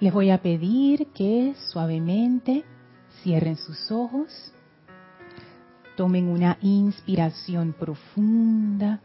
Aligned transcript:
Les 0.00 0.12
voy 0.12 0.30
a 0.30 0.40
pedir 0.40 1.08
que 1.08 1.56
suavemente 1.72 2.64
cierren 3.22 3.56
sus 3.56 3.90
ojos, 3.90 4.52
tomen 5.96 6.28
una 6.28 6.56
inspiración 6.60 7.72
profunda 7.72 9.00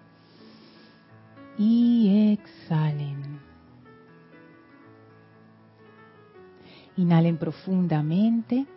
y 1.58 2.34
exhalen. 2.34 3.40
Inhalen 6.96 7.38
profundamente 7.38 8.68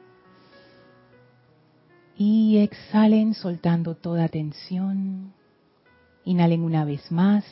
y 2.16 2.56
exhalen 2.56 3.34
soltando 3.34 3.94
toda 3.94 4.28
tensión. 4.28 5.34
Inhalen 6.24 6.62
una 6.62 6.86
vez 6.86 7.12
más 7.12 7.44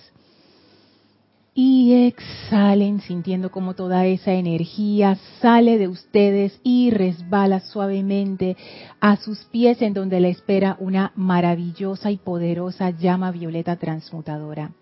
y 1.55 2.07
exhalen 2.07 3.01
sintiendo 3.01 3.51
como 3.51 3.75
toda 3.75 4.07
esa 4.07 4.33
energía 4.33 5.17
sale 5.41 5.79
de 5.79 5.87
ustedes 5.87 6.59
y 6.65 6.91
resbala 6.91 7.61
suavemente 7.61 8.57
a 9.01 9.17
sus 9.17 9.45
pies 9.45 9.81
en 9.81 9.95
donde 9.95 10.19
la 10.21 10.29
espera 10.29 10.77
una 10.81 11.13
maravillosa 11.15 12.11
y 12.11 12.17
poderosa 12.17 12.91
llama 12.91 13.31
violeta 13.31 13.77
transmutadora 13.77 14.73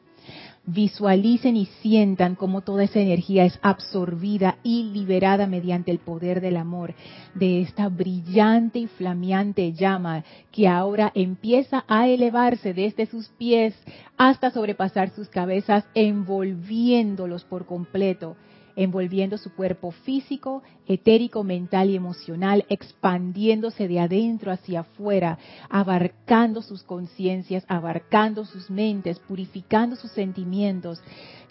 visualicen 0.65 1.57
y 1.57 1.67
sientan 1.81 2.37
cómo 2.37 2.61
toda 2.61 2.85
esa 2.85 3.01
energía 3.01 3.45
es 3.45 3.59
absorbida 3.63 4.59
y 4.63 4.85
liberada 4.85 5.47
mediante 5.47 5.91
el 5.91 5.99
poder 5.99 6.41
del 6.41 6.57
amor 6.57 6.95
de 7.35 7.63
esta 7.63 7.89
brillante 7.89 8.79
y 8.79 8.87
flameante 8.87 9.73
llama 9.73 10.25
que 10.53 10.69
ahora 10.69 11.11
empieza 11.15 11.85
a 11.89 12.07
elevarse 12.07 12.75
desde 12.75 13.07
sus 13.07 13.29
pies 13.31 13.75
hasta 14.17 14.51
sobrepasar 14.51 15.11
sus 15.11 15.29
cabezas, 15.29 15.85
envolviéndolos 15.95 17.45
por 17.45 17.67
completo 17.67 18.37
envolviendo 18.77 19.39
su 19.39 19.55
cuerpo 19.55 19.91
físico, 19.91 20.63
etérico, 20.87 21.45
mental 21.45 21.91
y 21.91 21.97
emocional, 21.97 22.65
expandiéndose 22.69 23.89
de 23.89 24.01
adentro 24.01 24.53
hacia 24.53 24.81
afuera, 24.81 25.39
abarcando 25.69 26.63
sus 26.63 26.83
conciencias, 26.83 27.65
abarcando 27.69 28.45
sus 28.45 28.71
mentes, 28.71 29.19
purificando 29.21 29.97
sus 29.97 30.11
sentimientos, 30.13 31.03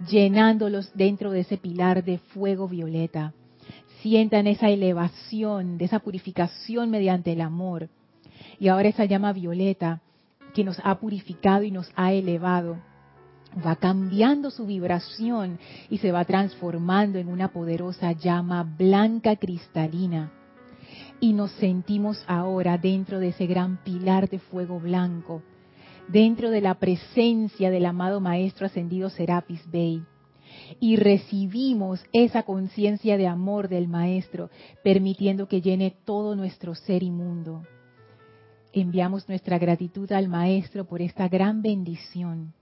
llenándolos 0.10 0.92
dentro 0.94 1.32
de 1.32 1.42
ese 1.42 1.58
pilar 1.58 2.04
de 2.04 2.18
fuego 2.18 2.68
violeta. 2.68 3.34
Sientan 4.02 4.48
esa 4.48 4.70
elevación, 4.70 5.78
de 5.78 5.86
esa 5.86 6.00
purificación 6.00 6.90
mediante 6.90 7.34
el 7.34 7.42
amor. 7.42 7.90
Y 8.60 8.67
ahora 8.67 8.90
esa 8.90 9.06
llama 9.06 9.34
violeta 9.34 10.02
que 10.54 10.64
nos 10.64 10.78
ha 10.84 11.00
purificado 11.00 11.64
y 11.64 11.72
nos 11.72 11.92
ha 11.95 12.12
elevado 12.12 12.78
va 13.66 13.76
cambiando 13.76 14.50
su 14.50 14.66
vibración 14.66 15.60
y 15.90 15.98
se 15.98 16.12
va 16.12 16.26
transformando 16.26 17.20
en 17.20 17.28
una 17.28 17.50
poderosa 17.50 18.14
llama 18.14 18.64
blanca 18.64 19.36
cristalina. 19.36 20.32
Y 21.20 21.34
nos 21.34 21.52
sentimos 21.52 22.24
ahora 22.28 22.78
dentro 22.78 23.20
de 23.20 23.30
ese 23.30 23.46
gran 23.46 23.84
pilar 23.84 24.30
de 24.30 24.40
fuego 24.40 24.80
blanco, 24.80 25.44
dentro 26.08 26.50
de 26.50 26.62
la 26.62 26.76
presencia 26.76 27.70
del 27.70 27.86
amado 27.86 28.20
Maestro 28.20 28.66
Ascendido 28.66 29.10
Serapis 29.10 29.62
Bey. 29.70 30.04
Y 30.80 30.96
recibimos 30.96 32.04
esa 32.12 32.44
conciencia 32.44 33.18
de 33.18 33.28
amor 33.28 33.70
del 33.70 33.88
Maestro, 33.88 34.50
permitiendo 34.84 35.48
que 35.48 35.62
llene 35.62 35.96
todo 36.06 36.36
nuestro 36.36 36.76
ser 36.76 37.04
y 37.04 37.12
mundo. 37.12 37.64
Enviamos 38.74 39.30
nuestra 39.30 39.60
gratitud 39.60 40.12
al 40.12 40.28
Maestro 40.28 40.86
por 40.86 41.02
esta 41.02 41.28
gran 41.28 41.62
bendición 41.62 42.54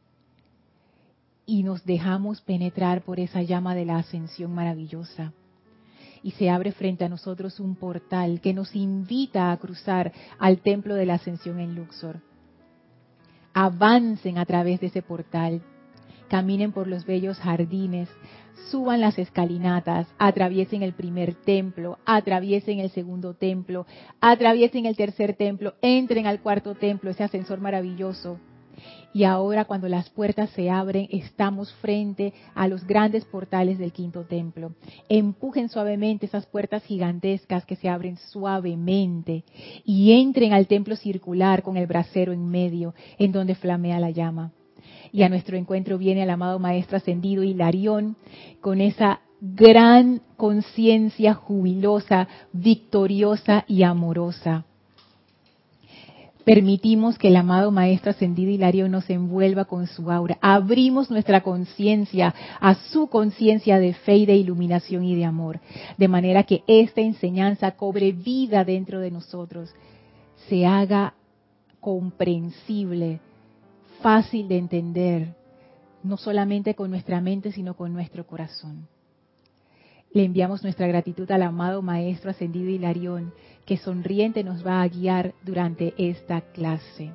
y 1.50 1.64
nos 1.64 1.84
dejamos 1.84 2.42
penetrar 2.42 3.02
por 3.02 3.20
esa 3.20 3.42
llama 3.42 3.74
de 3.74 3.84
la 3.84 3.98
ascensión 3.98 4.54
maravillosa. 4.54 5.34
Y 6.22 6.32
se 6.32 6.52
abre 6.52 6.72
frente 6.74 7.06
a 7.06 7.10
nosotros 7.10 7.60
un 7.60 7.76
portal 7.76 8.40
que 8.40 8.54
nos 8.54 8.76
invita 8.76 9.52
a 9.52 9.58
cruzar 9.58 10.14
al 10.38 10.60
templo 10.60 10.94
de 10.94 11.08
la 11.08 11.16
ascensión 11.16 11.60
en 11.60 11.74
Luxor. 11.74 12.22
Avancen 13.52 14.38
a 14.38 14.46
través 14.46 14.80
de 14.80 14.88
ese 14.88 15.02
portal, 15.02 15.64
caminen 16.28 16.72
por 16.72 16.86
los 16.86 17.04
bellos 17.08 17.40
jardines, 17.40 18.10
suban 18.70 19.02
las 19.02 19.18
escalinatas, 19.18 20.06
atraviesen 20.20 20.84
el 20.84 20.94
primer 20.94 21.34
templo, 21.34 21.98
atraviesen 22.06 22.78
el 22.78 22.92
segundo 22.92 23.34
templo, 23.34 23.88
atraviesen 24.22 24.86
el 24.86 24.96
tercer 24.96 25.34
templo, 25.34 25.74
entren 25.82 26.28
al 26.28 26.42
cuarto 26.42 26.76
templo, 26.76 27.10
ese 27.10 27.24
ascensor 27.24 27.60
maravilloso 27.60 28.40
y 29.14 29.24
ahora 29.24 29.66
cuando 29.66 29.88
las 29.88 30.10
puertas 30.10 30.50
se 30.52 30.70
abren 30.70 31.08
estamos 31.12 31.74
frente 31.76 32.34
a 32.56 32.68
los 32.68 32.86
grandes 32.86 33.26
portales 33.26 33.78
del 33.80 33.92
quinto 33.92 34.26
templo. 34.26 34.74
Empujen 35.08 35.70
suavemente 35.70 36.26
esas 36.26 36.46
puertas 36.46 36.84
gigantescas 36.84 37.66
que 37.66 37.76
se 37.76 37.90
abren 37.90 38.18
suavemente 38.18 39.44
y 39.84 40.14
entren 40.14 40.54
al 40.54 40.68
templo 40.68 40.96
circular 40.96 41.64
con 41.64 41.78
el 41.78 41.88
brasero 41.88 42.34
en 42.34 42.48
medio 42.48 42.94
en 43.18 43.32
donde 43.32 43.56
flamea 43.56 44.00
la 44.00 44.12
llama. 44.12 44.52
Y 45.12 45.24
a 45.24 45.30
nuestro 45.30 45.58
encuentro 45.58 45.98
viene 45.98 46.24
el 46.24 46.30
amado 46.30 46.60
Maestro 46.60 46.98
Ascendido 46.98 47.44
Hilarión 47.44 48.16
con 48.62 48.80
esa 48.82 49.22
gran 49.42 50.22
conciencia 50.38 51.34
jubilosa, 51.34 52.28
victoriosa 52.54 53.66
y 53.68 53.84
amorosa 53.84 54.66
permitimos 56.46 57.18
que 57.18 57.28
el 57.28 57.36
amado 57.36 57.72
Maestro 57.72 58.12
Ascendido 58.12 58.52
Hilario 58.52 58.90
nos 58.90 59.10
envuelva 59.10 59.66
con 59.66 59.88
su 59.88 60.12
aura. 60.12 60.38
Abrimos 60.42 61.12
nuestra 61.12 61.42
conciencia 61.42 62.34
a 62.60 62.76
su 62.76 63.08
conciencia 63.08 63.80
de 63.80 63.94
fe 63.94 64.18
y 64.18 64.26
de 64.26 64.36
iluminación 64.36 65.04
y 65.04 65.16
de 65.16 65.26
amor, 65.26 65.60
de 65.98 66.08
manera 66.08 66.44
que 66.44 66.64
esta 66.68 67.02
enseñanza 67.02 67.72
cobre 67.72 68.12
vida 68.12 68.64
dentro 68.64 69.00
de 69.00 69.12
nosotros, 69.12 69.74
se 70.48 70.66
haga 70.66 71.14
comprensible, 71.80 73.20
fácil 74.02 74.48
de 74.48 74.58
entender, 74.58 75.36
no 76.04 76.18
solamente 76.18 76.76
con 76.76 76.90
nuestra 76.90 77.22
mente, 77.22 77.52
sino 77.52 77.76
con 77.76 77.94
nuestro 77.94 78.26
corazón. 78.26 78.88
Le 80.12 80.26
enviamos 80.26 80.64
nuestra 80.64 80.88
gratitud 80.88 81.30
al 81.32 81.44
amado 81.44 81.82
Maestro 81.82 82.32
Ascendido 82.32 82.70
Hilarión, 82.70 83.32
que 83.66 83.78
sonriente 83.78 84.44
nos 84.44 84.66
va 84.66 84.82
a 84.82 84.88
guiar 84.88 85.36
durante 85.44 85.94
esta 85.98 86.42
clase. 86.42 87.12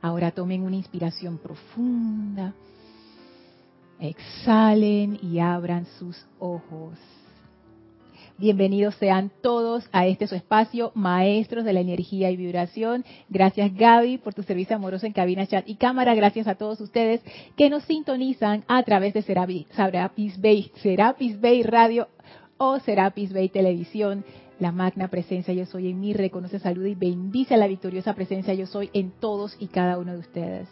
Ahora 0.00 0.30
tomen 0.30 0.62
una 0.62 0.76
inspiración 0.76 1.38
profunda, 1.38 2.54
exhalen 3.98 5.18
y 5.20 5.40
abran 5.40 5.86
sus 5.98 6.24
ojos. 6.38 6.96
Bienvenidos 8.38 8.94
sean 8.96 9.30
todos 9.40 9.88
a 9.92 10.06
este 10.06 10.26
su 10.26 10.34
espacio, 10.34 10.92
maestros 10.94 11.64
de 11.64 11.72
la 11.72 11.80
energía 11.80 12.30
y 12.30 12.36
vibración. 12.36 13.02
Gracias 13.30 13.74
Gaby 13.74 14.18
por 14.18 14.34
tu 14.34 14.42
servicio 14.42 14.76
amoroso 14.76 15.06
en 15.06 15.14
cabina, 15.14 15.46
chat 15.46 15.66
y 15.66 15.76
cámara. 15.76 16.14
Gracias 16.14 16.46
a 16.46 16.54
todos 16.54 16.78
ustedes 16.82 17.22
que 17.56 17.70
nos 17.70 17.84
sintonizan 17.84 18.62
a 18.68 18.82
través 18.82 19.14
de 19.14 19.22
Serapis 19.22 20.38
Bay, 20.38 20.70
Serapis 20.82 21.40
Bay 21.40 21.62
Radio 21.62 22.08
o 22.58 22.78
Serapis 22.78 23.32
Bay 23.32 23.48
Televisión. 23.48 24.22
La 24.60 24.70
magna 24.70 25.08
presencia 25.08 25.54
yo 25.54 25.64
soy 25.64 25.88
en 25.88 25.98
mí 25.98 26.12
reconoce, 26.12 26.58
saluda 26.58 26.88
y 26.90 26.94
bendice 26.94 27.54
a 27.54 27.58
la 27.58 27.66
victoriosa 27.66 28.12
presencia 28.12 28.52
yo 28.52 28.66
soy 28.66 28.90
en 28.92 29.12
todos 29.12 29.56
y 29.58 29.68
cada 29.68 29.96
uno 29.98 30.12
de 30.12 30.18
ustedes. 30.18 30.68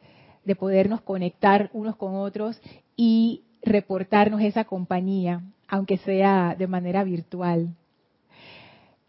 de 0.45 0.55
podernos 0.55 1.01
conectar 1.01 1.69
unos 1.73 1.95
con 1.95 2.15
otros 2.15 2.61
y 2.95 3.41
reportarnos 3.63 4.41
esa 4.41 4.65
compañía, 4.65 5.41
aunque 5.67 5.97
sea 5.97 6.55
de 6.57 6.67
manera 6.67 7.03
virtual. 7.03 7.75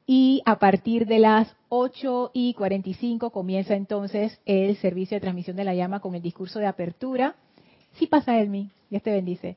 Y 0.06 0.42
a 0.44 0.58
partir 0.58 1.06
de 1.06 1.18
las 1.18 1.54
8 1.68 2.30
y 2.34 2.54
45 2.54 3.30
comienza 3.30 3.74
entonces 3.74 4.38
el 4.44 4.76
servicio 4.76 5.16
de 5.16 5.20
transmisión 5.20 5.56
de 5.56 5.64
la 5.64 5.74
llama 5.74 6.00
con 6.00 6.14
el 6.14 6.22
discurso 6.22 6.58
de 6.58 6.66
apertura. 6.66 7.36
Sí 7.94 8.06
pasa 8.06 8.38
Elmi, 8.38 8.70
Dios 8.90 9.02
te 9.02 9.10
bendice. 9.10 9.56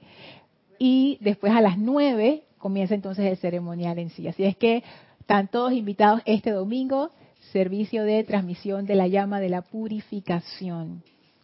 Y 0.79 1.17
después 1.21 1.53
a 1.53 1.61
las 1.61 1.77
9 1.77 2.43
comienza 2.67 2.95
entonces 2.95 3.23
el 3.23 3.37
ceremonial 3.37 3.97
en 3.97 4.09
sí. 4.09 4.27
Así 4.27 4.43
es 4.43 4.57
que 4.57 4.83
están 5.21 5.47
todos 5.47 5.71
invitados 5.71 6.21
este 6.25 6.51
domingo, 6.51 7.11
servicio 7.53 8.03
de 8.03 8.25
transmisión 8.25 8.85
de 8.85 8.95
la 8.95 9.07
llama 9.07 9.39
de 9.39 9.47
la 9.47 9.61
purificación, 9.61 11.01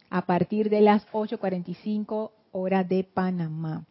a 0.09 0.25
partir 0.25 0.69
de 0.69 0.81
las 0.81 1.07
8.45 1.13 2.31
hora 2.51 2.83
de 2.83 3.05
Panamá. 3.05 3.85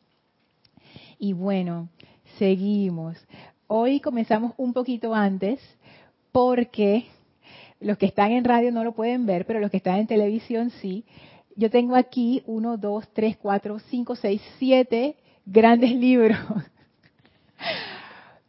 Y 1.19 1.32
bueno, 1.32 1.88
seguimos. 2.37 3.17
Hoy 3.67 4.00
comenzamos 4.00 4.52
un 4.58 4.75
poquito 4.75 5.14
antes 5.14 5.58
porque 6.32 7.06
los 7.81 7.96
que 7.96 8.05
están 8.05 8.32
en 8.32 8.44
radio 8.44 8.73
no 8.73 8.85
lo 8.85 8.93
pueden 8.93 9.25
ver, 9.25 9.46
pero 9.46 9.58
los 9.58 9.70
que 9.70 9.78
están 9.78 10.00
en 10.00 10.06
televisión 10.06 10.69
sí. 10.82 11.06
Yo 11.56 11.70
tengo 11.70 11.96
aquí 11.96 12.43
uno, 12.44 12.76
dos, 12.76 13.08
tres, 13.14 13.38
cuatro, 13.38 13.78
cinco, 13.78 14.17
seis, 14.17 14.43
siete 14.58 15.17
grandes 15.46 15.93
libros 16.06 16.37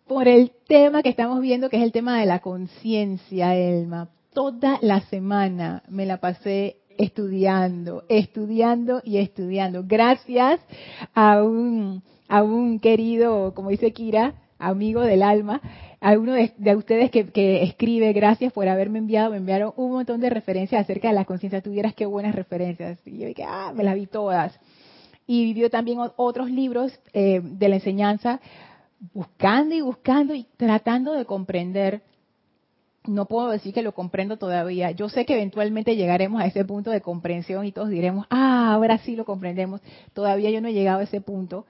por 0.08 0.28
el 0.28 0.52
tema 0.68 1.02
que 1.02 1.10
estamos 1.10 1.42
viendo, 1.42 1.70
que 1.70 1.78
es 1.78 1.84
el 1.84 1.92
tema 1.92 2.20
de 2.20 2.26
la 2.26 2.40
conciencia, 2.40 3.56
Elma. 3.56 4.10
Toda 4.34 4.80
la 4.82 5.02
semana 5.02 5.84
me 5.88 6.06
la 6.06 6.18
pasé 6.18 6.78
estudiando, 6.98 8.04
estudiando 8.10 9.02
y 9.04 9.18
estudiando. 9.18 9.84
Gracias 9.86 10.60
a 11.14 11.42
un, 11.44 12.02
querido, 12.82 13.54
como 13.54 13.70
dice 13.70 13.92
Kira, 13.94 14.36
amigo 14.60 15.02
del 15.02 15.24
alma, 15.24 15.62
a 16.00 16.14
uno 16.14 16.34
de, 16.34 16.76
ustedes 16.76 17.12
que, 17.12 17.64
escribe, 17.64 18.12
gracias 18.14 18.52
por 18.52 18.68
haberme 18.68 19.00
enviado, 19.00 19.32
me 19.32 19.38
enviaron 19.38 19.74
un 19.78 19.92
montón 19.92 20.20
de 20.20 20.30
referencias 20.30 20.82
acerca 20.82 21.10
de 21.10 21.14
la 21.14 21.26
conciencia, 21.26 21.62
tuvieras 21.62 21.94
qué 21.94 22.06
buenas 22.06 22.36
referencias. 22.36 23.00
Y 23.06 23.20
yo 23.20 23.28
dije, 23.28 23.46
ah, 23.48 23.72
me 23.76 23.84
las 23.84 23.96
vi 23.96 24.08
todas. 24.08 24.60
Y 25.26 25.46
vivió 25.46 25.70
también 25.70 26.00
otros 26.18 26.50
libros 26.50 27.00
eh, 27.14 27.40
de 27.42 27.70
la 27.70 27.76
enseñanza, 27.76 28.42
buscando 29.14 29.76
y 29.76 29.82
buscando 29.82 30.34
y 30.34 30.46
tratando 30.58 31.14
de 31.14 31.26
comprender 31.26 32.02
no 33.06 33.26
puedo 33.26 33.50
decir 33.50 33.74
que 33.74 33.82
lo 33.82 33.94
comprendo 33.94 34.38
todavía. 34.38 34.92
Yo 34.92 35.10
sé 35.10 35.26
que 35.26 35.34
eventualmente 35.34 35.96
llegaremos 35.96 36.42
a 36.42 36.46
ese 36.46 36.64
punto 36.64 36.90
de 36.90 37.02
comprensión 37.02 37.66
y 37.66 37.72
todos 37.72 37.90
diremos, 37.90 38.26
ah, 38.30 38.74
ahora 38.74 38.98
sí 39.00 39.16
lo 39.16 39.26
comprendemos. 39.26 39.82
Todavía 40.14 40.50
yo 40.52 40.62
no 40.62 40.70
he 40.70 40.74
llegado 40.74 41.00
a 41.00 41.04
ese 41.04 41.20
punto. 41.20 41.66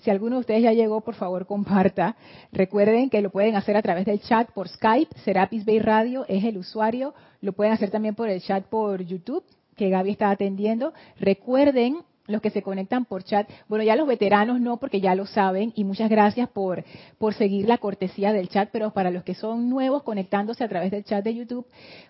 Si 0.00 0.10
alguno 0.10 0.36
de 0.36 0.40
ustedes 0.40 0.64
ya 0.64 0.72
llegó, 0.72 1.00
por 1.02 1.14
favor 1.14 1.46
comparta. 1.46 2.16
Recuerden 2.50 3.10
que 3.10 3.22
lo 3.22 3.30
pueden 3.30 3.54
hacer 3.54 3.76
a 3.76 3.82
través 3.82 4.06
del 4.06 4.20
chat 4.20 4.50
por 4.50 4.68
Skype, 4.68 5.16
Serapis 5.20 5.64
Bay 5.64 5.78
Radio 5.78 6.24
es 6.28 6.42
el 6.42 6.58
usuario. 6.58 7.14
Lo 7.40 7.52
pueden 7.52 7.72
hacer 7.72 7.90
también 7.90 8.16
por 8.16 8.28
el 8.28 8.42
chat 8.42 8.64
por 8.64 9.02
YouTube, 9.02 9.44
que 9.76 9.88
Gaby 9.88 10.10
está 10.10 10.30
atendiendo. 10.30 10.92
Recuerden 11.20 11.98
los 12.32 12.42
que 12.42 12.50
se 12.50 12.62
conectan 12.62 13.04
por 13.04 13.22
chat. 13.22 13.48
Bueno, 13.68 13.84
ya 13.84 13.96
los 13.96 14.06
veteranos 14.06 14.60
no, 14.60 14.78
porque 14.78 15.00
ya 15.00 15.14
lo 15.14 15.26
saben, 15.26 15.72
y 15.76 15.84
muchas 15.84 16.10
gracias 16.10 16.48
por, 16.48 16.84
por 17.18 17.34
seguir 17.34 17.68
la 17.68 17.78
cortesía 17.78 18.32
del 18.32 18.48
chat, 18.48 18.70
pero 18.72 18.92
para 18.92 19.10
los 19.10 19.22
que 19.22 19.34
son 19.34 19.68
nuevos 19.68 20.02
conectándose 20.02 20.64
a 20.64 20.68
través 20.68 20.90
del 20.90 21.04
chat 21.04 21.24
de 21.24 21.34
YouTube, 21.34 21.66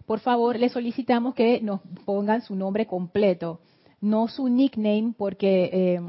por 0.07 0.21
favor, 0.21 0.59
les 0.59 0.73
solicitamos 0.73 1.35
que 1.35 1.61
nos 1.61 1.81
pongan 2.05 2.43
su 2.43 2.55
nombre 2.55 2.87
completo, 2.87 3.61
no 4.01 4.29
su 4.29 4.49
nickname, 4.49 5.15
porque... 5.17 5.71
Eh, 5.73 6.01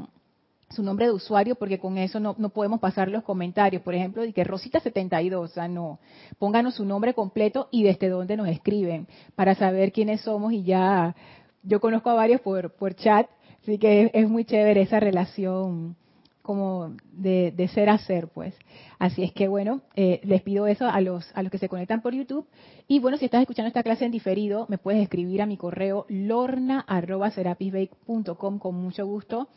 su 0.74 0.82
nombre 0.82 1.06
de 1.06 1.12
usuario 1.12 1.54
porque 1.54 1.78
con 1.78 1.98
eso 1.98 2.20
no, 2.20 2.34
no 2.38 2.48
podemos 2.50 2.80
pasar 2.80 3.08
los 3.08 3.22
comentarios. 3.22 3.82
Por 3.82 3.94
ejemplo, 3.94 4.22
de 4.22 4.32
que 4.32 4.44
Rosita72, 4.44 5.34
o 5.36 5.48
sea, 5.48 5.68
no. 5.68 6.00
Pónganos 6.38 6.74
su 6.74 6.84
nombre 6.84 7.14
completo 7.14 7.68
y 7.70 7.84
desde 7.84 8.08
dónde 8.08 8.36
nos 8.36 8.48
escriben 8.48 9.06
para 9.36 9.54
saber 9.54 9.92
quiénes 9.92 10.22
somos 10.22 10.52
y 10.52 10.64
ya. 10.64 11.14
Yo 11.62 11.80
conozco 11.80 12.10
a 12.10 12.14
varios 12.14 12.40
por, 12.40 12.70
por 12.74 12.94
chat 12.94 13.26
Así 13.64 13.78
que 13.78 14.10
es, 14.12 14.28
muy 14.28 14.44
chévere 14.44 14.82
esa 14.82 15.00
relación 15.00 15.96
como 16.42 16.94
de, 17.12 17.70
ser 17.72 17.88
a 17.88 17.96
ser, 17.96 18.28
pues. 18.28 18.54
Así 18.98 19.22
es 19.22 19.32
que 19.32 19.48
bueno, 19.48 19.80
eh, 19.96 20.20
les 20.22 20.42
pido 20.42 20.66
eso 20.66 20.86
a 20.86 21.00
los 21.00 21.34
a 21.34 21.42
los 21.42 21.50
que 21.50 21.56
se 21.56 21.70
conectan 21.70 22.02
por 22.02 22.12
YouTube. 22.12 22.46
Y 22.88 22.98
bueno, 22.98 23.16
si 23.16 23.24
estás 23.24 23.40
escuchando 23.40 23.68
esta 23.68 23.82
clase 23.82 24.04
en 24.04 24.10
diferido, 24.10 24.66
me 24.68 24.76
puedes 24.76 25.02
escribir 25.02 25.40
a 25.40 25.46
mi 25.46 25.56
correo 25.56 26.04
lorna@serapisbake.com 26.10 28.58
con 28.58 28.74
mucho 28.74 29.06
gusto. 29.06 29.48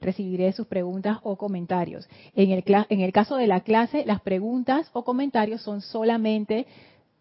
Recibiré 0.00 0.52
sus 0.52 0.68
preguntas 0.68 1.18
o 1.24 1.36
comentarios. 1.36 2.08
En 2.36 2.52
el, 2.52 2.62
en 2.88 3.00
el 3.00 3.12
caso 3.12 3.34
de 3.34 3.48
la 3.48 3.62
clase, 3.62 4.04
las 4.06 4.20
preguntas 4.20 4.90
o 4.92 5.02
comentarios 5.02 5.62
son 5.62 5.80
solamente 5.80 6.68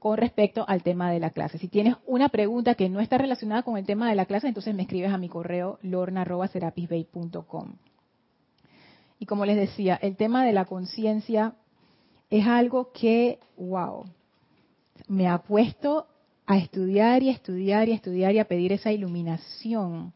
con 0.05 0.17
respecto 0.17 0.63
al 0.67 0.83
tema 0.83 1.09
de 1.09 1.19
la 1.19 1.31
clase. 1.31 1.57
Si 1.57 1.67
tienes 1.67 1.95
una 2.05 2.29
pregunta 2.29 2.75
que 2.75 2.89
no 2.89 2.99
está 2.99 3.17
relacionada 3.17 3.63
con 3.63 3.75
el 3.75 3.87
tema 3.87 4.07
de 4.07 4.13
la 4.13 4.27
clase, 4.27 4.47
entonces 4.47 4.75
me 4.75 4.83
escribes 4.83 5.11
a 5.11 5.17
mi 5.17 5.29
correo 5.29 5.79
lorna.serapisbay.com. 5.81 7.73
Y 9.17 9.25
como 9.25 9.47
les 9.47 9.57
decía, 9.57 9.95
el 9.95 10.15
tema 10.15 10.45
de 10.45 10.53
la 10.53 10.65
conciencia 10.65 11.55
es 12.29 12.45
algo 12.45 12.91
que, 12.91 13.39
wow, 13.57 14.05
me 15.07 15.27
ha 15.27 15.39
puesto 15.39 16.05
a 16.45 16.59
estudiar 16.59 17.23
y 17.23 17.29
estudiar 17.29 17.89
y 17.89 17.93
estudiar 17.93 18.35
y 18.35 18.37
a 18.37 18.47
pedir 18.47 18.73
esa 18.73 18.91
iluminación. 18.91 20.13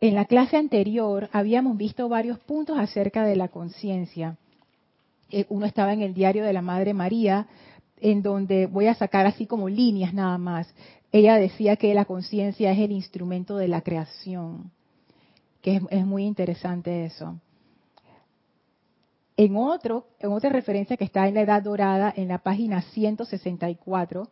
En 0.00 0.14
la 0.14 0.24
clase 0.24 0.56
anterior 0.56 1.28
habíamos 1.32 1.76
visto 1.76 2.08
varios 2.08 2.38
puntos 2.38 2.78
acerca 2.78 3.26
de 3.26 3.36
la 3.36 3.48
conciencia. 3.48 4.38
Eh, 5.30 5.44
uno 5.50 5.66
estaba 5.66 5.92
en 5.92 6.00
el 6.00 6.14
diario 6.14 6.44
de 6.44 6.52
la 6.54 6.62
Madre 6.62 6.94
María, 6.94 7.46
en 8.00 8.22
donde 8.22 8.66
voy 8.66 8.86
a 8.86 8.94
sacar 8.94 9.26
así 9.26 9.46
como 9.46 9.68
líneas 9.68 10.14
nada 10.14 10.38
más. 10.38 10.72
Ella 11.12 11.36
decía 11.36 11.76
que 11.76 11.94
la 11.94 12.04
conciencia 12.04 12.72
es 12.72 12.78
el 12.78 12.92
instrumento 12.92 13.56
de 13.56 13.68
la 13.68 13.82
creación, 13.82 14.72
que 15.62 15.80
es, 15.90 16.04
muy 16.04 16.24
interesante 16.24 17.04
eso. 17.04 17.38
En 19.36 19.56
otro, 19.56 20.06
en 20.20 20.32
otra 20.32 20.50
referencia 20.50 20.96
que 20.96 21.04
está 21.04 21.26
en 21.28 21.34
la 21.34 21.42
Edad 21.42 21.62
Dorada, 21.62 22.12
en 22.16 22.28
la 22.28 22.38
página 22.38 22.82
164, 22.82 24.28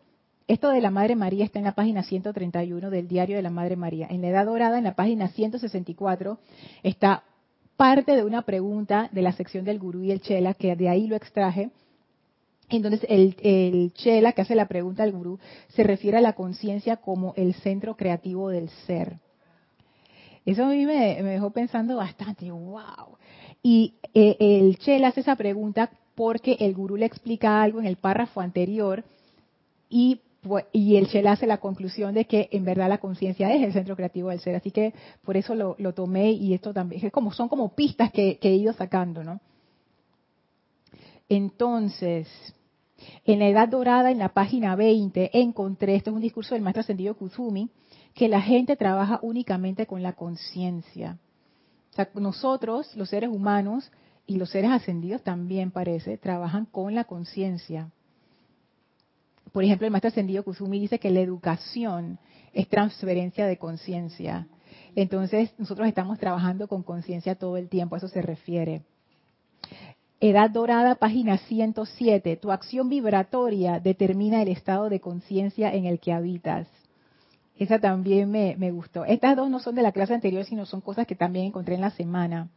esto 0.49 0.71
de 0.71 0.81
la 0.81 0.91
Madre 0.91 1.17
María 1.17 1.45
está 1.45 1.59
en 1.59 1.65
la 1.65 1.75
página 1.75 2.03
131 2.03 2.91
del 2.91 3.09
Diario 3.09 3.37
de 3.37 3.43
la 3.43 3.51
Madre 3.51 3.77
María. 3.77 4.07
En 4.11 4.23
la 4.23 4.29
Edad 4.29 4.47
Dorada, 4.47 4.79
en 4.79 4.85
la 4.85 4.95
página 4.95 5.29
164, 5.29 6.39
está 6.83 7.25
parte 7.77 8.15
de 8.15 8.25
una 8.25 8.43
pregunta 8.43 9.09
de 9.13 9.23
la 9.23 9.33
sección 9.33 9.65
del 9.65 9.79
Gurú 9.79 10.03
y 10.03 10.11
el 10.11 10.21
Chela, 10.21 10.55
que 10.55 10.77
de 10.77 10.89
ahí 10.89 11.07
lo 11.07 11.17
extraje, 11.17 11.71
entonces, 12.77 13.05
el, 13.09 13.37
el 13.43 13.93
Chela, 13.95 14.33
que 14.33 14.43
hace 14.43 14.55
la 14.55 14.67
pregunta 14.67 15.03
al 15.03 15.13
gurú, 15.13 15.39
se 15.69 15.83
refiere 15.83 16.19
a 16.19 16.21
la 16.21 16.35
conciencia 16.35 16.97
como 16.97 17.35
el 17.37 17.55
centro 17.55 17.97
creativo 17.97 18.49
del 18.49 18.69
ser. 18.87 19.19
Eso 20.45 20.65
a 20.65 20.69
mí 20.69 20.85
me, 20.87 21.23
dejó 21.23 21.51
pensando 21.51 21.97
bastante, 21.97 22.51
wow. 22.51 23.17
Y 23.63 23.95
eh, 24.15 24.37
el 24.39 24.77
Chela 24.79 25.09
hace 25.09 25.21
esa 25.21 25.37
pregunta 25.37 25.91
porque 26.15 26.57
el 26.61 26.75
gurú 26.75 26.97
le 26.97 27.07
explica 27.07 27.63
algo 27.63 27.79
en 27.79 27.87
el 27.87 27.97
párrafo 27.97 28.41
anterior 28.41 29.05
y, 29.89 30.21
el 30.75 31.09
Chela 31.09 31.33
hace 31.33 31.47
la 31.47 31.59
conclusión 31.59 32.15
de 32.15 32.25
que 32.25 32.49
en 32.51 32.65
verdad 32.65 32.89
la 32.89 32.99
conciencia 32.99 33.55
es 33.55 33.63
el 33.63 33.73
centro 33.73 33.95
creativo 33.95 34.31
del 34.31 34.41
ser. 34.41 34.57
Así 34.57 34.73
que 34.73 34.93
por 35.25 35.37
eso 35.37 35.55
lo, 35.55 35.95
tomé 35.95 36.33
y 36.33 36.55
esto 36.55 36.73
también, 36.75 37.07
es 37.07 37.13
como, 37.13 37.33
son 37.33 37.49
como 37.49 37.77
pistas 37.77 38.11
que 38.11 38.39
he 38.43 38.55
ido 38.57 38.73
sacando, 38.73 39.23
¿no? 39.23 39.41
Entonces, 41.29 42.29
en 43.25 43.39
la 43.39 43.49
Edad 43.49 43.69
Dorada, 43.69 44.11
en 44.11 44.19
la 44.19 44.31
página 44.31 44.77
20, 44.77 45.39
encontré, 45.39 45.95
esto 45.95 46.11
es 46.11 46.17
un 46.17 46.23
discurso 46.23 46.55
del 46.55 46.63
maestro 46.63 46.81
ascendido 46.81 47.17
Kuzumi, 47.17 47.71
que 48.15 48.29
la 48.29 48.41
gente 48.41 48.77
trabaja 48.77 49.19
únicamente 49.23 49.87
con 49.87 50.03
la 50.03 50.13
conciencia. 50.13 51.19
O 51.93 51.95
sea, 51.95 52.09
nosotros, 52.15 52.95
los 52.97 53.09
seres 53.09 53.31
humanos 53.31 53.91
y 54.27 54.37
los 54.37 54.51
seres 54.51 54.71
ascendidos 54.71 55.23
también 55.23 55.71
parece, 55.71 56.19
trabajan 56.19 56.67
con 56.67 56.95
la 56.95 57.05
conciencia. 57.05 57.91
Por 59.53 59.65
ejemplo, 59.65 59.87
el 59.87 59.91
maestro 59.91 60.09
ascendido 60.09 60.45
Kusumi 60.45 60.81
dice 60.81 60.99
que 60.99 61.11
la 61.11 61.21
educación 61.21 62.19
es 62.53 62.69
transferencia 62.69 63.47
de 63.47 63.59
conciencia. 63.59 64.47
Entonces, 64.95 65.53
nosotros 65.59 65.87
estamos 65.89 66.19
trabajando 66.19 66.69
con 66.69 66.83
conciencia 66.83 67.35
todo 67.35 67.57
el 67.57 67.69
tiempo, 67.69 67.95
a 67.95 67.99
eso 67.99 68.09
se 68.09 68.23
refiere. 68.23 68.83
Edad 70.25 70.51
Dorada, 70.51 70.95
página 70.95 71.37
107. 71.37 72.37
Tu 72.37 72.53
acción 72.53 72.89
vibratoria 72.89 73.81
determina 73.81 74.41
el 74.41 74.47
estado 74.47 74.89
de 74.89 75.01
conciencia 75.01 75.75
en 75.75 75.85
el 75.85 75.99
que 75.99 76.13
habitas. 76.13 76.69
Esa 77.57 77.81
también 77.81 78.31
me, 78.31 78.71
gustó. 78.71 79.05
Estas 79.05 79.35
dos 79.35 79.51
no 79.51 79.59
son 79.59 79.75
de 79.75 79.83
la 79.83 79.91
clase 79.91 80.15
anterior, 80.15 80.45
sino 80.45 80.65
son 80.65 80.81
cosas 80.81 81.09
que 81.09 81.17
también 81.17 81.47
encontré 81.47 81.75
en 81.75 81.81
la 81.81 81.91
semana. 81.91 82.49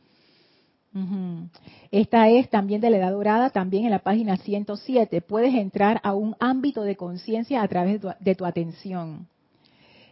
Esta 1.89 2.29
es 2.29 2.51
también 2.51 2.81
de 2.81 2.91
la 2.91 2.97
Edad 2.97 3.13
Dorada, 3.13 3.49
también 3.49 3.85
en 3.85 3.91
la 3.91 3.99
página 3.99 4.37
107. 4.37 5.21
Puedes 5.21 5.55
entrar 5.55 5.99
a 6.03 6.13
un 6.13 6.35
ámbito 6.39 6.83
de 6.83 6.95
conciencia 6.95 7.63
a 7.63 7.67
través 7.67 7.99
de 8.19 8.35
tu, 8.35 8.45
atención. 8.45 9.27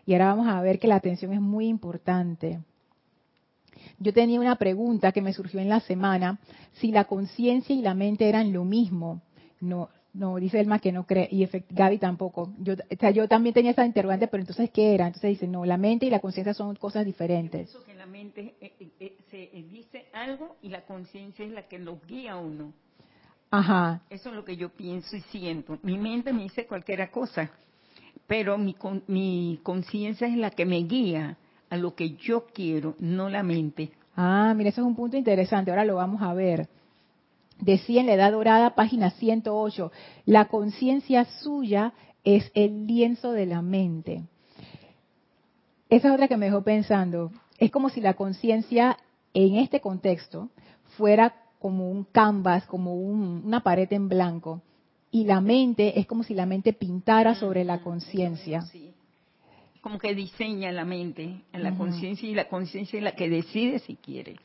Y 0.08 0.14
ahora 0.14 0.34
vamos 0.34 0.48
a 0.48 0.60
ver 0.62 0.80
que 0.80 0.88
la 0.88 0.96
atención 0.96 1.32
es 1.34 1.40
muy 1.40 1.68
importante. 1.68 2.62
Yo 4.04 4.12
tenía 4.12 4.38
una 4.42 4.58
pregunta 4.58 5.14
que 5.14 5.22
me 5.22 5.32
surgió 5.32 5.62
en 5.62 5.70
la 5.70 5.80
semana, 5.80 6.38
si 6.74 6.92
la 6.92 7.06
conciencia 7.06 7.74
y 7.74 7.82
la 7.82 7.94
mente 7.94 8.28
eran 8.28 8.52
lo 8.52 8.66
mismo. 8.66 9.22
No, 9.62 9.88
no, 10.14 10.36
dice 10.36 10.60
Elma 10.60 10.80
que 10.80 10.92
no 10.92 11.06
cree, 11.06 11.30
y 11.32 11.48
Gaby 11.70 12.00
tampoco. 12.00 12.54
Yo, 12.60 12.74
o 12.74 12.96
sea, 13.00 13.12
yo 13.12 13.30
también 13.30 13.54
tenía 13.54 13.72
esa 13.72 13.86
interrogante, 13.86 14.28
pero 14.28 14.42
entonces, 14.42 14.70
¿qué 14.72 14.94
era? 14.94 15.08
Entonces 15.08 15.30
dice, 15.30 15.48
no, 15.48 15.64
la 15.64 15.78
mente 15.78 16.06
y 16.06 16.10
la 16.10 16.20
conciencia 16.20 16.54
son 16.54 16.76
cosas 16.76 17.06
diferentes. 17.06 17.70
Eso 17.70 17.86
que 17.86 17.94
la 17.94 18.06
mente 18.06 18.56
eh, 18.60 18.74
eh, 18.78 18.90
eh, 19.00 19.18
se 19.32 19.50
dice 19.72 20.08
algo 20.12 20.58
y 20.62 20.68
la 20.68 20.82
conciencia 20.82 21.46
es 21.46 21.52
la 21.52 21.70
que 21.70 21.80
lo 21.80 21.98
guía 22.06 22.34
a 22.34 22.38
uno. 22.38 22.74
Ajá. 23.52 24.02
Eso 24.10 24.30
es 24.30 24.36
lo 24.36 24.44
que 24.44 24.58
yo 24.58 24.68
pienso 24.68 25.16
y 25.16 25.22
siento. 25.22 25.80
Mi 25.82 25.98
mente 25.98 26.34
me 26.34 26.44
dice 26.44 26.68
cualquier 26.68 27.10
cosa, 27.10 27.52
pero 28.28 28.58
mi, 28.58 28.76
mi 29.08 29.62
conciencia 29.64 30.28
es 30.28 30.36
la 30.36 30.50
que 30.50 30.66
me 30.66 30.80
guía 30.80 31.38
a 31.74 31.78
lo 31.78 31.96
que 31.96 32.12
yo 32.18 32.46
quiero, 32.54 32.96
no 33.00 33.30
la 33.30 33.42
mente. 33.42 33.90
Ah, 34.16 34.54
mira, 34.56 34.70
eso 34.70 34.82
es 34.82 34.88
un 34.88 34.96
punto 34.96 35.18
interesante. 35.18 35.72
Ahora 35.72 35.86
lo 35.86 35.96
vamos 35.96 36.22
a 36.22 36.32
ver. 36.36 36.70
Decía 37.60 38.02
en 38.02 38.06
la 38.06 38.14
Edad 38.14 38.32
Dorada, 38.32 38.76
página 38.76 39.10
108, 39.10 39.92
la 40.28 40.50
conciencia 40.50 41.26
suya 41.26 41.94
es 42.24 42.52
el 42.54 42.86
lienzo 42.86 43.32
de 43.32 43.48
la 43.48 43.64
mente. 43.64 44.22
Esa 45.90 46.10
es 46.10 46.14
otra 46.14 46.28
que 46.28 46.38
me 46.38 46.46
dejó 46.46 46.62
pensando. 46.64 47.32
Es 47.58 47.72
como 47.72 47.90
si 47.90 48.02
la 48.02 48.14
conciencia 48.14 48.98
en 49.34 49.56
este 49.56 49.82
contexto 49.82 50.50
fuera 50.96 51.34
como 51.58 51.90
un 51.90 52.04
canvas, 52.04 52.68
como 52.68 52.94
una 52.94 53.64
pared 53.64 53.92
en 53.92 54.10
blanco. 54.10 54.62
Y 55.10 55.26
la 55.26 55.42
mente 55.42 56.00
es 56.00 56.06
como 56.06 56.22
si 56.22 56.36
la 56.36 56.46
mente 56.46 56.72
pintara 56.72 57.34
sobre 57.34 57.64
la 57.64 57.82
conciencia. 57.82 58.64
Como 59.84 60.00
que 60.00 60.16
diseña 60.16 60.72
la 60.72 60.86
mente 60.86 61.42
en 61.52 61.62
la 61.62 61.76
conciencia 61.76 62.28
y 62.30 62.34
la 62.34 62.48
conciencia 62.48 62.98
es 62.98 63.04
la 63.04 63.12
que 63.12 63.30
decide 63.30 63.80
si 63.80 63.98
quiere. 63.98 64.38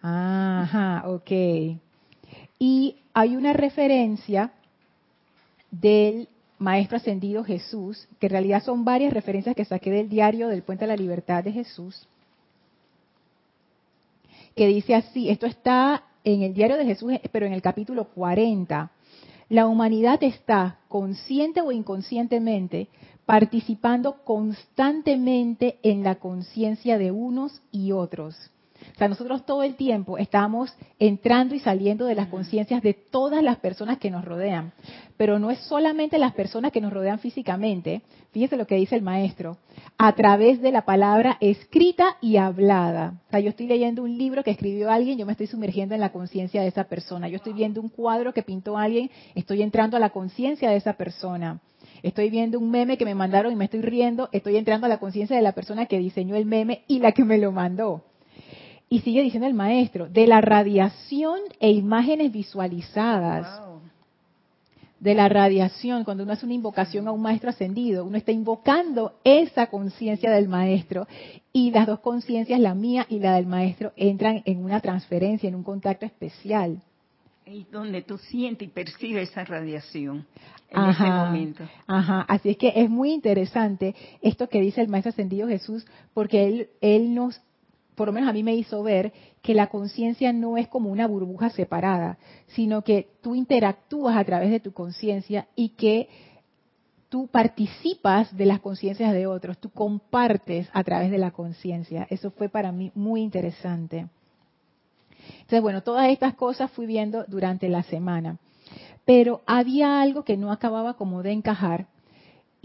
Ajá, 0.00 1.02
ok. 1.06 1.30
Y 2.58 2.96
hay 3.12 3.36
una 3.36 3.52
referencia 3.52 4.52
del 5.70 6.28
Maestro 6.58 6.96
Ascendido 6.96 7.44
Jesús, 7.44 8.08
que 8.18 8.28
en 8.28 8.32
realidad 8.32 8.62
son 8.62 8.86
varias 8.86 9.12
referencias 9.12 9.54
que 9.54 9.66
saqué 9.66 9.90
del 9.90 10.08
diario 10.08 10.48
del 10.48 10.62
Puente 10.62 10.84
de 10.86 10.88
la 10.88 10.96
Libertad 10.96 11.44
de 11.44 11.52
Jesús, 11.52 12.08
que 14.54 14.66
dice 14.66 14.94
así, 14.94 15.28
esto 15.28 15.44
está 15.44 16.04
en 16.24 16.42
el 16.42 16.54
diario 16.54 16.78
de 16.78 16.86
Jesús, 16.86 17.12
pero 17.30 17.44
en 17.44 17.52
el 17.52 17.60
capítulo 17.60 18.04
40. 18.04 18.90
La 19.50 19.66
humanidad 19.66 20.22
está, 20.22 20.78
consciente 20.88 21.60
o 21.60 21.70
inconscientemente, 21.70 22.88
participando 23.26 24.24
constantemente 24.24 25.78
en 25.82 26.04
la 26.04 26.14
conciencia 26.14 26.96
de 26.96 27.10
unos 27.10 27.60
y 27.72 27.92
otros. 27.92 28.36
O 28.94 28.98
sea, 28.98 29.08
nosotros 29.08 29.44
todo 29.44 29.62
el 29.62 29.74
tiempo 29.74 30.18
estamos 30.18 30.74
entrando 30.98 31.54
y 31.54 31.60
saliendo 31.60 32.06
de 32.06 32.14
las 32.14 32.28
conciencias 32.28 32.82
de 32.82 32.94
todas 32.94 33.42
las 33.42 33.58
personas 33.58 33.98
que 33.98 34.10
nos 34.10 34.24
rodean. 34.24 34.72
Pero 35.16 35.38
no 35.38 35.50
es 35.50 35.58
solamente 35.60 36.18
las 36.18 36.34
personas 36.34 36.72
que 36.72 36.80
nos 36.80 36.92
rodean 36.92 37.18
físicamente, 37.18 38.02
fíjense 38.32 38.56
lo 38.56 38.66
que 38.66 38.76
dice 38.76 38.94
el 38.94 39.02
maestro, 39.02 39.56
a 39.98 40.14
través 40.14 40.60
de 40.60 40.72
la 40.72 40.84
palabra 40.84 41.38
escrita 41.40 42.16
y 42.20 42.36
hablada. 42.36 43.14
O 43.28 43.30
sea, 43.30 43.40
yo 43.40 43.50
estoy 43.50 43.66
leyendo 43.66 44.02
un 44.02 44.16
libro 44.16 44.44
que 44.44 44.50
escribió 44.50 44.90
alguien, 44.90 45.18
yo 45.18 45.26
me 45.26 45.32
estoy 45.32 45.46
sumergiendo 45.46 45.94
en 45.94 46.00
la 46.00 46.12
conciencia 46.12 46.60
de 46.62 46.68
esa 46.68 46.84
persona. 46.84 47.28
Yo 47.28 47.36
estoy 47.36 47.54
viendo 47.54 47.80
un 47.80 47.88
cuadro 47.88 48.32
que 48.32 48.42
pintó 48.42 48.76
alguien, 48.76 49.10
estoy 49.34 49.62
entrando 49.62 49.96
a 49.96 50.00
la 50.00 50.10
conciencia 50.10 50.70
de 50.70 50.76
esa 50.76 50.94
persona. 50.94 51.60
Estoy 52.02 52.30
viendo 52.30 52.58
un 52.58 52.70
meme 52.70 52.98
que 52.98 53.04
me 53.04 53.14
mandaron 53.14 53.52
y 53.52 53.56
me 53.56 53.66
estoy 53.66 53.82
riendo, 53.82 54.28
estoy 54.32 54.56
entrando 54.56 54.86
a 54.86 54.88
la 54.88 54.98
conciencia 54.98 55.36
de 55.36 55.42
la 55.42 55.52
persona 55.52 55.86
que 55.86 55.98
diseñó 55.98 56.36
el 56.36 56.46
meme 56.46 56.82
y 56.86 56.98
la 56.98 57.12
que 57.12 57.24
me 57.24 57.38
lo 57.38 57.52
mandó. 57.52 58.02
Y 58.88 59.00
sigue 59.00 59.22
diciendo 59.22 59.48
el 59.48 59.54
maestro, 59.54 60.08
de 60.08 60.26
la 60.26 60.40
radiación 60.40 61.40
e 61.58 61.70
imágenes 61.70 62.32
visualizadas. 62.32 63.62
De 65.00 65.14
la 65.14 65.28
radiación, 65.28 66.04
cuando 66.04 66.22
uno 66.22 66.32
hace 66.32 66.46
una 66.46 66.54
invocación 66.54 67.06
a 67.06 67.12
un 67.12 67.20
maestro 67.20 67.50
ascendido, 67.50 68.04
uno 68.04 68.16
está 68.16 68.32
invocando 68.32 69.12
esa 69.24 69.66
conciencia 69.66 70.30
del 70.30 70.48
maestro 70.48 71.06
y 71.52 71.70
las 71.70 71.86
dos 71.86 72.00
conciencias, 72.00 72.58
la 72.60 72.74
mía 72.74 73.06
y 73.10 73.18
la 73.18 73.34
del 73.34 73.46
maestro, 73.46 73.92
entran 73.96 74.42
en 74.46 74.64
una 74.64 74.80
transferencia, 74.80 75.48
en 75.48 75.54
un 75.54 75.64
contacto 75.64 76.06
especial. 76.06 76.80
Y 77.46 77.64
donde 77.70 78.02
tú 78.02 78.18
sientes 78.18 78.66
y 78.66 78.70
percibes 78.70 79.30
esa 79.30 79.44
radiación 79.44 80.26
en 80.68 80.84
ese 80.84 81.04
momento. 81.04 81.64
Ajá, 81.86 82.22
así 82.22 82.50
es 82.50 82.56
que 82.56 82.72
es 82.74 82.90
muy 82.90 83.12
interesante 83.12 83.94
esto 84.20 84.48
que 84.48 84.60
dice 84.60 84.80
el 84.80 84.88
Maestro 84.88 85.10
Ascendido 85.10 85.46
Jesús, 85.46 85.86
porque 86.12 86.44
él, 86.44 86.68
él 86.80 87.14
nos 87.14 87.40
por 87.94 88.08
lo 88.08 88.12
menos 88.12 88.28
a 88.28 88.32
mí 88.32 88.42
me 88.42 88.54
hizo 88.54 88.82
ver 88.82 89.12
que 89.42 89.54
la 89.54 89.68
conciencia 89.68 90.32
no 90.32 90.58
es 90.58 90.68
como 90.68 90.90
una 90.90 91.06
burbuja 91.06 91.50
separada, 91.50 92.18
sino 92.48 92.82
que 92.82 93.08
tú 93.22 93.34
interactúas 93.34 94.16
a 94.16 94.24
través 94.24 94.50
de 94.50 94.60
tu 94.60 94.72
conciencia 94.72 95.48
y 95.56 95.70
que 95.70 96.08
tú 97.08 97.26
participas 97.28 98.36
de 98.36 98.46
las 98.46 98.60
conciencias 98.60 99.12
de 99.12 99.26
otros, 99.26 99.58
tú 99.58 99.70
compartes 99.70 100.68
a 100.72 100.84
través 100.84 101.10
de 101.10 101.18
la 101.18 101.30
conciencia. 101.30 102.06
Eso 102.10 102.30
fue 102.30 102.48
para 102.48 102.70
mí 102.70 102.92
muy 102.94 103.22
interesante. 103.22 104.08
Entonces, 105.34 105.62
bueno, 105.62 105.82
todas 105.82 106.08
estas 106.08 106.34
cosas 106.34 106.70
fui 106.70 106.86
viendo 106.86 107.24
durante 107.28 107.68
la 107.68 107.82
semana. 107.84 108.38
Pero 109.04 109.42
había 109.46 110.00
algo 110.00 110.24
que 110.24 110.36
no 110.36 110.50
acababa 110.50 110.94
como 110.94 111.22
de 111.22 111.32
encajar 111.32 111.86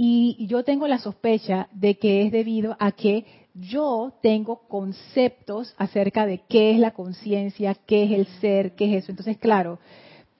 y 0.04 0.48
yo 0.48 0.64
tengo 0.64 0.88
la 0.88 0.98
sospecha 0.98 1.68
de 1.74 2.00
que 2.00 2.26
es 2.26 2.32
debido 2.32 2.76
a 2.80 2.92
que 2.92 3.24
yo 3.54 4.14
tengo 4.22 4.68
conceptos 4.68 5.76
acerca 5.78 6.26
de 6.26 6.40
qué 6.50 6.72
es 6.72 6.80
la 6.80 6.92
conciencia, 6.92 7.76
qué 7.86 8.06
es 8.06 8.12
el 8.12 8.26
ser, 8.40 8.76
qué 8.76 8.86
es 8.86 9.04
eso. 9.04 9.12
Entonces, 9.12 9.38
claro, 9.38 9.78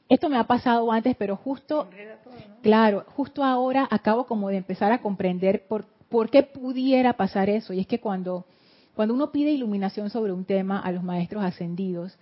esto 0.10 0.30
me 0.30 0.38
ha 0.38 0.46
pasado 0.46 0.92
antes, 0.92 1.16
pero 1.16 1.36
justo, 1.36 1.88
claro, 2.64 3.06
justo 3.16 3.44
ahora 3.44 3.88
acabo 3.92 4.26
como 4.26 4.50
de 4.50 4.58
empezar 4.58 4.92
a 4.92 5.02
comprender 5.02 5.68
por, 5.68 5.86
por 6.10 6.30
qué 6.32 6.44
pudiera 6.44 7.14
pasar 7.14 7.50
eso. 7.50 7.72
Y 7.72 7.82
es 7.82 7.88
que 7.88 8.00
cuando, 8.00 8.46
cuando 8.96 9.14
uno 9.14 9.32
pide 9.32 9.52
iluminación 9.52 10.10
sobre 10.10 10.34
un 10.34 10.46
tema 10.46 10.80
a 10.80 10.92
los 10.92 11.04
maestros 11.04 11.44
ascendidos, 11.44 12.18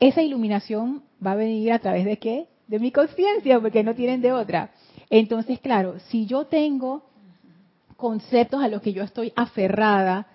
esa 0.00 0.22
iluminación 0.22 1.02
va 1.24 1.32
a 1.32 1.36
venir 1.36 1.72
a 1.72 1.78
través 1.78 2.04
de 2.04 2.18
qué? 2.18 2.48
De 2.66 2.78
mi 2.78 2.92
conciencia, 2.92 3.60
porque 3.60 3.84
no 3.84 3.94
tienen 3.94 4.20
de 4.20 4.32
otra. 4.32 4.70
Entonces, 5.08 5.60
claro, 5.60 5.98
si 6.08 6.26
yo 6.26 6.46
tengo 6.46 7.04
conceptos 7.96 8.62
a 8.62 8.68
los 8.68 8.82
que 8.82 8.92
yo 8.92 9.02
estoy 9.02 9.32
aferrada, 9.36 10.26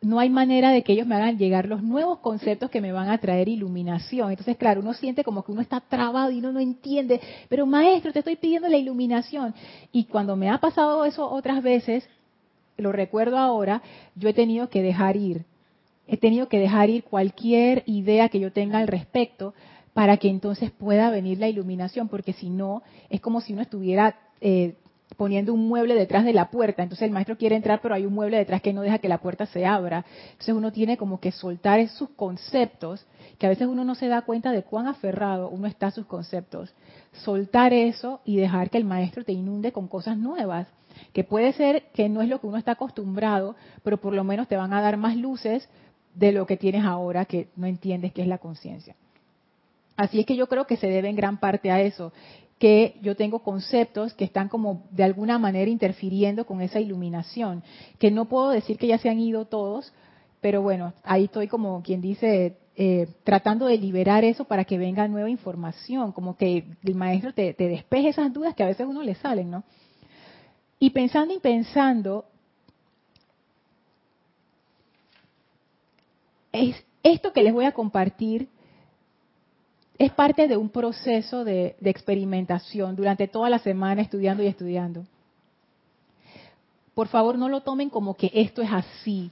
no 0.00 0.18
hay 0.18 0.30
manera 0.30 0.70
de 0.70 0.82
que 0.82 0.92
ellos 0.94 1.06
me 1.06 1.14
hagan 1.14 1.38
llegar 1.38 1.66
los 1.66 1.82
nuevos 1.82 2.18
conceptos 2.18 2.70
que 2.70 2.80
me 2.80 2.90
van 2.90 3.08
a 3.08 3.18
traer 3.18 3.48
iluminación. 3.48 4.30
Entonces, 4.30 4.56
claro, 4.56 4.80
uno 4.80 4.94
siente 4.94 5.22
como 5.22 5.44
que 5.44 5.52
uno 5.52 5.60
está 5.60 5.80
trabado 5.80 6.32
y 6.32 6.38
uno 6.38 6.50
no 6.50 6.58
entiende, 6.58 7.20
pero 7.48 7.66
maestro, 7.66 8.12
te 8.12 8.18
estoy 8.18 8.36
pidiendo 8.36 8.68
la 8.68 8.76
iluminación. 8.76 9.54
Y 9.92 10.04
cuando 10.04 10.34
me 10.34 10.50
ha 10.50 10.58
pasado 10.58 11.04
eso 11.04 11.30
otras 11.30 11.62
veces, 11.62 12.08
lo 12.76 12.92
recuerdo 12.92 13.38
ahora, 13.38 13.82
yo 14.14 14.28
he 14.28 14.34
tenido 14.34 14.68
que 14.68 14.82
dejar 14.82 15.16
ir. 15.16 15.44
He 16.06 16.16
tenido 16.16 16.48
que 16.48 16.58
dejar 16.58 16.90
ir 16.90 17.04
cualquier 17.04 17.84
idea 17.86 18.28
que 18.28 18.40
yo 18.40 18.52
tenga 18.52 18.78
al 18.78 18.88
respecto 18.88 19.54
para 19.94 20.16
que 20.16 20.28
entonces 20.28 20.70
pueda 20.70 21.10
venir 21.10 21.38
la 21.38 21.48
iluminación, 21.48 22.08
porque 22.08 22.32
si 22.32 22.50
no, 22.50 22.82
es 23.10 23.20
como 23.20 23.40
si 23.40 23.52
uno 23.52 23.62
estuviera 23.62 24.16
eh, 24.40 24.74
poniendo 25.16 25.52
un 25.52 25.68
mueble 25.68 25.94
detrás 25.94 26.24
de 26.24 26.32
la 26.32 26.50
puerta. 26.50 26.82
Entonces 26.82 27.06
el 27.06 27.12
maestro 27.12 27.36
quiere 27.36 27.56
entrar, 27.56 27.80
pero 27.80 27.94
hay 27.94 28.06
un 28.06 28.14
mueble 28.14 28.38
detrás 28.38 28.62
que 28.62 28.72
no 28.72 28.82
deja 28.82 28.98
que 28.98 29.08
la 29.08 29.18
puerta 29.18 29.46
se 29.46 29.64
abra. 29.66 30.04
Entonces 30.32 30.54
uno 30.54 30.72
tiene 30.72 30.96
como 30.96 31.20
que 31.20 31.32
soltar 31.32 31.78
esos 31.78 32.08
conceptos, 32.10 33.06
que 33.38 33.46
a 33.46 33.50
veces 33.50 33.66
uno 33.66 33.84
no 33.84 33.94
se 33.94 34.08
da 34.08 34.22
cuenta 34.22 34.50
de 34.52 34.62
cuán 34.62 34.86
aferrado 34.86 35.48
uno 35.48 35.66
está 35.66 35.88
a 35.88 35.90
sus 35.90 36.06
conceptos. 36.06 36.74
Soltar 37.12 37.72
eso 37.72 38.20
y 38.24 38.36
dejar 38.36 38.70
que 38.70 38.78
el 38.78 38.84
maestro 38.84 39.24
te 39.24 39.32
inunde 39.32 39.72
con 39.72 39.88
cosas 39.88 40.16
nuevas, 40.16 40.66
que 41.12 41.24
puede 41.24 41.52
ser 41.52 41.84
que 41.94 42.08
no 42.08 42.22
es 42.22 42.28
lo 42.28 42.40
que 42.40 42.46
uno 42.46 42.58
está 42.58 42.72
acostumbrado, 42.72 43.56
pero 43.82 43.98
por 43.98 44.14
lo 44.14 44.24
menos 44.24 44.48
te 44.48 44.56
van 44.56 44.72
a 44.72 44.80
dar 44.80 44.96
más 44.96 45.16
luces 45.16 45.68
de 46.14 46.32
lo 46.32 46.46
que 46.46 46.56
tienes 46.56 46.84
ahora 46.84 47.24
que 47.24 47.48
no 47.56 47.66
entiendes 47.66 48.12
qué 48.12 48.22
es 48.22 48.28
la 48.28 48.38
conciencia. 48.38 48.94
Así 49.96 50.20
es 50.20 50.26
que 50.26 50.36
yo 50.36 50.46
creo 50.48 50.66
que 50.66 50.76
se 50.76 50.88
debe 50.88 51.08
en 51.08 51.16
gran 51.16 51.38
parte 51.38 51.70
a 51.70 51.80
eso, 51.80 52.12
que 52.58 52.96
yo 53.02 53.16
tengo 53.16 53.40
conceptos 53.40 54.14
que 54.14 54.24
están 54.24 54.48
como 54.48 54.84
de 54.90 55.04
alguna 55.04 55.38
manera 55.38 55.70
interfiriendo 55.70 56.46
con 56.46 56.60
esa 56.60 56.80
iluminación, 56.80 57.62
que 57.98 58.10
no 58.10 58.26
puedo 58.26 58.50
decir 58.50 58.78
que 58.78 58.86
ya 58.86 58.98
se 58.98 59.10
han 59.10 59.18
ido 59.18 59.46
todos, 59.46 59.92
pero 60.40 60.62
bueno, 60.62 60.92
ahí 61.02 61.24
estoy 61.24 61.48
como 61.48 61.82
quien 61.82 62.00
dice, 62.00 62.56
eh, 62.76 63.08
tratando 63.24 63.66
de 63.66 63.78
liberar 63.78 64.24
eso 64.24 64.44
para 64.44 64.64
que 64.64 64.78
venga 64.78 65.06
nueva 65.08 65.28
información, 65.28 66.12
como 66.12 66.36
que 66.36 66.64
el 66.84 66.94
maestro 66.94 67.34
te, 67.34 67.52
te 67.52 67.68
despeje 67.68 68.08
esas 68.08 68.32
dudas 68.32 68.54
que 68.54 68.62
a 68.62 68.66
veces 68.66 68.86
uno 68.86 69.02
le 69.02 69.14
salen, 69.16 69.50
¿no? 69.50 69.64
Y 70.82 70.90
pensando 70.90 71.32
y 71.32 71.38
pensando, 71.38 72.24
es 76.50 76.74
esto 77.04 77.32
que 77.32 77.44
les 77.44 77.52
voy 77.52 77.66
a 77.66 77.70
compartir 77.70 78.48
es 79.96 80.10
parte 80.10 80.48
de 80.48 80.56
un 80.56 80.70
proceso 80.70 81.44
de, 81.44 81.76
experimentación 81.84 82.96
durante 82.96 83.28
toda 83.28 83.48
la 83.48 83.60
semana 83.60 84.02
estudiando 84.02 84.42
y 84.42 84.48
estudiando. 84.48 85.04
Por 86.94 87.06
favor, 87.06 87.38
no 87.38 87.48
lo 87.48 87.60
tomen 87.60 87.88
como 87.88 88.14
que 88.14 88.32
esto 88.34 88.60
es 88.60 88.72
así. 88.72 89.30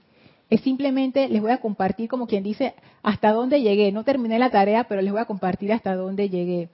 Es 0.50 0.60
simplemente, 0.60 1.28
les 1.28 1.42
voy 1.42 1.50
a 1.50 1.58
compartir 1.58 2.08
como 2.08 2.28
quien 2.28 2.44
dice, 2.44 2.74
hasta 3.02 3.32
dónde 3.32 3.60
llegué. 3.60 3.90
No 3.90 4.04
terminé 4.04 4.38
la 4.38 4.50
tarea, 4.50 4.84
pero 4.84 5.02
les 5.02 5.10
voy 5.10 5.20
a 5.20 5.24
compartir 5.24 5.72
hasta 5.72 5.96
dónde 5.96 6.30
llegué. 6.30 6.68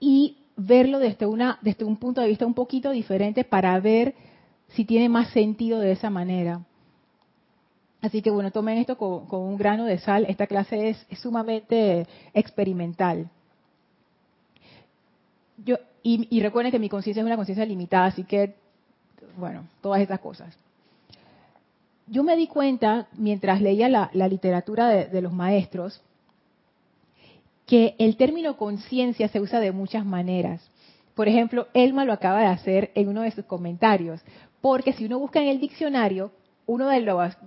Y 0.00 0.38
verlo 0.66 0.98
desde, 0.98 1.26
una, 1.26 1.58
desde 1.62 1.84
un 1.84 1.96
punto 1.96 2.20
de 2.20 2.28
vista 2.28 2.46
un 2.46 2.54
poquito 2.54 2.90
diferente 2.90 3.44
para 3.44 3.78
ver 3.80 4.14
si 4.68 4.84
tiene 4.84 5.08
más 5.08 5.30
sentido 5.30 5.78
de 5.80 5.92
esa 5.92 6.10
manera. 6.10 6.62
Así 8.00 8.20
que 8.20 8.30
bueno, 8.30 8.50
tomen 8.50 8.78
esto 8.78 8.96
con, 8.96 9.26
un 9.30 9.56
grano 9.56 9.84
de 9.84 9.98
sal. 9.98 10.26
Esta 10.28 10.46
clase 10.46 10.90
es, 10.90 11.06
sumamente 11.18 12.06
experimental. 12.34 13.30
Yo, 15.64 15.76
y, 16.02 16.40
recuerden 16.40 16.72
que 16.72 16.80
mi 16.80 16.88
conciencia 16.88 17.20
es 17.20 17.26
una 17.26 17.36
conciencia 17.36 17.64
limitada, 17.64 18.06
así 18.06 18.24
que, 18.24 18.56
bueno, 19.36 19.68
todas 19.80 20.00
estas 20.00 20.18
cosas. 20.18 20.56
Yo 22.08 22.24
me 22.24 22.36
di 22.36 22.48
cuenta, 22.48 23.06
mientras 23.12 23.60
leía 23.60 23.88
la, 23.88 24.10
literatura 24.28 24.88
de, 24.88 25.06
de 25.06 25.22
los 25.22 25.32
maestros, 25.32 26.02
que 27.72 27.94
el 27.96 28.18
término 28.18 28.58
conciencia 28.58 29.28
se 29.28 29.40
usa 29.40 29.58
de 29.58 29.72
muchas 29.72 30.04
maneras. 30.04 30.60
Por 31.14 31.26
ejemplo, 31.26 31.68
Elma 31.72 32.04
lo 32.04 32.12
acaba 32.12 32.40
de 32.40 32.48
hacer 32.48 32.90
en 32.94 33.08
uno 33.08 33.22
de 33.22 33.30
sus 33.30 33.46
comentarios, 33.46 34.20
porque 34.60 34.92
si 34.92 35.06
uno 35.06 35.18
busca 35.18 35.40
en 35.40 35.48
el 35.48 35.58
diccionario, 35.58 36.32
una 36.66 36.90
de, 36.90 37.00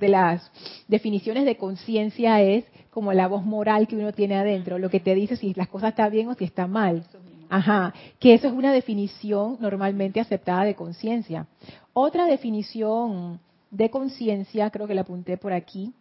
las 0.10 0.52
definiciones 0.88 1.46
de 1.46 1.58
conciencia 1.58 2.42
es 2.42 2.66
como 2.90 3.14
la 3.14 3.28
voz 3.28 3.46
moral 3.46 3.88
que 3.88 3.98
uno 3.98 4.14
tiene 4.14 4.34
adentro, 4.34 4.80
lo 4.80 4.90
que 4.90 5.00
te 5.00 5.14
dice 5.14 5.38
si 5.38 5.54
las 5.54 5.68
cosas 5.68 5.90
están 5.90 6.12
bien 6.12 6.28
o 6.28 6.34
si 6.34 6.46
está 6.46 6.66
mal. 6.66 7.04
Ajá, 7.48 7.94
que 8.18 8.34
eso 8.34 8.48
es 8.48 8.54
una 8.54 8.74
definición 8.74 9.58
normalmente 9.60 10.20
aceptada 10.20 10.64
de 10.64 10.74
conciencia. 10.74 11.46
Otra 11.94 12.26
definición 12.26 13.40
de 13.70 13.92
conciencia, 13.92 14.72
creo 14.72 14.88
que 14.88 14.96
la 14.96 15.02
apunté 15.02 15.38
por 15.38 15.54
aquí, 15.54 15.94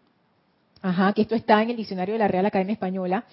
ajá, 0.81 1.13
que 1.13 1.21
esto 1.21 1.35
está 1.35 1.63
en 1.63 1.69
el 1.69 1.77
diccionario 1.77 2.15
de 2.15 2.21
la 2.21 2.29
Real 2.29 2.47
Academia 2.47 2.73
Española, 2.73 3.27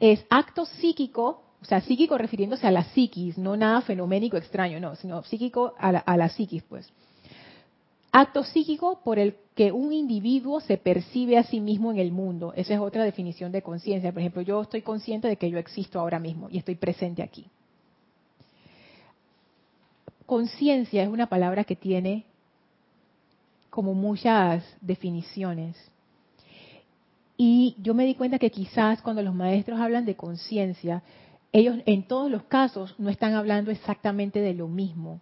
es 0.00 0.24
acto 0.30 0.64
psíquico, 0.64 1.42
o 1.60 1.64
sea, 1.64 1.80
psíquico 1.80 2.16
refiriéndose 2.18 2.66
a 2.66 2.70
la 2.70 2.84
psiquis, 2.84 3.36
no 3.36 3.56
nada 3.56 3.80
fenoménico 3.80 4.36
extraño, 4.36 4.78
no, 4.78 4.94
sino 4.96 5.22
psíquico 5.24 5.74
a 5.78 6.16
la, 6.16 6.28
psiquis, 6.28 6.62
pues 6.62 6.92
acto 8.10 8.42
psíquico 8.42 9.00
por 9.04 9.18
el 9.18 9.36
que 9.54 9.70
un 9.70 9.92
individuo 9.92 10.60
se 10.60 10.78
percibe 10.78 11.36
a 11.36 11.42
sí 11.42 11.60
mismo 11.60 11.90
en 11.90 11.98
el 11.98 12.10
mundo. 12.10 12.52
Esa 12.56 12.74
es 12.74 12.80
otra 12.80 13.04
definición 13.04 13.52
de 13.52 13.62
conciencia. 13.62 14.12
Por 14.12 14.20
ejemplo, 14.20 14.42
yo 14.42 14.62
estoy 14.62 14.82
consciente 14.82 15.28
de 15.28 15.36
que 15.36 15.50
yo 15.50 15.58
existo 15.58 16.00
ahora 16.00 16.18
mismo 16.18 16.48
y 16.50 16.58
estoy 16.58 16.76
presente 16.76 17.22
aquí. 17.22 17.46
Conciencia 20.26 21.02
es 21.02 21.08
una 21.08 21.26
palabra 21.26 21.64
que 21.64 21.76
tiene 21.76 22.24
como 23.70 23.94
muchas 23.94 24.64
definiciones. 24.80 25.76
Y 27.38 27.76
yo 27.80 27.94
me 27.94 28.04
di 28.04 28.14
cuenta 28.14 28.38
que 28.38 28.50
quizás 28.50 29.00
cuando 29.00 29.22
los 29.22 29.34
maestros 29.34 29.80
hablan 29.80 30.04
de 30.04 30.16
conciencia, 30.16 31.02
ellos 31.52 31.76
en 31.86 32.02
todos 32.02 32.30
los 32.30 32.42
casos 32.42 32.94
no 32.98 33.08
están 33.08 33.32
hablando 33.32 33.70
exactamente 33.70 34.40
de 34.40 34.52
lo 34.52 34.68
mismo 34.68 35.20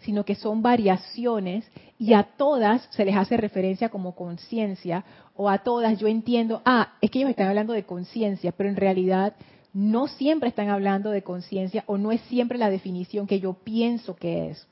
sino 0.00 0.24
que 0.24 0.34
son 0.34 0.62
variaciones 0.62 1.64
y 1.98 2.12
a 2.12 2.24
todas 2.24 2.88
se 2.90 3.04
les 3.04 3.16
hace 3.16 3.36
referencia 3.36 3.88
como 3.88 4.14
conciencia 4.14 5.04
o 5.36 5.48
a 5.48 5.58
todas 5.58 5.98
yo 5.98 6.08
entiendo, 6.08 6.60
ah, 6.64 6.94
es 7.00 7.10
que 7.10 7.20
ellos 7.20 7.30
están 7.30 7.48
hablando 7.48 7.72
de 7.72 7.84
conciencia, 7.84 8.52
pero 8.52 8.68
en 8.68 8.76
realidad 8.76 9.34
no 9.72 10.06
siempre 10.08 10.48
están 10.48 10.68
hablando 10.68 11.10
de 11.10 11.22
conciencia 11.22 11.84
o 11.86 11.96
no 11.98 12.12
es 12.12 12.20
siempre 12.22 12.58
la 12.58 12.70
definición 12.70 13.26
que 13.26 13.40
yo 13.40 13.54
pienso 13.54 14.16
que 14.16 14.50
es. 14.50 14.66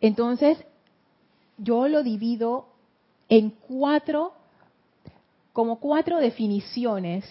Entonces, 0.00 0.58
yo 1.56 1.88
lo 1.88 2.02
divido 2.02 2.66
en 3.28 3.50
cuatro, 3.50 4.32
como 5.54 5.80
cuatro 5.80 6.18
definiciones 6.18 7.24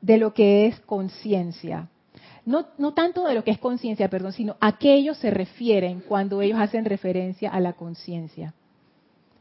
de 0.00 0.16
lo 0.16 0.32
que 0.32 0.66
es 0.66 0.80
conciencia 0.80 1.90
no, 2.46 2.66
no 2.78 2.94
tanto 2.94 3.26
de 3.26 3.34
lo 3.34 3.44
que 3.44 3.50
es 3.50 3.58
conciencia, 3.58 4.08
perdón, 4.08 4.32
sino 4.32 4.56
a 4.60 4.78
qué 4.78 4.94
ellos 4.94 5.16
se 5.18 5.30
refieren 5.30 6.00
cuando 6.00 6.40
ellos 6.42 6.58
hacen 6.58 6.84
referencia 6.84 7.50
a 7.50 7.60
la 7.60 7.74
conciencia. 7.74 8.54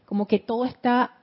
Como 0.05 0.27
que 0.27 0.39
todo 0.39 0.65
está 0.65 1.13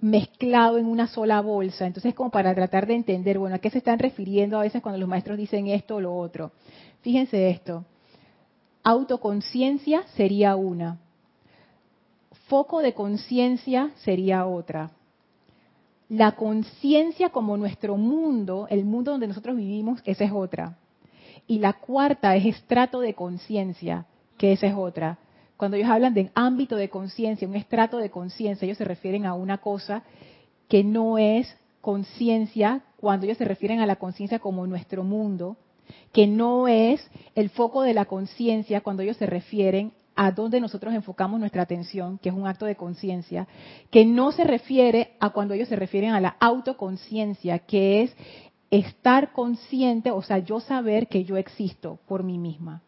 mezclado 0.00 0.78
en 0.78 0.86
una 0.86 1.06
sola 1.06 1.40
bolsa. 1.40 1.86
Entonces, 1.86 2.14
como 2.14 2.30
para 2.30 2.54
tratar 2.54 2.86
de 2.86 2.94
entender, 2.94 3.38
bueno, 3.38 3.56
a 3.56 3.58
qué 3.58 3.70
se 3.70 3.78
están 3.78 3.98
refiriendo 3.98 4.58
a 4.58 4.62
veces 4.62 4.80
cuando 4.80 4.98
los 4.98 5.08
maestros 5.08 5.38
dicen 5.38 5.66
esto 5.66 5.96
o 5.96 6.00
lo 6.00 6.16
otro. 6.16 6.52
Fíjense 7.02 7.50
esto. 7.50 7.84
Autoconciencia 8.82 10.04
sería 10.14 10.56
una. 10.56 10.98
Foco 12.46 12.80
de 12.80 12.94
conciencia 12.94 13.90
sería 13.96 14.46
otra. 14.46 14.92
La 16.08 16.32
conciencia 16.32 17.28
como 17.28 17.56
nuestro 17.56 17.96
mundo, 17.96 18.66
el 18.70 18.84
mundo 18.84 19.10
donde 19.12 19.26
nosotros 19.26 19.56
vivimos, 19.56 20.00
esa 20.04 20.24
es 20.24 20.32
otra. 20.32 20.78
Y 21.46 21.58
la 21.58 21.74
cuarta 21.74 22.34
es 22.36 22.46
estrato 22.46 23.00
de 23.00 23.14
conciencia, 23.14 24.06
que 24.38 24.52
esa 24.52 24.66
es 24.66 24.74
otra. 24.74 25.18
Cuando 25.58 25.76
ellos 25.76 25.90
hablan 25.90 26.14
de 26.14 26.30
ámbito 26.34 26.76
de 26.76 26.88
conciencia, 26.88 27.48
un 27.48 27.56
estrato 27.56 27.98
de 27.98 28.10
conciencia, 28.10 28.64
ellos 28.64 28.78
se 28.78 28.84
refieren 28.84 29.26
a 29.26 29.34
una 29.34 29.58
cosa 29.58 30.02
que 30.68 30.84
no 30.84 31.18
es 31.18 31.54
conciencia 31.80 32.82
cuando 33.00 33.26
ellos 33.26 33.38
se 33.38 33.44
refieren 33.44 33.80
a 33.80 33.86
la 33.86 33.96
conciencia 33.96 34.38
como 34.38 34.66
nuestro 34.66 35.04
mundo, 35.04 35.56
que 36.12 36.26
no 36.26 36.68
es 36.68 37.06
el 37.34 37.50
foco 37.50 37.82
de 37.82 37.94
la 37.94 38.04
conciencia 38.04 38.80
cuando 38.80 39.02
ellos 39.02 39.16
se 39.16 39.26
refieren 39.26 39.92
a 40.20 40.32
donde 40.32 40.60
nosotros 40.60 40.92
enfocamos 40.94 41.38
nuestra 41.38 41.62
atención, 41.62 42.18
que 42.18 42.30
es 42.30 42.34
un 42.34 42.48
acto 42.48 42.66
de 42.66 42.74
conciencia, 42.74 43.46
que 43.88 44.04
no 44.04 44.32
se 44.32 44.42
refiere 44.42 45.12
a 45.20 45.30
cuando 45.30 45.54
ellos 45.54 45.68
se 45.68 45.76
refieren 45.76 46.10
a 46.10 46.20
la 46.20 46.36
autoconciencia, 46.40 47.60
que 47.60 48.02
es 48.02 48.16
estar 48.68 49.30
consciente, 49.32 50.10
o 50.10 50.20
sea, 50.20 50.38
yo 50.38 50.58
saber 50.58 51.06
que 51.06 51.22
yo 51.22 51.36
existo 51.36 52.00
por 52.08 52.24
mí 52.24 52.36
misma. 52.36 52.82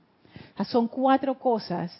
son 0.64 0.88
cuatro 0.88 1.38
cosas 1.38 1.96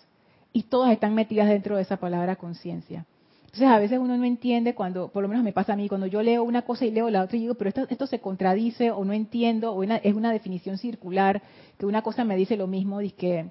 y 0.52 0.64
todas 0.64 0.90
están 0.90 1.14
metidas 1.14 1.48
dentro 1.48 1.76
de 1.76 1.82
esa 1.82 1.98
palabra 1.98 2.34
conciencia. 2.34 3.06
Entonces 3.44 3.68
a 3.68 3.78
veces 3.78 4.00
uno 4.00 4.16
no 4.16 4.24
entiende 4.24 4.74
cuando, 4.74 5.12
por 5.12 5.22
lo 5.22 5.28
menos 5.28 5.44
me 5.44 5.52
pasa 5.52 5.74
a 5.74 5.76
mí, 5.76 5.88
cuando 5.88 6.08
yo 6.08 6.22
leo 6.22 6.42
una 6.42 6.62
cosa 6.62 6.86
y 6.86 6.90
leo 6.90 7.08
la 7.08 7.22
otra 7.22 7.36
y 7.36 7.42
digo, 7.42 7.54
pero 7.54 7.70
esto, 7.88 8.06
se 8.08 8.18
contradice 8.18 8.90
o 8.90 9.04
no 9.04 9.12
entiendo, 9.12 9.72
o 9.74 9.84
es 9.84 10.14
una 10.14 10.32
definición 10.32 10.76
circular, 10.76 11.40
que 11.78 11.86
una 11.86 12.02
cosa 12.02 12.24
me 12.24 12.34
dice 12.34 12.56
lo 12.56 12.66
mismo 12.66 12.98
que, 13.16 13.48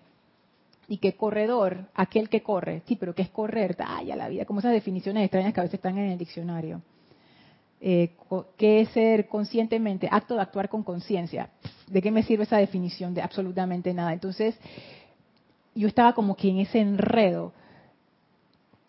y 0.90 0.98
que 0.98 1.16
corredor, 1.16 1.86
aquel 1.94 2.28
que 2.28 2.44
corre, 2.44 2.82
sí, 2.86 2.98
pero 2.98 3.16
¿qué 3.16 3.22
es 3.22 3.30
correr? 3.30 3.78
Ay, 3.80 4.12
a 4.12 4.18
la 4.18 4.28
vida, 4.28 4.44
como 4.46 4.60
esas 4.60 4.74
definiciones 4.74 5.24
extrañas 5.24 5.54
que 5.54 5.60
a 5.62 5.64
veces 5.64 5.76
están 5.76 5.98
en 5.98 6.12
el 6.12 6.18
diccionario 6.18 6.82
eh, 7.82 8.12
qué 8.58 8.82
es 8.82 8.90
ser 8.90 9.28
conscientemente, 9.28 10.10
acto 10.12 10.36
de 10.36 10.42
actuar 10.42 10.70
con 10.70 10.84
conciencia. 10.84 11.50
¿De 11.88 12.02
qué 12.02 12.12
me 12.12 12.24
sirve 12.24 12.44
esa 12.44 12.58
definición? 12.58 13.14
De 13.14 13.22
absolutamente 13.22 13.94
nada. 13.94 14.14
Entonces, 14.14 14.58
yo 15.76 15.88
estaba 15.88 16.14
como 16.14 16.36
que 16.36 16.50
en 16.50 16.60
ese 16.60 16.80
enredo. 16.80 17.54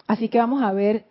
Así 0.06 0.28
que 0.28 0.38
vamos 0.38 0.62
a 0.62 0.72
ver 0.72 1.04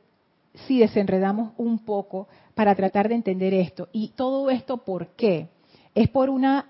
si 0.68 0.80
desenredamos 0.80 1.54
un 1.58 1.80
poco 1.80 2.28
para 2.54 2.76
tratar 2.76 3.08
de 3.08 3.16
entender 3.16 3.54
esto. 3.54 3.88
Y 3.94 4.10
todo 4.10 4.50
esto, 4.50 4.78
¿por 4.78 5.08
qué? 5.10 5.48
Es 5.96 6.10
por 6.10 6.30
una 6.30 6.66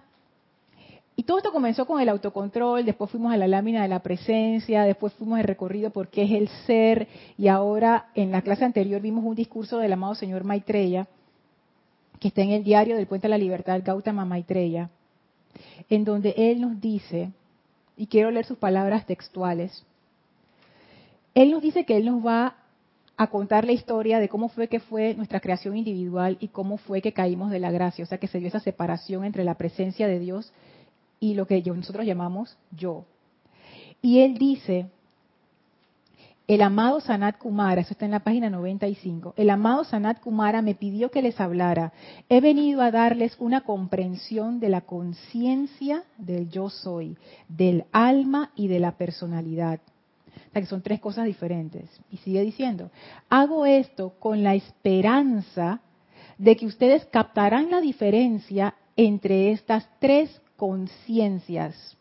Y 1.19 1.23
todo 1.23 1.39
esto 1.39 1.51
comenzó 1.51 1.85
con 1.85 1.99
el 1.99 2.07
autocontrol, 2.07 2.85
después 2.85 3.11
fuimos 3.11 3.33
a 3.33 3.35
la 3.35 3.45
lámina 3.45 3.81
de 3.81 3.89
la 3.89 3.99
presencia, 3.99 4.83
después 4.83 5.11
fuimos 5.15 5.37
el 5.37 5.43
recorrido 5.43 5.89
por 5.89 6.07
qué 6.07 6.23
es 6.23 6.31
el 6.31 6.47
ser, 6.65 7.09
y 7.37 7.49
ahora 7.49 8.05
en 8.15 8.31
la 8.31 8.41
clase 8.41 8.63
anterior 8.63 9.01
vimos 9.01 9.25
un 9.25 9.35
discurso 9.35 9.79
del 9.79 9.91
amado 9.91 10.15
señor 10.15 10.45
Maitreya, 10.45 11.09
que 12.21 12.29
está 12.29 12.41
en 12.41 12.51
el 12.51 12.63
diario 12.63 12.95
del 12.95 13.05
Puente 13.05 13.27
de 13.27 13.31
la 13.31 13.37
Libertad, 13.37 13.81
Gautama 13.83 14.23
Maitreya, 14.23 14.91
en 15.89 16.05
donde 16.05 16.35
él 16.37 16.61
nos 16.61 16.79
dice, 16.79 17.33
y 17.97 18.07
quiero 18.07 18.31
leer 18.31 18.45
sus 18.45 18.57
palabras 18.57 19.05
textuales, 19.05 19.83
él 21.35 21.51
nos 21.51 21.61
dice 21.61 21.83
que 21.83 21.97
él 21.97 22.05
nos 22.05 22.25
va 22.25 22.55
a 23.17 23.27
contar 23.27 23.65
la 23.65 23.73
historia 23.73 24.19
de 24.19 24.29
cómo 24.29 24.47
fue 24.47 24.69
que 24.69 24.79
fue 24.79 25.15
nuestra 25.15 25.41
creación 25.41 25.75
individual 25.75 26.37
y 26.39 26.47
cómo 26.47 26.77
fue 26.77 27.01
que 27.01 27.11
caímos 27.11 27.51
de 27.51 27.59
la 27.59 27.71
gracia, 27.71 28.05
o 28.05 28.07
sea 28.07 28.19
que 28.19 28.27
se 28.27 28.39
dio 28.39 28.47
esa 28.47 28.61
separación 28.61 29.25
entre 29.25 29.43
la 29.43 29.55
presencia 29.55 30.07
de 30.07 30.19
Dios 30.19 30.53
lo 31.21 31.45
que 31.45 31.61
nosotros 31.61 32.05
llamamos 32.05 32.57
yo. 32.71 33.05
Y 34.01 34.19
él 34.19 34.37
dice, 34.37 34.87
el 36.47 36.61
amado 36.61 37.01
Sanat 37.01 37.37
Kumara, 37.37 37.81
eso 37.81 37.93
está 37.93 38.05
en 38.05 38.11
la 38.11 38.21
página 38.21 38.49
95, 38.49 39.33
el 39.37 39.49
amado 39.49 39.83
Sanat 39.83 40.19
Kumara 40.19 40.61
me 40.61 40.75
pidió 40.75 41.11
que 41.11 41.21
les 41.21 41.39
hablara. 41.39 41.93
He 42.29 42.41
venido 42.41 42.81
a 42.81 42.91
darles 42.91 43.35
una 43.39 43.61
comprensión 43.61 44.59
de 44.59 44.69
la 44.69 44.81
conciencia 44.81 46.03
del 46.17 46.49
yo 46.49 46.69
soy, 46.69 47.17
del 47.47 47.85
alma 47.91 48.51
y 48.55 48.67
de 48.67 48.79
la 48.79 48.93
personalidad 48.97 49.79
que 50.53 50.65
son 50.65 50.81
tres 50.81 50.99
cosas 50.99 51.25
diferentes. 51.25 51.89
Y 52.11 52.17
sigue 52.17 52.41
diciendo, 52.41 52.91
hago 53.29 53.65
esto 53.65 54.15
con 54.19 54.43
la 54.43 54.55
esperanza 54.55 55.81
de 56.37 56.55
que 56.55 56.65
ustedes 56.65 57.05
captarán 57.05 57.69
la 57.69 57.81
diferencia 57.81 58.75
entre 58.95 59.51
estas 59.51 59.87
tres 59.99 60.41
conciencias. 60.59 61.97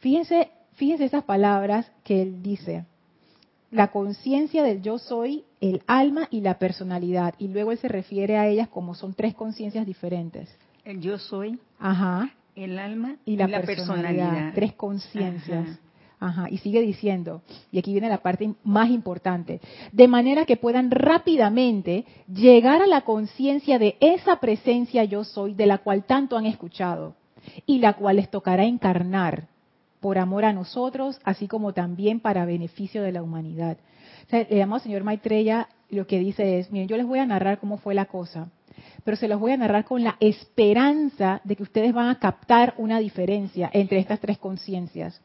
Fíjense, 0.00 0.50
fíjense 0.72 1.04
esas 1.04 1.22
palabras 1.22 1.90
que 2.02 2.20
él 2.20 2.42
dice. 2.42 2.84
La 3.70 3.92
conciencia 3.92 4.64
del 4.64 4.82
yo 4.82 4.98
soy, 4.98 5.44
el 5.60 5.82
alma 5.86 6.26
y 6.30 6.40
la 6.40 6.58
personalidad. 6.58 7.34
Y 7.38 7.48
luego 7.48 7.70
él 7.70 7.78
se 7.78 7.86
refiere 7.86 8.36
a 8.36 8.48
ellas 8.48 8.68
como 8.68 8.96
son 8.96 9.14
tres 9.14 9.34
conciencias 9.34 9.86
diferentes. 9.86 10.54
El 10.84 11.00
yo 11.00 11.18
soy, 11.18 11.60
Ajá. 11.78 12.30
el 12.56 12.78
alma 12.80 13.16
y 13.24 13.36
la, 13.36 13.46
personalidad. 13.46 14.52
Tres 14.54 14.72
conciencias. 14.72 15.78
Ajá, 16.22 16.46
y 16.48 16.58
sigue 16.58 16.80
diciendo, 16.82 17.42
y 17.72 17.80
aquí 17.80 17.90
viene 17.90 18.08
la 18.08 18.22
parte 18.22 18.54
más 18.62 18.90
importante, 18.90 19.60
de 19.90 20.06
manera 20.06 20.44
que 20.44 20.56
puedan 20.56 20.92
rápidamente 20.92 22.04
llegar 22.32 22.80
a 22.80 22.86
la 22.86 23.00
conciencia 23.00 23.80
de 23.80 23.96
esa 23.98 24.36
presencia 24.36 25.02
yo 25.02 25.24
soy 25.24 25.54
de 25.54 25.66
la 25.66 25.78
cual 25.78 26.04
tanto 26.04 26.36
han 26.36 26.46
escuchado 26.46 27.16
y 27.66 27.80
la 27.80 27.94
cual 27.94 28.16
les 28.16 28.30
tocará 28.30 28.64
encarnar 28.64 29.48
por 29.98 30.16
amor 30.16 30.44
a 30.44 30.52
nosotros, 30.52 31.18
así 31.24 31.48
como 31.48 31.72
también 31.72 32.20
para 32.20 32.44
beneficio 32.44 33.02
de 33.02 33.10
la 33.10 33.24
humanidad. 33.24 33.78
O 34.24 34.30
sea, 34.30 34.42
el 34.42 34.62
amado 34.62 34.84
señor 34.84 35.02
Maitreya 35.02 35.70
lo 35.90 36.06
que 36.06 36.20
dice 36.20 36.60
es, 36.60 36.70
miren, 36.70 36.86
yo 36.86 36.96
les 36.96 37.06
voy 37.06 37.18
a 37.18 37.26
narrar 37.26 37.58
cómo 37.58 37.78
fue 37.78 37.94
la 37.94 38.04
cosa, 38.04 38.48
pero 39.02 39.16
se 39.16 39.26
los 39.26 39.40
voy 39.40 39.50
a 39.50 39.56
narrar 39.56 39.86
con 39.86 40.04
la 40.04 40.18
esperanza 40.20 41.40
de 41.42 41.56
que 41.56 41.64
ustedes 41.64 41.92
van 41.92 42.10
a 42.10 42.20
captar 42.20 42.74
una 42.78 43.00
diferencia 43.00 43.68
entre 43.72 43.98
estas 43.98 44.20
tres 44.20 44.38
conciencias 44.38 45.20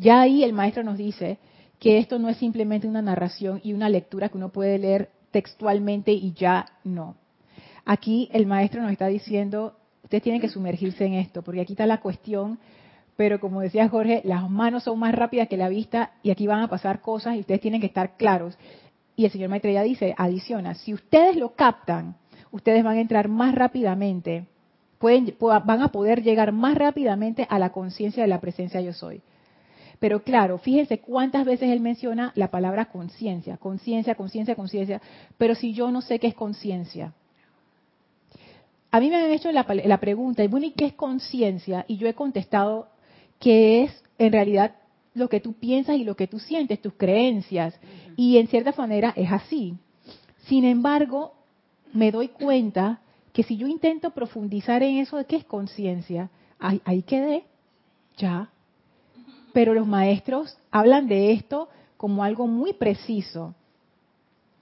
ya 0.00 0.22
ahí 0.22 0.42
el 0.42 0.52
maestro 0.52 0.82
nos 0.82 0.96
dice 0.96 1.38
que 1.78 1.98
esto 1.98 2.18
no 2.18 2.28
es 2.28 2.38
simplemente 2.38 2.88
una 2.88 3.02
narración 3.02 3.60
y 3.62 3.74
una 3.74 3.88
lectura 3.88 4.28
que 4.28 4.38
uno 4.38 4.48
puede 4.48 4.78
leer 4.78 5.10
textualmente 5.30 6.12
y 6.12 6.32
ya 6.32 6.66
no. 6.84 7.16
Aquí 7.84 8.28
el 8.32 8.46
maestro 8.46 8.82
nos 8.82 8.92
está 8.92 9.06
diciendo, 9.06 9.74
ustedes 10.02 10.22
tienen 10.22 10.40
que 10.40 10.48
sumergirse 10.48 11.04
en 11.04 11.14
esto, 11.14 11.42
porque 11.42 11.60
aquí 11.60 11.74
está 11.74 11.86
la 11.86 12.00
cuestión, 12.00 12.58
pero 13.16 13.40
como 13.40 13.60
decía 13.60 13.88
Jorge, 13.88 14.22
las 14.24 14.48
manos 14.48 14.84
son 14.84 14.98
más 14.98 15.14
rápidas 15.14 15.48
que 15.48 15.56
la 15.56 15.68
vista 15.68 16.12
y 16.22 16.30
aquí 16.30 16.46
van 16.46 16.62
a 16.62 16.68
pasar 16.68 17.00
cosas 17.00 17.36
y 17.36 17.40
ustedes 17.40 17.60
tienen 17.60 17.80
que 17.80 17.86
estar 17.86 18.16
claros. 18.16 18.56
Y 19.16 19.26
el 19.26 19.30
señor 19.30 19.60
ya 19.60 19.82
dice, 19.82 20.14
adiciona, 20.16 20.74
si 20.74 20.94
ustedes 20.94 21.36
lo 21.36 21.54
captan, 21.54 22.16
ustedes 22.50 22.82
van 22.82 22.96
a 22.96 23.00
entrar 23.00 23.28
más 23.28 23.54
rápidamente, 23.54 24.46
pueden, 24.98 25.34
van 25.40 25.82
a 25.82 25.88
poder 25.88 26.22
llegar 26.22 26.52
más 26.52 26.74
rápidamente 26.76 27.46
a 27.50 27.58
la 27.58 27.70
conciencia 27.70 28.22
de 28.22 28.28
la 28.28 28.40
presencia 28.40 28.80
yo 28.80 28.94
soy. 28.94 29.20
Pero 30.00 30.22
claro, 30.24 30.56
fíjense 30.58 30.98
cuántas 30.98 31.44
veces 31.44 31.68
él 31.68 31.80
menciona 31.80 32.32
la 32.34 32.50
palabra 32.50 32.86
conciencia, 32.86 33.58
conciencia, 33.58 34.14
conciencia, 34.14 34.56
conciencia, 34.56 35.00
pero 35.36 35.54
si 35.54 35.74
yo 35.74 35.90
no 35.90 36.00
sé 36.00 36.18
qué 36.18 36.26
es 36.26 36.34
conciencia. 36.34 37.12
A 38.90 38.98
mí 38.98 39.10
me 39.10 39.16
han 39.16 39.30
hecho 39.30 39.52
la, 39.52 39.64
pregunta, 40.00 40.44
bueno, 40.48 40.66
¿y 40.66 40.70
qué 40.72 40.86
es 40.86 40.94
conciencia? 40.94 41.84
Y 41.86 41.98
yo 41.98 42.08
he 42.08 42.14
contestado 42.14 42.88
que 43.38 43.84
es 43.84 44.04
en 44.18 44.32
realidad 44.32 44.74
lo 45.12 45.28
que 45.28 45.38
tú 45.38 45.52
piensas 45.52 45.96
y 45.96 46.04
lo 46.04 46.16
que 46.16 46.26
tú 46.26 46.38
sientes, 46.38 46.80
tus 46.80 46.94
creencias. 46.94 47.78
Y 48.16 48.38
en 48.38 48.48
cierta 48.48 48.72
manera 48.76 49.12
es 49.14 49.30
así. 49.30 49.76
Sin 50.46 50.64
embargo, 50.64 51.34
me 51.92 52.10
doy 52.10 52.28
cuenta 52.28 53.00
que 53.34 53.42
si 53.42 53.58
yo 53.58 53.66
intento 53.68 54.10
profundizar 54.12 54.82
en 54.82 54.96
eso 54.96 55.18
de 55.18 55.26
qué 55.26 55.36
es 55.36 55.44
conciencia, 55.44 56.30
ahí, 56.58 56.80
ahí 56.84 57.02
quedé, 57.02 57.44
ya, 58.16 58.50
pero 59.52 59.74
los 59.74 59.86
maestros 59.86 60.56
hablan 60.70 61.08
de 61.08 61.32
esto 61.32 61.68
como 61.96 62.24
algo 62.24 62.46
muy 62.46 62.72
preciso. 62.72 63.54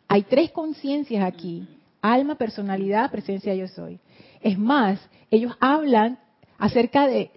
Hay 0.08 0.22
tres 0.22 0.50
conciencias 0.50 1.24
aquí, 1.24 1.68
alma, 2.00 2.36
personalidad, 2.36 3.10
presencia 3.10 3.54
yo 3.54 3.68
soy. 3.68 4.00
Es 4.40 4.58
más, 4.58 4.98
ellos 5.30 5.52
hablan 5.60 6.18
acerca 6.58 7.06
de, 7.06 7.30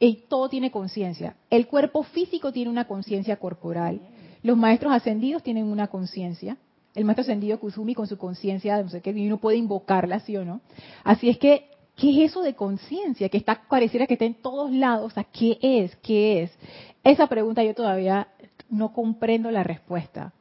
y 0.00 0.24
todo 0.28 0.48
tiene 0.48 0.70
conciencia. 0.70 1.36
El 1.50 1.66
cuerpo 1.66 2.02
físico 2.02 2.52
tiene 2.52 2.70
una 2.70 2.86
conciencia 2.86 3.36
corporal. 3.36 4.00
Los 4.42 4.56
maestros 4.56 4.92
ascendidos 4.92 5.42
tienen 5.42 5.66
una 5.66 5.88
conciencia. 5.88 6.56
El 6.94 7.04
maestro 7.04 7.22
ascendido 7.22 7.60
Kusumi 7.60 7.94
con 7.94 8.06
su 8.06 8.16
conciencia, 8.16 8.82
no 8.82 8.88
sé 8.88 9.00
qué, 9.00 9.10
y 9.10 9.26
uno 9.26 9.38
puede 9.38 9.56
invocarla, 9.56 10.20
¿sí 10.20 10.36
o 10.36 10.44
no? 10.44 10.60
Así 11.04 11.28
es 11.28 11.38
que 11.38 11.70
¿Qué 11.98 12.10
es 12.10 12.30
eso 12.30 12.42
de 12.42 12.54
conciencia? 12.54 13.28
Que 13.28 13.38
está, 13.38 13.60
pareciera 13.68 14.06
que 14.06 14.14
está 14.14 14.24
en 14.24 14.34
todos 14.34 14.70
lados. 14.70 15.12
O 15.16 15.26
¿qué 15.32 15.58
es? 15.60 15.96
¿Qué 15.96 16.44
es? 16.44 16.58
Esa 17.02 17.26
pregunta 17.26 17.64
yo 17.64 17.74
todavía 17.74 18.28
no 18.70 18.92
comprendo 18.92 19.50
la 19.50 19.64
respuesta. 19.64 20.32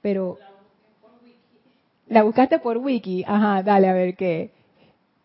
Pero. 0.00 0.38
La 2.08 2.22
buscaste 2.22 2.58
por 2.58 2.78
wiki. 2.78 3.24
Ajá, 3.26 3.62
dale, 3.62 3.88
a 3.88 3.92
ver 3.92 4.16
qué. 4.16 4.52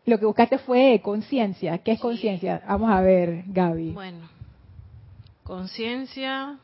Lo 0.06 0.20
que 0.20 0.26
buscaste 0.26 0.58
fue 0.58 1.00
conciencia. 1.02 1.78
¿Qué 1.78 1.94
es 1.94 2.02
conciencia? 2.02 2.62
Vamos 2.68 2.90
a 2.90 3.00
ver, 3.00 3.44
Gaby. 3.48 3.92
Bueno, 3.92 4.28
conciencia 5.44 6.58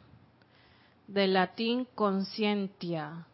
del 1.07 1.33
latín 1.33 1.87
conscientia, 1.95 3.25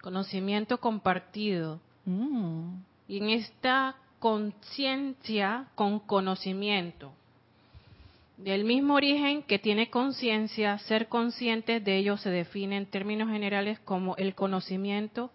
conocimiento 0.00 0.78
compartido. 0.78 1.80
Mm. 2.06 2.76
Y 3.08 3.18
en 3.18 3.30
esta 3.30 3.96
conciencia 4.20 5.66
con 5.74 5.98
conocimiento. 5.98 7.12
Del 8.36 8.64
mismo 8.64 8.94
origen 8.94 9.42
que 9.42 9.58
tiene 9.58 9.90
conciencia, 9.90 10.78
ser 10.78 11.08
consciente 11.08 11.80
de 11.80 11.96
ello 11.96 12.16
se 12.16 12.30
define 12.30 12.76
en 12.76 12.86
términos 12.86 13.28
generales 13.28 13.80
como 13.80 14.16
el 14.16 14.34
conocimiento 14.34 15.30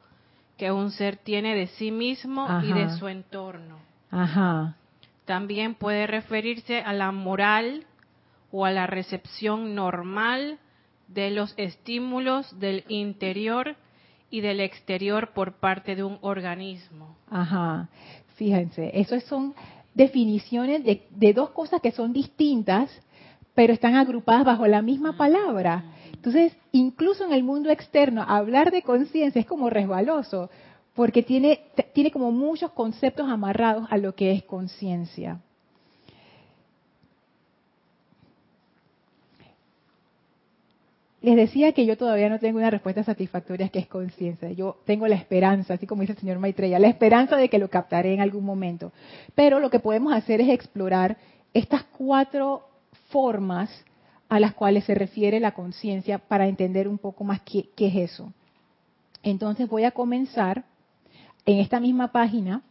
que 0.58 0.72
un 0.72 0.92
ser 0.92 1.18
tiene 1.18 1.56
de 1.56 1.68
sí 1.68 1.92
mismo 1.92 2.48
y 2.64 2.72
de 2.72 2.90
su 2.98 3.08
entorno. 3.08 3.80
Ajá. 4.10 4.76
También 5.26 5.76
puede 5.76 6.08
referirse 6.08 6.80
a 6.80 6.94
la 6.94 7.12
moral 7.12 7.86
o 8.52 8.66
a 8.66 8.72
la 8.72 8.88
recepción 8.88 9.76
normal 9.76 10.60
de 11.08 11.32
los 11.32 11.54
estímulos 11.58 12.60
del 12.60 12.86
interior 12.88 13.76
y 14.30 14.42
del 14.42 14.60
exterior 14.60 15.34
por 15.34 15.54
parte 15.54 15.96
de 15.96 16.04
un 16.04 16.18
organismo. 16.22 17.18
Ajá. 17.30 17.90
Fíjense, 18.36 18.92
eso 18.94 19.20
son 19.22 19.54
definiciones 19.94 20.84
de, 20.84 21.34
dos 21.34 21.52
cosas 21.52 21.82
que 21.82 21.92
son 21.92 22.12
distintas, 22.14 22.90
pero 23.54 23.74
están 23.74 23.96
agrupadas 23.96 24.46
bajo 24.46 24.68
la 24.68 24.82
misma 24.82 25.16
palabra. 25.16 25.86
Entonces, 26.14 26.56
incluso 26.72 27.26
en 27.26 27.32
el 27.32 27.44
mundo 27.44 27.70
externo, 27.70 28.24
hablar 28.28 28.72
de 28.72 28.82
conciencia 28.82 29.40
es 29.40 29.46
como 29.46 29.70
resbaloso, 29.70 30.50
porque 30.94 31.24
tiene, 31.24 31.62
tiene 31.94 32.12
como 32.12 32.32
muchos 32.32 32.72
conceptos 32.72 33.30
amarrados 33.30 33.88
a 33.90 33.98
lo 33.98 34.16
que 34.16 34.34
es 34.34 34.44
conciencia. 34.44 35.40
Les 41.26 41.36
decía 41.36 41.72
que 41.72 41.88
yo 41.88 41.98
todavía 41.98 42.30
no 42.30 42.38
tengo 42.38 42.60
una 42.60 42.70
respuesta 42.70 43.04
satisfactoria 43.04 43.70
que 43.70 43.80
es 43.80 43.88
conciencia. 43.88 44.52
Yo 44.52 44.78
tengo 44.86 45.08
la 45.08 45.16
esperanza, 45.16 45.74
así 45.74 45.88
como 45.88 46.02
dice 46.02 46.14
el 46.14 46.20
señor 46.20 46.38
Maitreya, 46.38 46.78
la 46.78 46.88
esperanza 46.88 47.36
de 47.36 47.50
que 47.50 47.58
lo 47.58 47.68
captaré 47.68 48.14
en 48.14 48.22
algún 48.22 48.46
momento. 48.46 48.92
Pero 49.34 49.60
lo 49.60 49.72
que 49.72 49.80
podemos 49.80 50.14
hacer 50.14 50.40
es 50.40 50.50
explorar 50.50 51.18
estas 51.52 51.82
cuatro 51.98 52.68
formas 53.10 53.72
a 54.30 54.40
las 54.40 54.54
cuales 54.54 54.84
se 54.84 54.94
refiere 54.94 55.40
la 55.40 55.56
conciencia 55.56 56.20
para 56.20 56.48
entender 56.48 56.88
un 56.88 57.00
poco 57.00 57.24
más 57.24 57.42
qué, 57.42 57.70
qué 57.76 57.88
es 57.88 58.12
eso. 58.12 58.32
Entonces 59.24 59.68
voy 59.68 59.84
a 59.86 59.90
comenzar 59.90 60.64
en 61.48 61.58
esta 61.58 61.80
misma 61.80 62.12
página 62.12 62.62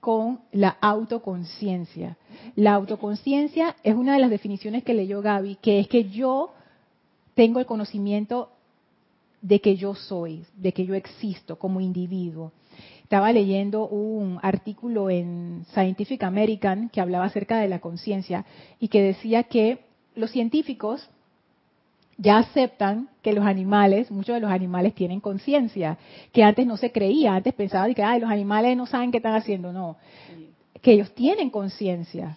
con 0.00 0.40
la 0.52 0.76
autoconciencia. 0.82 2.18
La 2.54 2.74
autoconciencia 2.74 3.76
es 3.82 3.94
una 3.94 4.12
de 4.12 4.18
las 4.18 4.28
definiciones 4.28 4.84
que 4.84 4.92
leyó 4.92 5.22
Gaby, 5.22 5.56
que 5.62 5.80
es 5.80 5.88
que 5.88 6.04
yo 6.10 6.52
tengo 7.38 7.60
el 7.60 7.66
conocimiento 7.66 8.50
de 9.42 9.60
que 9.60 9.76
yo 9.76 9.94
soy, 9.94 10.44
de 10.56 10.72
que 10.72 10.84
yo 10.84 10.96
existo 10.96 11.56
como 11.56 11.80
individuo. 11.80 12.50
Estaba 13.04 13.30
leyendo 13.30 13.86
un 13.86 14.40
artículo 14.42 15.08
en 15.08 15.64
Scientific 15.72 16.24
American 16.24 16.88
que 16.88 17.00
hablaba 17.00 17.26
acerca 17.26 17.60
de 17.60 17.68
la 17.68 17.78
conciencia 17.78 18.44
y 18.80 18.88
que 18.88 19.02
decía 19.02 19.44
que 19.44 19.78
los 20.16 20.32
científicos 20.32 21.08
ya 22.16 22.38
aceptan 22.38 23.08
que 23.22 23.32
los 23.32 23.46
animales, 23.46 24.10
muchos 24.10 24.34
de 24.34 24.40
los 24.40 24.50
animales 24.50 24.92
tienen 24.96 25.20
conciencia, 25.20 25.96
que 26.32 26.42
antes 26.42 26.66
no 26.66 26.76
se 26.76 26.90
creía, 26.90 27.36
antes 27.36 27.54
pensaban 27.54 27.94
que 27.94 28.02
los 28.18 28.30
animales 28.30 28.76
no 28.76 28.86
saben 28.86 29.12
qué 29.12 29.18
están 29.18 29.36
haciendo, 29.36 29.72
no, 29.72 29.96
que 30.82 30.90
ellos 30.90 31.14
tienen 31.14 31.50
conciencia. 31.50 32.36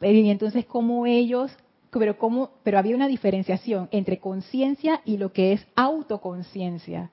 Y 0.00 0.28
entonces 0.28 0.66
cómo 0.66 1.06
ellos, 1.06 1.56
pero 1.90 2.18
cómo, 2.18 2.50
pero 2.62 2.78
había 2.78 2.96
una 2.96 3.08
diferenciación 3.08 3.88
entre 3.90 4.18
conciencia 4.18 5.00
y 5.04 5.16
lo 5.16 5.32
que 5.32 5.52
es 5.52 5.66
autoconciencia. 5.76 7.10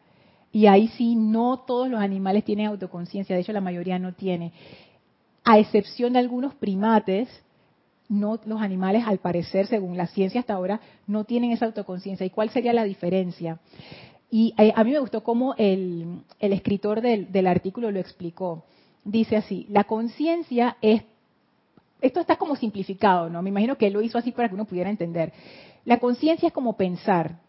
Y 0.52 0.68
ahí 0.68 0.88
sí 0.90 1.16
no 1.16 1.60
todos 1.60 1.90
los 1.90 2.00
animales 2.00 2.46
tienen 2.46 2.68
autoconciencia, 2.68 3.36
de 3.36 3.42
hecho 3.42 3.54
la 3.54 3.62
mayoría 3.62 4.00
no 4.00 4.14
tiene. 4.14 4.54
A 5.44 5.60
excepción 5.60 6.14
de 6.14 6.20
algunos 6.20 6.56
primates 6.56 7.30
no 8.08 8.40
los 8.46 8.62
animales 8.62 9.04
al 9.06 9.18
parecer 9.18 9.68
según 9.68 9.98
la 9.98 10.08
ciencia 10.08 10.40
hasta 10.40 10.54
ahora 10.54 10.80
no 11.08 11.24
tienen 11.24 11.52
esa 11.52 11.66
autoconciencia 11.66 12.26
y 12.26 12.30
cuál 12.30 12.50
sería 12.50 12.74
la 12.74 12.84
diferencia 12.84 13.60
y 14.30 14.54
eh, 14.58 14.74
a 14.76 14.84
mí 14.84 14.92
me 14.92 15.00
gustó 15.00 15.24
cómo 15.24 15.56
el, 15.58 16.22
escritor 16.40 17.02
del, 17.02 17.32
del, 17.32 17.48
artículo 17.48 17.90
lo 17.90 18.00
explicó 18.00 18.64
dice 19.04 19.38
así 19.38 19.66
la 19.70 19.86
conciencia 19.86 20.78
es 20.82 21.02
esto 22.02 22.20
está 22.20 22.36
como 22.36 22.56
simplificado 22.56 23.30
no 23.30 23.42
me 23.42 23.50
imagino 23.50 23.78
que 23.78 23.88
él 23.88 23.94
lo 23.94 24.02
hizo 24.02 24.18
así 24.18 24.32
para 24.32 24.50
que 24.50 24.56
uno 24.56 24.66
pudiera 24.66 24.90
entender. 24.90 25.34
La 25.86 26.00
conciencia 26.00 26.48
es 26.48 26.54
como 26.54 26.74
pensar. 26.74 27.40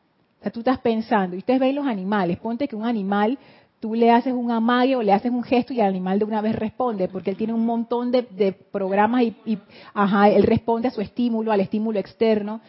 O 0.41 0.43
sea, 0.43 0.53
tú 0.53 0.61
estás 0.61 0.79
pensando 0.79 1.35
y 1.35 1.39
ustedes 1.39 1.59
ven 1.59 1.75
los 1.75 1.87
animales. 1.87 2.39
Ponte 2.39 2.69
que 2.69 2.77
un 2.77 2.85
animal 2.85 3.39
tú 3.81 3.95
le 3.95 4.11
haces 4.11 4.33
un 4.33 4.51
amague 4.51 4.97
o 4.97 5.03
le 5.03 5.13
haces 5.13 5.31
un 5.31 5.43
gesto 5.43 5.73
y 5.73 5.81
el 5.81 5.87
animal 5.87 6.19
de 6.19 6.25
una 6.25 6.41
vez 6.41 6.57
responde, 6.57 7.09
porque 7.09 7.31
él 7.31 7.37
tiene 7.37 7.53
un 7.53 7.65
montón 7.65 8.11
de, 8.11 8.53
programas 8.73 9.23
y, 9.23 9.59
ajá, 9.95 10.29
él 10.31 10.45
responde 10.45 10.89
a 10.89 10.91
su 10.91 11.01
estímulo, 11.01 11.53
al 11.53 11.61
estímulo 11.61 11.99
externo. 11.99 12.61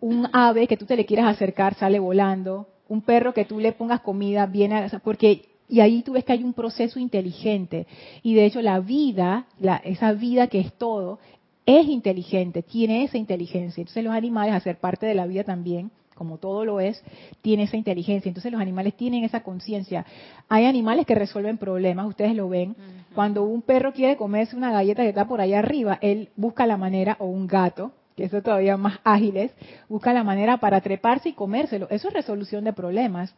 Un 0.00 0.28
ave 0.32 0.66
que 0.66 0.76
tú 0.76 0.86
te 0.86 0.96
le 0.96 1.06
quieras 1.06 1.26
acercar 1.26 1.74
sale 1.74 1.98
volando, 1.98 2.66
un 2.88 3.02
perro 3.02 3.32
que 3.32 3.44
tú 3.44 3.60
le 3.60 3.72
pongas 3.72 4.00
comida 4.00 4.46
viene, 4.46 4.88
porque 5.04 5.51
y 5.72 5.80
ahí 5.80 6.02
tú 6.02 6.12
ves 6.12 6.24
que 6.24 6.34
hay 6.34 6.44
un 6.44 6.52
proceso 6.52 7.00
inteligente 7.00 7.86
y 8.22 8.34
de 8.34 8.44
hecho 8.44 8.60
la 8.60 8.78
vida, 8.80 9.46
la, 9.58 9.76
esa 9.76 10.12
vida 10.12 10.48
que 10.48 10.60
es 10.60 10.74
todo, 10.74 11.18
es 11.64 11.88
inteligente, 11.88 12.62
tiene 12.62 13.04
esa 13.04 13.16
inteligencia. 13.16 13.80
Entonces 13.80 14.04
los 14.04 14.12
animales, 14.12 14.52
a 14.52 14.60
ser 14.60 14.76
parte 14.76 15.06
de 15.06 15.14
la 15.14 15.26
vida 15.26 15.44
también, 15.44 15.90
como 16.14 16.36
todo 16.36 16.66
lo 16.66 16.78
es, 16.78 17.02
tiene 17.40 17.62
esa 17.62 17.78
inteligencia. 17.78 18.28
Entonces 18.28 18.52
los 18.52 18.60
animales 18.60 18.92
tienen 18.98 19.24
esa 19.24 19.42
conciencia. 19.42 20.04
Hay 20.50 20.66
animales 20.66 21.06
que 21.06 21.14
resuelven 21.14 21.56
problemas, 21.56 22.06
ustedes 22.06 22.36
lo 22.36 22.50
ven. 22.50 22.76
Cuando 23.14 23.42
un 23.42 23.62
perro 23.62 23.94
quiere 23.94 24.18
comerse 24.18 24.54
una 24.54 24.72
galleta 24.72 25.02
que 25.02 25.08
está 25.08 25.26
por 25.26 25.40
allá 25.40 25.60
arriba, 25.60 25.98
él 26.02 26.28
busca 26.36 26.66
la 26.66 26.76
manera, 26.76 27.16
o 27.18 27.24
un 27.24 27.46
gato, 27.46 27.92
que 28.14 28.24
eso 28.24 28.42
todavía 28.42 28.76
más 28.76 28.98
ágiles, 29.04 29.52
busca 29.88 30.12
la 30.12 30.22
manera 30.22 30.58
para 30.58 30.82
treparse 30.82 31.30
y 31.30 31.32
comérselo. 31.32 31.88
Eso 31.88 32.08
es 32.08 32.14
resolución 32.14 32.62
de 32.64 32.74
problemas. 32.74 33.34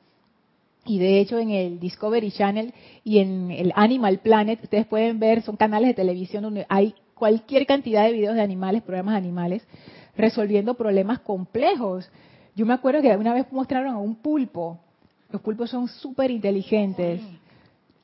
Y 0.86 0.98
de 0.98 1.20
hecho 1.20 1.38
en 1.38 1.50
el 1.50 1.80
Discovery 1.80 2.30
Channel 2.30 2.74
y 3.04 3.18
en 3.18 3.50
el 3.50 3.72
Animal 3.74 4.18
Planet, 4.18 4.60
ustedes 4.62 4.86
pueden 4.86 5.18
ver, 5.18 5.42
son 5.42 5.56
canales 5.56 5.88
de 5.88 5.94
televisión 5.94 6.42
donde 6.42 6.66
hay 6.68 6.94
cualquier 7.14 7.66
cantidad 7.66 8.04
de 8.04 8.12
videos 8.12 8.34
de 8.34 8.42
animales, 8.42 8.82
programas 8.82 9.14
de 9.14 9.18
animales, 9.18 9.66
resolviendo 10.16 10.74
problemas 10.74 11.20
complejos. 11.20 12.10
Yo 12.54 12.66
me 12.66 12.74
acuerdo 12.74 13.02
que 13.02 13.16
una 13.16 13.34
vez 13.34 13.46
mostraron 13.50 13.94
a 13.94 13.98
un 13.98 14.16
pulpo. 14.16 14.78
Los 15.30 15.40
pulpos 15.40 15.70
son 15.70 15.88
súper 15.88 16.30
inteligentes. 16.30 17.20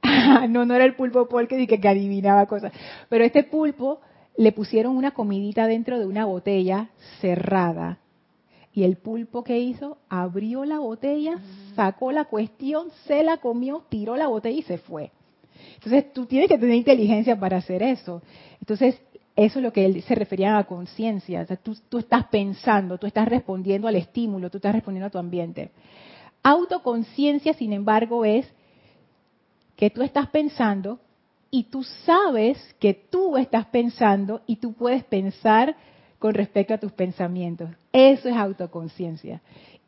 no, 0.49 0.65
no 0.65 0.75
era 0.75 0.85
el 0.85 0.95
pulpo 0.95 1.29
porque 1.29 1.67
que, 1.67 1.81
que 1.81 1.89
adivinaba 1.89 2.47
cosas. 2.47 2.73
Pero 3.09 3.25
este 3.25 3.45
pulpo 3.45 4.01
le 4.37 4.53
pusieron 4.53 4.97
una 4.97 5.11
comidita 5.11 5.67
dentro 5.67 5.99
de 5.99 6.07
una 6.07 6.25
botella 6.25 6.89
cerrada. 7.21 7.99
Y 8.73 8.85
el 8.85 8.97
pulpo 8.97 9.43
que 9.43 9.59
hizo, 9.59 9.99
abrió 10.09 10.65
la 10.65 10.79
botella, 10.79 11.39
sacó 11.75 12.13
la 12.13 12.27
cuestión, 12.27 12.89
se 13.07 13.25
la 13.25 13.39
comió, 13.39 13.85
tiró 13.89 14.17
la 14.17 14.29
botella 14.29 14.59
y 14.59 14.63
se 14.63 14.79
fue. 14.79 15.11
Entonces 15.75 16.13
tú 16.13 16.27
tienes 16.27 16.49
que 16.49 16.59
tener 16.59 16.77
inteligencia 16.77 17.39
para 17.39 17.57
hacer 17.57 17.83
eso. 17.83 18.23
Entonces 18.61 19.01
eso 19.37 19.59
es 19.59 19.63
lo 19.63 19.73
que 19.73 19.87
él 19.87 20.03
se 20.03 20.15
refería 20.15 20.59
a 20.59 20.65
conciencia. 20.65 21.41
O 21.41 21.47
sea, 21.47 21.57
tú, 21.57 21.77
tú, 21.89 21.99
estás 21.99 22.27
pensando, 22.27 22.99
tú 22.99 23.07
estás 23.07 23.29
respondiendo 23.29 23.89
al 23.89 23.97
estímulo, 23.97 24.51
tú 24.51 24.59
estás 24.59 24.75
respondiendo 24.75 25.07
a 25.07 25.11
tu 25.11 25.19
ambiente. 25.19 25.71
Autoconciencia, 26.43 27.55
sin 27.55 27.73
embargo, 27.73 28.25
es 28.25 28.47
que 29.77 29.91
tú 29.91 30.03
estás 30.03 30.29
pensando 30.29 31.01
y 31.51 31.65
tú 31.65 31.83
sabes 32.05 32.59
que 32.79 32.95
tú 32.95 33.37
estás 33.37 33.67
pensando 33.67 34.43
y 34.47 34.57
tú 34.57 34.75
puedes 34.75 35.05
pensar 35.05 35.75
con 36.21 36.35
respecto 36.35 36.75
a 36.75 36.79
tus 36.79 36.93
pensamientos. 36.93 37.71
Eso 37.93 38.29
es 38.29 38.37
autoconciencia 38.37 39.41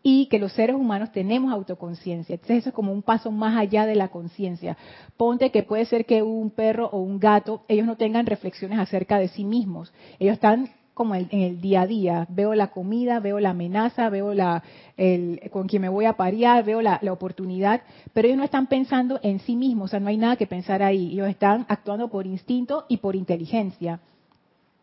y 0.02 0.26
que 0.26 0.40
los 0.40 0.52
seres 0.52 0.74
humanos 0.74 1.12
tenemos 1.12 1.52
autoconciencia. 1.52 2.34
Entonces 2.34 2.58
eso 2.58 2.70
es 2.70 2.74
como 2.74 2.92
un 2.92 3.02
paso 3.02 3.30
más 3.30 3.56
allá 3.56 3.86
de 3.86 3.94
la 3.94 4.08
conciencia. 4.08 4.76
Ponte 5.16 5.50
que 5.50 5.62
puede 5.62 5.84
ser 5.84 6.06
que 6.06 6.22
un 6.22 6.50
perro 6.50 6.88
o 6.88 6.98
un 6.98 7.20
gato, 7.20 7.62
ellos 7.68 7.86
no 7.86 7.96
tengan 7.96 8.26
reflexiones 8.26 8.80
acerca 8.80 9.18
de 9.18 9.28
sí 9.28 9.44
mismos. 9.44 9.92
Ellos 10.18 10.34
están 10.34 10.70
como 10.94 11.14
en 11.14 11.28
el 11.30 11.60
día 11.60 11.82
a 11.82 11.86
día. 11.86 12.26
Veo 12.28 12.54
la 12.54 12.68
comida, 12.68 13.20
veo 13.20 13.38
la 13.38 13.50
amenaza, 13.50 14.08
veo 14.08 14.34
la, 14.34 14.62
el, 14.96 15.40
con 15.50 15.68
quien 15.68 15.82
me 15.82 15.88
voy 15.88 16.04
a 16.04 16.14
parear, 16.14 16.64
veo 16.64 16.82
la, 16.82 16.98
la, 17.00 17.12
oportunidad, 17.12 17.82
pero 18.12 18.26
ellos 18.26 18.38
no 18.38 18.44
están 18.44 18.66
pensando 18.66 19.20
en 19.22 19.38
sí 19.40 19.56
mismos, 19.56 19.86
o 19.86 19.88
sea, 19.88 20.00
no 20.00 20.08
hay 20.08 20.18
nada 20.18 20.36
que 20.36 20.46
pensar 20.46 20.82
ahí. 20.82 21.12
Ellos 21.12 21.28
están 21.28 21.64
actuando 21.68 22.08
por 22.08 22.26
instinto 22.26 22.84
y 22.88 22.98
por 22.98 23.16
inteligencia. 23.16 24.00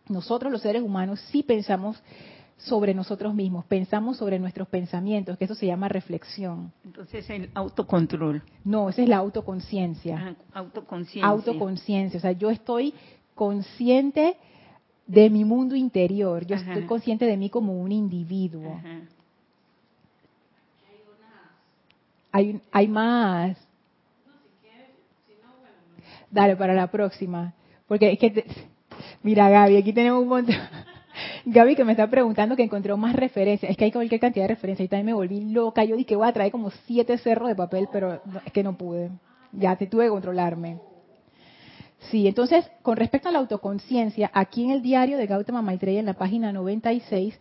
Nosotros 0.09 0.51
los 0.51 0.61
seres 0.61 0.81
humanos 0.81 1.19
sí 1.31 1.43
pensamos 1.43 2.01
sobre 2.57 2.93
nosotros 2.93 3.33
mismos, 3.33 3.63
pensamos 3.65 4.17
sobre 4.17 4.37
nuestros 4.37 4.67
pensamientos, 4.67 5.37
que 5.37 5.45
eso 5.45 5.55
se 5.55 5.65
llama 5.65 5.87
reflexión. 5.87 6.73
Entonces 6.83 7.29
el 7.29 7.49
autocontrol. 7.53 8.43
No, 8.65 8.89
esa 8.89 9.01
es 9.01 9.07
la 9.07 9.17
autoconciencia. 9.17 10.35
autoconciencia. 10.53 11.27
Autoconciencia, 11.27 12.17
o 12.17 12.21
sea, 12.21 12.33
yo 12.33 12.49
estoy 12.49 12.93
consciente 13.33 14.35
de 15.07 15.29
mi 15.29 15.45
mundo 15.45 15.75
interior, 15.75 16.45
yo 16.45 16.57
estoy 16.57 16.85
consciente 16.85 17.25
de 17.25 17.37
mí 17.37 17.49
como 17.49 17.79
un 17.79 17.91
individuo. 17.91 18.79
Hay, 22.31 22.61
hay 22.71 22.87
más. 22.87 23.57
Dale, 26.29 26.55
para 26.55 26.73
la 26.73 26.91
próxima. 26.91 27.53
Porque 27.87 28.11
es 28.11 28.19
que, 28.19 28.45
mira 29.23 29.49
Gaby, 29.49 29.77
aquí 29.77 29.93
tenemos 29.93 30.21
un 30.21 30.27
montón. 30.27 30.55
Gaby 31.45 31.75
que 31.75 31.83
me 31.83 31.93
está 31.93 32.07
preguntando 32.07 32.55
que 32.55 32.63
encontró 32.63 32.97
más 32.97 33.15
referencias. 33.15 33.71
Es 33.71 33.77
que 33.77 33.85
hay 33.85 33.91
cualquier 33.91 34.21
cantidad 34.21 34.45
de 34.45 34.55
referencias. 34.55 34.85
Y 34.85 34.89
también 34.89 35.07
me 35.07 35.13
volví 35.13 35.41
loca. 35.51 35.83
Yo 35.83 35.95
dije, 35.95 36.15
voy 36.15 36.27
a 36.27 36.33
traer 36.33 36.51
como 36.51 36.71
siete 36.85 37.17
cerros 37.17 37.49
de 37.49 37.55
papel, 37.55 37.87
pero 37.91 38.21
es 38.45 38.51
que 38.53 38.63
no 38.63 38.77
pude. 38.77 39.09
Ya 39.51 39.75
te 39.75 39.87
tuve 39.87 40.05
que 40.05 40.09
controlarme. 40.09 40.79
Sí, 42.11 42.27
entonces, 42.27 42.69
con 42.81 42.95
respecto 42.95 43.27
a 43.27 43.31
la 43.31 43.39
autoconciencia, 43.39 44.31
aquí 44.33 44.63
en 44.63 44.71
el 44.71 44.81
diario 44.81 45.17
de 45.17 45.27
Gautama 45.27 45.61
Maitreya, 45.61 45.99
en 45.99 46.05
la 46.05 46.13
página 46.13 46.53
96, 46.53 47.37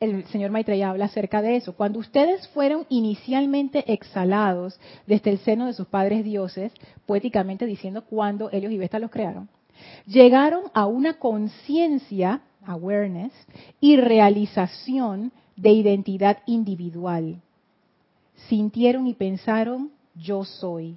el 0.00 0.24
señor 0.26 0.50
Maitreya 0.50 0.90
habla 0.90 1.06
acerca 1.06 1.40
de 1.42 1.56
eso. 1.56 1.74
Cuando 1.74 2.00
ustedes 2.00 2.48
fueron 2.48 2.86
inicialmente 2.88 3.92
exhalados 3.92 4.78
desde 5.06 5.30
el 5.30 5.38
seno 5.38 5.66
de 5.66 5.72
sus 5.72 5.86
padres 5.86 6.24
dioses, 6.24 6.72
poéticamente 7.06 7.66
diciendo 7.66 8.04
cuando 8.04 8.50
ellos 8.52 8.72
y 8.72 8.78
Vesta 8.78 8.98
los 8.98 9.10
crearon, 9.10 9.48
llegaron 10.06 10.64
a 10.74 10.86
una 10.86 11.14
conciencia 11.14 12.42
awareness, 12.66 13.32
y 13.80 13.96
realización 13.96 15.32
de 15.56 15.70
identidad 15.70 16.38
individual. 16.46 17.40
Sintieron 18.48 19.06
y 19.06 19.14
pensaron, 19.14 19.90
yo 20.14 20.44
soy. 20.44 20.96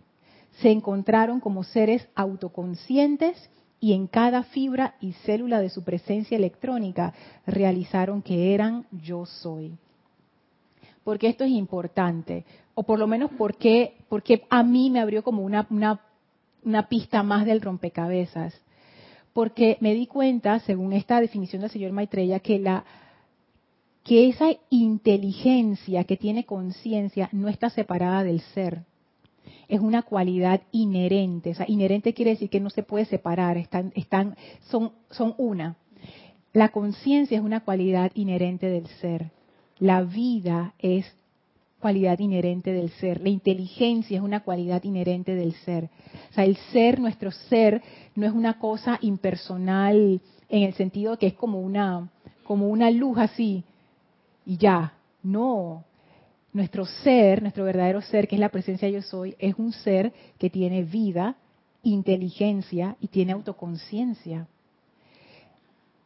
Se 0.61 0.71
encontraron 0.71 1.39
como 1.39 1.63
seres 1.63 2.07
autoconscientes 2.15 3.49
y 3.79 3.93
en 3.93 4.07
cada 4.07 4.43
fibra 4.43 4.95
y 4.99 5.13
célula 5.13 5.61
de 5.61 5.69
su 5.69 5.83
presencia 5.83 6.35
electrónica 6.35 7.13
realizaron 7.45 8.21
que 8.21 8.53
eran 8.53 8.85
yo 8.91 9.25
soy. 9.25 9.77
Porque 11.05 11.27
esto 11.29 11.45
es 11.45 11.51
importante, 11.51 12.45
o 12.75 12.83
por 12.83 12.99
lo 12.99 13.07
menos 13.07 13.31
porque, 13.37 13.95
porque 14.09 14.43
a 14.49 14.63
mí 14.63 14.89
me 14.89 14.99
abrió 14.99 15.23
como 15.23 15.43
una, 15.43 15.65
una, 15.69 16.01
una 16.63 16.89
pista 16.89 17.23
más 17.23 17.45
del 17.45 17.61
rompecabezas 17.61 18.53
porque 19.39 19.77
me 19.79 19.93
di 19.93 20.05
cuenta, 20.05 20.59
según 20.59 20.91
esta 20.91 21.21
definición 21.21 21.61
del 21.61 21.71
señor 21.71 21.93
Maitreya, 21.93 22.41
que 22.41 22.59
la 22.59 22.83
que 24.03 24.27
esa 24.27 24.49
inteligencia 24.69 26.03
que 26.03 26.17
tiene 26.17 26.43
conciencia 26.43 27.29
no 27.31 27.47
está 27.47 27.69
separada 27.69 28.25
del 28.25 28.41
ser. 28.41 28.83
es 29.69 29.79
una 29.79 30.01
cualidad 30.01 30.59
inherente. 30.73 31.51
O 31.51 31.53
sea, 31.55 31.65
inherente 31.69 32.13
quiere 32.13 32.31
decir 32.31 32.49
que 32.49 32.59
no 32.59 32.69
se 32.69 32.83
puede 32.83 33.05
separar, 33.05 33.55
están, 33.55 33.93
están, 33.95 34.35
son, 34.69 34.91
son 35.09 35.35
una. 35.37 35.77
La 36.51 36.67
conciencia 36.73 37.37
es 37.37 37.43
una 37.43 37.61
cualidad 37.61 38.11
inherente 38.15 38.67
del 38.67 38.87
ser. 38.99 39.31
La 39.77 40.01
vida 40.01 40.73
es 40.79 41.05
cualidad 41.79 42.19
inherente 42.19 42.71
del 42.71 42.89
ser. 42.91 43.21
La 43.21 43.29
inteligencia 43.29 44.17
es 44.17 44.23
una 44.23 44.41
cualidad 44.41 44.83
inherente 44.83 45.35
del 45.35 45.53
ser. 45.53 45.89
O 46.29 46.33
sea, 46.33 46.45
el 46.45 46.57
ser, 46.71 46.99
nuestro 46.99 47.31
ser, 47.31 47.81
no 48.15 48.25
es 48.25 48.33
una 48.33 48.59
cosa 48.59 48.97
impersonal 49.01 50.21
en 50.49 50.63
el 50.63 50.73
sentido 50.73 51.17
que 51.17 51.27
es 51.27 51.33
como 51.33 51.61
una, 51.61 52.09
como 52.43 52.67
una 52.67 52.91
luz 52.91 53.17
así 53.17 53.63
y 54.45 54.57
ya. 54.57 54.93
No. 55.23 55.83
Nuestro 56.53 56.85
ser, 56.85 57.41
nuestro 57.41 57.63
verdadero 57.63 58.01
ser, 58.01 58.27
que 58.27 58.35
es 58.35 58.39
la 58.39 58.49
presencia 58.49 58.89
yo 58.89 59.01
soy, 59.01 59.35
es 59.39 59.55
un 59.57 59.71
ser 59.71 60.13
que 60.37 60.49
tiene 60.49 60.83
vida, 60.83 61.35
inteligencia 61.83 62.95
y 62.99 63.07
tiene 63.07 63.33
autoconciencia 63.33 64.47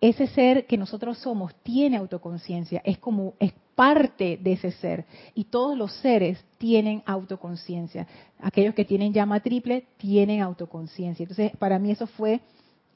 ese 0.03 0.27
ser 0.27 0.65
que 0.65 0.77
nosotros 0.77 1.17
somos 1.19 1.55
tiene 1.63 1.95
autoconciencia, 1.95 2.81
es 2.83 2.97
como 2.97 3.35
parte 3.75 4.37
de 4.41 4.53
ese 4.53 4.71
ser 4.71 5.05
y 5.33 5.45
todos 5.45 5.77
los 5.77 5.93
seres 5.93 6.43
tienen 6.57 7.03
autoconciencia. 7.05 8.07
Aquellos 8.39 8.75
que 8.75 8.85
tienen 8.85 9.13
llama 9.13 9.39
triple 9.39 9.85
tienen 9.97 10.41
autoconciencia. 10.41 11.23
Entonces, 11.23 11.51
para 11.57 11.79
mí 11.79 11.91
eso 11.91 12.07
fue 12.07 12.41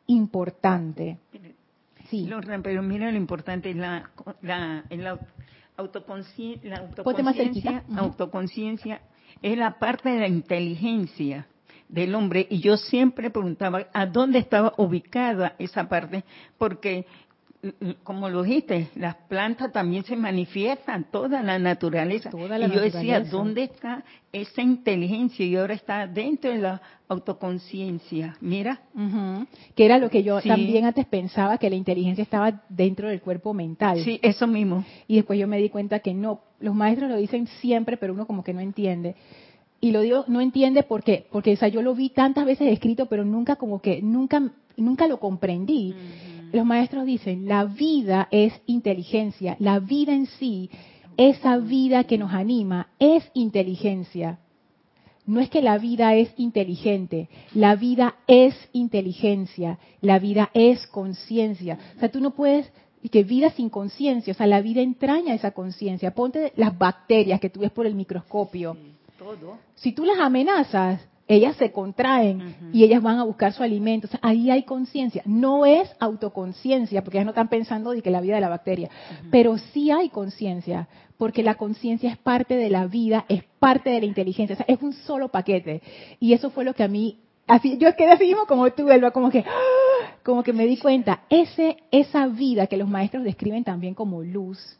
importante. 0.07 1.17
Sí. 2.09 2.29
pero 2.63 2.81
mira 2.81 3.11
lo 3.11 3.17
importante 3.17 3.71
es 3.71 3.75
la, 3.75 4.09
la, 4.41 4.85
la 4.89 5.19
autoconciencia, 5.75 7.83
autoconciencia 7.97 9.01
es 9.41 9.57
la 9.57 9.77
parte 9.77 10.09
de 10.09 10.19
la 10.19 10.27
inteligencia 10.27 11.47
del 11.89 12.15
hombre 12.15 12.47
y 12.49 12.59
yo 12.59 12.77
siempre 12.77 13.29
preguntaba 13.29 13.87
a 13.93 14.05
dónde 14.05 14.39
estaba 14.39 14.73
ubicada 14.77 15.55
esa 15.59 15.87
parte 15.87 16.23
porque 16.57 17.05
como 18.03 18.29
lo 18.29 18.43
dijiste, 18.43 18.89
las 18.95 19.15
plantas 19.15 19.71
también 19.71 20.03
se 20.03 20.15
manifiestan, 20.15 21.05
toda 21.11 21.41
la 21.41 21.57
naturaleza. 21.57 22.29
y 22.33 22.71
yo 22.71 22.81
decía, 22.81 23.19
¿dónde 23.21 23.63
está 23.63 24.03
esa 24.31 24.61
inteligencia? 24.61 25.45
Y 25.45 25.55
ahora 25.55 25.73
está 25.73 26.05
dentro 26.05 26.51
de 26.51 26.59
la 26.59 26.81
autoconciencia. 27.07 28.37
Mira. 28.41 28.81
Que 29.75 29.85
era 29.85 29.97
lo 29.97 30.09
que 30.09 30.23
yo 30.23 30.39
también 30.41 30.85
antes 30.85 31.05
pensaba, 31.07 31.57
que 31.57 31.69
la 31.69 31.75
inteligencia 31.75 32.21
estaba 32.21 32.63
dentro 32.69 33.09
del 33.09 33.21
cuerpo 33.21 33.53
mental. 33.53 34.03
Sí, 34.03 34.19
eso 34.21 34.45
mismo. 34.45 34.85
Y 35.07 35.15
después 35.15 35.39
yo 35.39 35.47
me 35.47 35.57
di 35.57 35.69
cuenta 35.69 35.99
que 35.99 36.13
no. 36.13 36.41
Los 36.59 36.75
maestros 36.75 37.09
lo 37.09 37.17
dicen 37.17 37.47
siempre, 37.59 37.97
pero 37.97 38.13
uno 38.13 38.27
como 38.27 38.43
que 38.43 38.53
no 38.53 38.61
entiende 38.61 39.15
y 39.79 39.91
lo 39.91 40.01
digo, 40.01 40.25
no 40.27 40.41
entiende 40.41 40.83
por 40.83 41.03
qué, 41.03 41.27
porque 41.31 41.53
o 41.53 41.55
sea, 41.55 41.67
yo 41.67 41.81
lo 41.81 41.93
vi 41.93 42.09
tantas 42.09 42.45
veces 42.45 42.71
escrito, 42.71 43.05
pero 43.05 43.23
nunca 43.23 43.57
como 43.57 43.79
que, 43.79 44.01
nunca, 44.01 44.41
nunca 44.75 45.07
lo 45.07 45.19
comprendí. 45.19 45.93
Los 46.51 46.65
maestros 46.65 47.05
dicen, 47.05 47.47
la 47.47 47.65
vida 47.65 48.27
es 48.31 48.53
inteligencia, 48.65 49.55
la 49.59 49.79
vida 49.79 50.13
en 50.13 50.25
sí, 50.25 50.69
esa 51.17 51.57
vida 51.57 52.03
que 52.05 52.17
nos 52.17 52.33
anima, 52.33 52.89
es 52.99 53.29
inteligencia. 53.33 54.39
No 55.25 55.41
es 55.41 55.49
que 55.49 55.61
la 55.61 55.77
vida 55.77 56.15
es 56.15 56.31
inteligente, 56.37 57.27
la 57.53 57.75
vida 57.75 58.15
es 58.27 58.55
inteligencia, 58.71 59.77
la 59.99 60.19
vida 60.19 60.49
es 60.53 60.87
conciencia. 60.87 61.77
O 61.97 61.99
sea, 61.99 62.09
tú 62.09 62.21
no 62.21 62.31
puedes 62.31 62.71
y 63.03 63.09
que 63.09 63.23
vida 63.23 63.51
sin 63.51 63.69
conciencia, 63.69 64.31
o 64.31 64.35
sea, 64.35 64.47
la 64.47 64.61
vida 64.61 64.81
entraña 64.81 65.33
esa 65.33 65.51
conciencia. 65.51 66.13
Ponte 66.13 66.53
las 66.55 66.77
bacterias 66.77 67.41
que 67.41 67.49
tú 67.49 67.59
ves 67.59 67.71
por 67.71 67.85
el 67.85 67.95
microscopio. 67.95 68.77
Si 69.75 69.91
tú 69.91 70.05
las 70.05 70.19
amenazas, 70.19 71.01
ellas 71.27 71.55
se 71.57 71.71
contraen 71.71 72.55
y 72.71 72.83
ellas 72.83 73.01
van 73.01 73.19
a 73.19 73.23
buscar 73.23 73.51
su 73.53 73.61
alimento. 73.61 74.07
ahí 74.21 74.49
hay 74.49 74.63
conciencia. 74.63 75.21
No 75.25 75.65
es 75.65 75.89
autoconciencia, 75.99 77.03
porque 77.03 77.17
ellas 77.17 77.25
no 77.25 77.31
están 77.31 77.49
pensando 77.49 77.91
de 77.91 78.01
que 78.01 78.11
la 78.11 78.21
vida 78.21 78.35
de 78.35 78.41
la 78.41 78.49
bacteria, 78.49 78.89
pero 79.29 79.57
sí 79.57 79.91
hay 79.91 80.09
conciencia, 80.09 80.87
porque 81.17 81.43
la 81.43 81.55
conciencia 81.55 82.11
es 82.11 82.17
parte 82.17 82.55
de 82.55 82.69
la 82.69 82.85
vida, 82.87 83.25
es 83.27 83.43
parte 83.59 83.89
de 83.89 83.99
la 83.99 84.05
inteligencia, 84.05 84.53
o 84.53 84.57
sea, 84.57 84.65
es 84.69 84.81
un 84.81 84.93
solo 84.93 85.29
paquete. 85.29 85.81
Y 86.19 86.33
eso 86.33 86.49
fue 86.49 86.63
lo 86.63 86.73
que 86.73 86.83
a 86.83 86.87
mí, 86.87 87.19
así, 87.45 87.77
yo 87.77 87.93
quedé 87.95 88.11
así 88.11 88.25
mismo 88.25 88.45
como 88.45 88.71
tú, 88.71 88.89
Elba, 88.89 89.11
como 89.11 89.29
que, 89.29 89.43
como 90.23 90.43
que 90.43 90.53
me 90.53 90.65
di 90.65 90.77
cuenta, 90.77 91.23
ese, 91.29 91.77
esa 91.91 92.27
vida 92.27 92.67
que 92.67 92.77
los 92.77 92.87
maestros 92.87 93.23
describen 93.23 93.63
también 93.63 93.93
como 93.93 94.21
luz, 94.21 94.79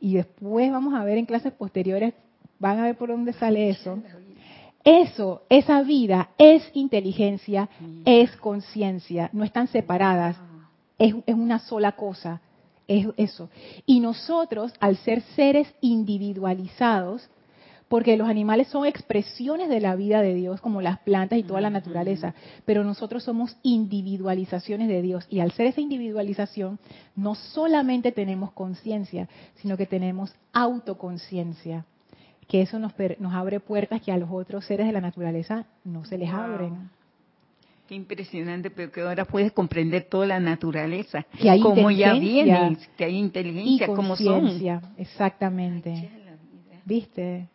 y 0.00 0.14
después 0.14 0.70
vamos 0.70 0.94
a 0.94 1.04
ver 1.04 1.18
en 1.18 1.26
clases 1.26 1.52
posteriores 1.52 2.14
Van 2.58 2.78
a 2.80 2.84
ver 2.84 2.96
por 2.96 3.08
dónde 3.08 3.32
sale 3.32 3.70
eso. 3.70 4.02
Eso, 4.88 5.42
esa 5.50 5.82
vida 5.82 6.30
es 6.38 6.62
inteligencia, 6.72 7.68
es 8.06 8.34
conciencia, 8.36 9.28
no 9.34 9.44
están 9.44 9.66
separadas, 9.66 10.38
es, 10.98 11.14
es, 11.26 11.34
una 11.34 11.58
sola 11.58 11.92
cosa, 11.92 12.40
es 12.86 13.06
eso. 13.18 13.50
Y 13.84 14.00
nosotros, 14.00 14.72
al 14.80 14.96
ser 14.96 15.20
seres 15.36 15.68
individualizados, 15.82 17.28
porque 17.88 18.16
los 18.16 18.30
animales 18.30 18.68
son 18.68 18.86
expresiones 18.86 19.68
de 19.68 19.82
la 19.82 19.94
vida 19.94 20.22
de 20.22 20.32
Dios, 20.32 20.62
como 20.62 20.80
las 20.80 21.00
plantas 21.00 21.38
y 21.38 21.42
toda 21.42 21.60
la 21.60 21.68
naturaleza, 21.68 22.34
pero 22.64 22.82
nosotros 22.82 23.22
somos 23.22 23.58
individualizaciones 23.62 24.88
de 24.88 25.02
Dios. 25.02 25.26
Y 25.28 25.40
al 25.40 25.52
ser 25.52 25.66
esa 25.66 25.82
individualización, 25.82 26.78
no 27.14 27.34
solamente 27.34 28.10
tenemos 28.10 28.52
conciencia, 28.52 29.28
sino 29.56 29.76
que 29.76 29.84
tenemos 29.84 30.34
autoconciencia 30.54 31.84
que 32.48 32.62
eso 32.62 32.78
nos, 32.78 32.92
nos 33.18 33.34
abre 33.34 33.60
puertas 33.60 34.00
que 34.00 34.10
a 34.10 34.16
los 34.16 34.30
otros 34.30 34.64
seres 34.64 34.86
de 34.86 34.92
la 34.92 35.00
naturaleza 35.00 35.66
no 35.84 36.04
se 36.04 36.16
les 36.16 36.30
abren. 36.30 36.90
Qué 37.86 37.94
impresionante, 37.94 38.70
pero 38.70 38.90
que 38.90 39.02
ahora 39.02 39.24
puedes 39.24 39.52
comprender 39.52 40.04
toda 40.04 40.26
la 40.26 40.40
naturaleza, 40.40 41.24
que 41.40 41.48
hay 41.48 41.60
como 41.60 41.90
ya 41.90 42.14
viene, 42.14 42.76
que 42.96 43.04
hay 43.04 43.16
inteligencia, 43.16 43.86
como 43.86 44.16
son. 44.16 44.60
Exactamente. 44.96 46.10
¿Viste? 46.84 47.48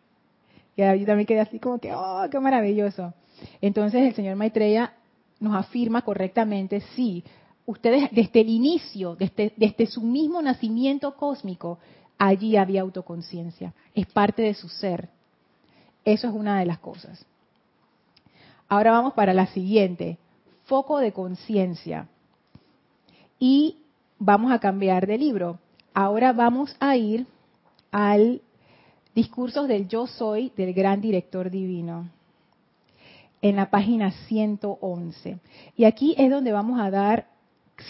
Y 0.76 0.80
yo 0.80 1.06
también 1.06 1.26
quedé 1.26 1.40
así 1.40 1.58
como 1.58 1.78
que, 1.78 1.92
oh, 1.92 2.26
qué 2.30 2.40
maravilloso. 2.40 3.14
Entonces 3.60 4.02
el 4.02 4.14
señor 4.14 4.36
Maitreya 4.36 4.94
nos 5.40 5.54
afirma 5.54 6.02
correctamente, 6.02 6.80
sí, 6.94 7.22
ustedes 7.66 8.10
desde 8.12 8.40
el 8.40 8.48
inicio, 8.48 9.16
desde, 9.16 9.52
desde 9.56 9.86
su 9.86 10.02
mismo 10.02 10.40
nacimiento 10.42 11.14
cósmico, 11.16 11.78
allí 12.18 12.56
había 12.56 12.82
autoconciencia. 12.82 13.74
Es 13.94 14.06
parte 14.06 14.42
de 14.42 14.54
su 14.54 14.68
ser. 14.68 15.08
Eso 16.04 16.28
es 16.28 16.34
una 16.34 16.58
de 16.58 16.66
las 16.66 16.78
cosas. 16.78 17.24
Ahora 18.68 18.92
vamos 18.92 19.14
para 19.14 19.34
la 19.34 19.46
siguiente. 19.48 20.18
Foco 20.64 20.98
de 20.98 21.12
conciencia. 21.12 22.08
Y 23.38 23.78
vamos 24.18 24.52
a 24.52 24.58
cambiar 24.58 25.06
de 25.06 25.18
libro. 25.18 25.58
Ahora 25.92 26.32
vamos 26.32 26.76
a 26.80 26.96
ir 26.96 27.26
al 27.90 28.40
Discursos 29.14 29.68
del 29.68 29.86
Yo 29.86 30.08
Soy 30.08 30.50
del 30.56 30.74
Gran 30.74 31.00
Director 31.00 31.50
Divino. 31.50 32.10
En 33.42 33.56
la 33.56 33.70
página 33.70 34.10
111. 34.26 35.38
Y 35.76 35.84
aquí 35.84 36.14
es 36.18 36.30
donde 36.30 36.50
vamos 36.50 36.80
a 36.80 36.90
dar, 36.90 37.28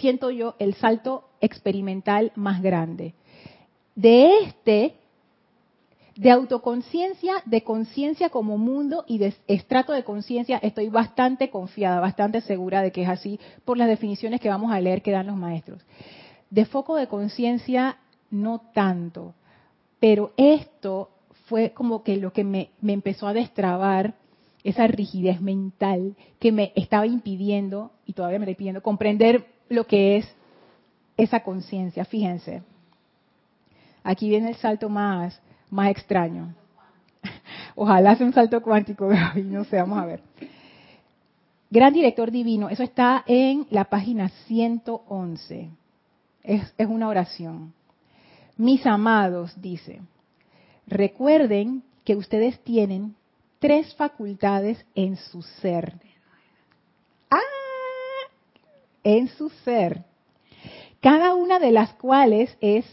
siento 0.00 0.30
yo, 0.30 0.56
el 0.58 0.74
salto 0.74 1.28
experimental 1.40 2.32
más 2.34 2.60
grande 2.60 3.14
de 3.94 4.40
este, 4.40 4.94
de 6.16 6.30
autoconciencia, 6.30 7.34
de 7.44 7.62
conciencia 7.62 8.28
como 8.30 8.58
mundo 8.58 9.04
y 9.06 9.18
de 9.18 9.34
estrato 9.46 9.92
de 9.92 10.04
conciencia, 10.04 10.58
estoy 10.58 10.88
bastante 10.88 11.50
confiada, 11.50 12.00
bastante 12.00 12.40
segura 12.40 12.82
de 12.82 12.92
que 12.92 13.02
es 13.02 13.08
así 13.08 13.40
por 13.64 13.76
las 13.76 13.88
definiciones 13.88 14.40
que 14.40 14.48
vamos 14.48 14.72
a 14.72 14.80
leer 14.80 15.02
que 15.02 15.10
dan 15.10 15.26
los 15.26 15.36
maestros. 15.36 15.84
De 16.50 16.64
foco 16.66 16.96
de 16.96 17.08
conciencia, 17.08 17.98
no 18.30 18.60
tanto, 18.72 19.34
pero 19.98 20.32
esto 20.36 21.10
fue 21.46 21.70
como 21.70 22.02
que 22.02 22.16
lo 22.16 22.32
que 22.32 22.44
me, 22.44 22.70
empezó 22.82 23.26
a 23.26 23.32
destrabar 23.32 24.14
esa 24.62 24.86
rigidez 24.86 25.40
mental 25.40 26.16
que 26.38 26.52
me 26.52 26.72
estaba 26.74 27.06
impidiendo, 27.06 27.90
y 28.06 28.12
todavía 28.14 28.38
me 28.38 28.44
está 28.44 28.52
impidiendo, 28.52 28.82
comprender 28.82 29.46
lo 29.68 29.86
que 29.86 30.16
es 30.16 30.36
esa 31.16 31.40
conciencia. 31.40 32.04
Fíjense. 32.04 32.62
Aquí 34.04 34.28
viene 34.28 34.50
el 34.50 34.56
salto 34.56 34.90
más, 34.90 35.40
más 35.70 35.90
extraño. 35.90 36.54
Ojalá 37.74 38.14
sea 38.14 38.26
un 38.26 38.34
salto 38.34 38.62
cuántico, 38.62 39.10
no 39.36 39.64
sé, 39.64 39.78
vamos 39.78 39.98
a 39.98 40.04
ver. 40.04 40.20
Gran 41.70 41.92
director 41.94 42.30
divino, 42.30 42.68
eso 42.68 42.82
está 42.82 43.24
en 43.26 43.66
la 43.70 43.86
página 43.86 44.28
111. 44.46 45.70
Es, 46.42 46.74
es 46.76 46.86
una 46.86 47.08
oración. 47.08 47.72
Mis 48.58 48.86
amados, 48.86 49.60
dice, 49.60 50.02
recuerden 50.86 51.82
que 52.04 52.14
ustedes 52.14 52.60
tienen 52.60 53.16
tres 53.58 53.94
facultades 53.94 54.84
en 54.94 55.16
su 55.16 55.40
ser. 55.40 55.94
¡Ah! 57.30 57.38
En 59.02 59.28
su 59.28 59.48
ser. 59.48 60.04
Cada 61.00 61.34
una 61.34 61.58
de 61.58 61.72
las 61.72 61.94
cuales 61.94 62.56
es 62.60 62.84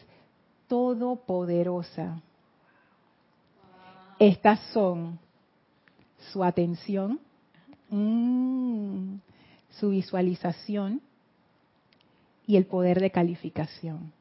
todopoderosa. 0.72 2.22
Estas 4.18 4.58
son 4.72 5.20
su 6.32 6.46
atención, 6.46 7.20
mm, 7.90 9.16
su 9.72 9.90
visualización 9.90 11.02
y 12.48 12.56
el 12.56 12.68
poder 12.68 13.02
de 13.02 13.12
calificación. 13.12 14.14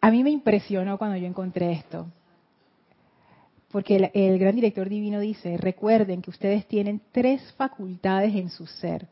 A 0.00 0.10
mí 0.10 0.24
me 0.24 0.30
impresionó 0.30 0.96
cuando 0.96 1.18
yo 1.18 1.26
encontré 1.26 1.72
esto, 1.72 2.06
porque 3.70 4.10
el, 4.14 4.38
gran 4.38 4.54
director 4.54 4.88
divino 4.88 5.20
dice, 5.20 5.58
recuerden 5.58 6.22
que 6.22 6.30
ustedes 6.30 6.66
tienen 6.66 7.02
tres 7.12 7.52
facultades 7.58 8.34
en 8.34 8.48
su 8.48 8.66
ser. 8.66 9.08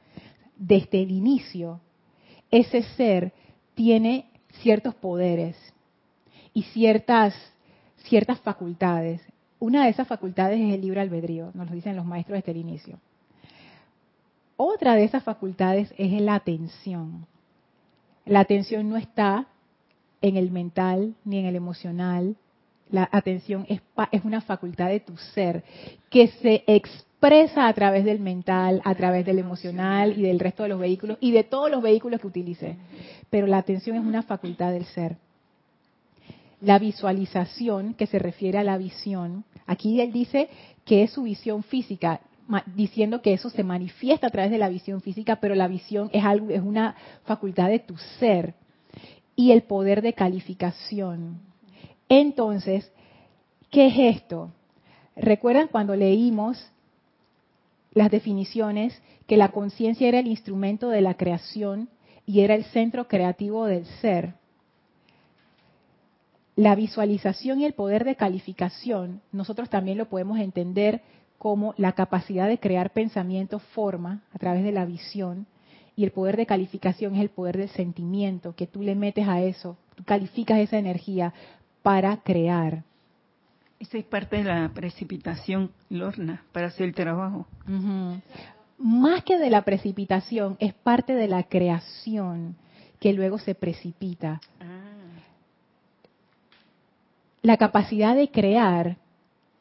Desde 0.57 1.03
el 1.03 1.11
inicio, 1.11 1.79
ese 2.51 2.85
ser 2.97 3.44
tiene 3.75 4.27
ciertos 4.63 4.95
poderes 4.95 5.57
y 6.53 6.63
ciertas, 6.63 7.35
ciertas 8.05 8.41
facultades. 8.41 9.21
Una 9.59 9.85
de 9.85 9.91
esas 9.91 10.07
facultades 10.07 10.61
es 10.61 10.75
el 10.75 10.81
libre 10.81 11.01
albedrío, 11.01 11.51
nos 11.55 11.69
lo 11.69 11.75
dicen 11.75 11.97
los 11.97 12.07
maestros 12.07 12.39
desde 12.39 12.53
el 12.53 12.59
inicio. 12.59 12.99
Otra 14.57 14.95
de 14.95 15.05
esas 15.05 15.25
facultades 15.25 15.93
es 15.99 16.21
la 16.21 16.37
atención. 16.37 17.27
La 18.25 18.41
atención 18.41 18.89
no 18.89 18.97
está 18.97 19.47
en 20.23 20.37
el 20.37 20.51
mental 20.51 21.15
ni 21.25 21.39
en 21.39 21.47
el 21.47 21.57
emocional. 21.57 22.37
La 22.91 23.09
atención 23.11 23.67
es, 23.69 23.81
es 24.13 24.25
una 24.25 24.41
facultad 24.41 24.89
de 24.89 25.01
tu 25.01 25.17
ser 25.17 25.65
que 26.09 26.29
se 26.29 26.63
expresa 26.67 27.14
a 27.25 27.73
través 27.73 28.05
del 28.05 28.21
mental, 28.21 28.83
a 28.85 28.95
través 28.95 29.25
del 29.25 29.39
emocional 29.39 30.13
y 30.19 30.23
del 30.23 30.39
resto 30.39 30.65
de 30.65 30.69
los 30.69 30.79
vehículos 30.79 31.17
y 31.21 31.31
de 31.31 31.43
todos 31.43 31.71
los 31.71 31.83
vehículos 31.83 32.21
que 32.21 32.27
utilices. 32.27 32.77
Pero 33.31 33.47
la 33.47 33.57
atención 33.57 33.97
es 33.97 34.05
una 34.05 34.23
facultad 34.23 34.73
del 34.73 34.85
ser. 34.85 35.17
La 36.61 36.79
visualización, 36.79 37.95
que 37.95 38.07
se 38.07 38.19
refiere 38.19 38.59
a 38.59 38.63
la 38.63 38.77
visión, 38.77 39.45
aquí 39.67 39.99
él 40.03 40.13
dice 40.13 40.51
que 40.85 41.03
es 41.03 41.13
su 41.13 41.23
visión 41.23 41.63
física 41.63 42.21
diciendo 42.77 43.23
que 43.23 43.33
eso 43.33 43.49
se 43.49 43.65
manifiesta 43.65 44.27
a 44.27 44.31
través 44.31 44.51
de 44.51 44.59
la 44.59 44.69
visión 44.69 45.01
física, 45.01 45.37
pero 45.37 45.55
la 45.55 45.67
visión 45.67 46.11
es 46.13 46.23
algo, 46.23 46.51
es 46.51 46.61
una 46.61 46.95
facultad 47.25 47.71
de 47.71 47.79
tu 47.79 47.97
ser 48.19 48.53
y 49.35 49.53
el 49.53 49.63
poder 49.63 50.03
de 50.03 50.13
calificación. 50.13 51.41
Entonces, 52.07 52.93
¿qué 53.71 53.87
es 53.87 54.17
esto? 54.17 54.51
¿Recuerdan 55.17 55.69
cuando 55.69 55.97
leímos 55.97 56.71
las 57.95 58.11
definiciones 58.11 59.01
que 59.27 59.37
la 59.37 59.49
conciencia 59.49 60.09
era 60.09 60.19
el 60.19 60.27
instrumento 60.27 60.89
de 60.89 61.01
la 61.01 61.15
creación 61.15 61.89
y 62.27 62.41
era 62.41 62.55
el 62.55 62.65
centro 62.65 63.09
creativo 63.09 63.67
del 63.67 63.87
ser? 64.01 64.35
La 66.57 66.75
visualización 66.75 67.61
y 67.61 67.65
el 67.65 67.73
poder 67.73 68.05
de 68.05 68.17
calificación, 68.17 69.21
nosotros 69.33 69.71
también 69.71 69.99
lo 69.99 70.09
podemos 70.09 70.39
entender 70.39 71.03
como 71.39 71.75
la 71.77 71.93
capacidad 71.93 72.49
de 72.49 72.59
crear 72.59 72.93
pensamiento 72.93 73.59
forma 73.59 74.23
a 74.33 74.39
través 74.39 74.63
de 74.65 74.73
la 74.73 74.85
visión 74.85 75.47
y 75.97 76.05
el 76.05 76.11
poder 76.11 76.37
de 76.37 76.47
calificación 76.47 77.15
es 77.15 77.21
el 77.21 77.29
poder 77.29 77.59
del 77.59 77.69
sentimiento 77.69 78.55
que 78.55 78.67
tú 78.67 78.83
le 78.83 78.95
metes 78.95 79.29
a 79.29 79.43
eso, 79.43 79.77
tú 79.95 80.05
calificas 80.05 80.59
esa 80.59 80.79
energía 80.79 81.33
para 81.83 82.17
crear. 82.19 82.85
Esa 83.79 83.99
es 83.99 84.05
parte 84.05 84.37
de 84.37 84.45
la 84.45 84.71
precipitación, 84.73 85.71
Lorna, 85.91 86.45
para 86.53 86.69
hacer 86.69 86.87
el 86.87 86.95
trabajo. 86.95 87.47
Más 88.79 89.25
que 89.25 89.39
de 89.39 89.51
la 89.51 89.63
precipitación, 89.63 90.57
es 90.59 90.75
parte 90.75 91.15
de 91.15 91.29
la 91.29 91.45
creación 91.45 92.57
que 93.01 93.13
luego 93.13 93.39
se 93.39 93.55
precipita. 93.55 94.41
Ah. 94.61 94.85
La 97.43 97.59
capacidad 97.59 98.17
de 98.17 98.31
crear 98.31 98.97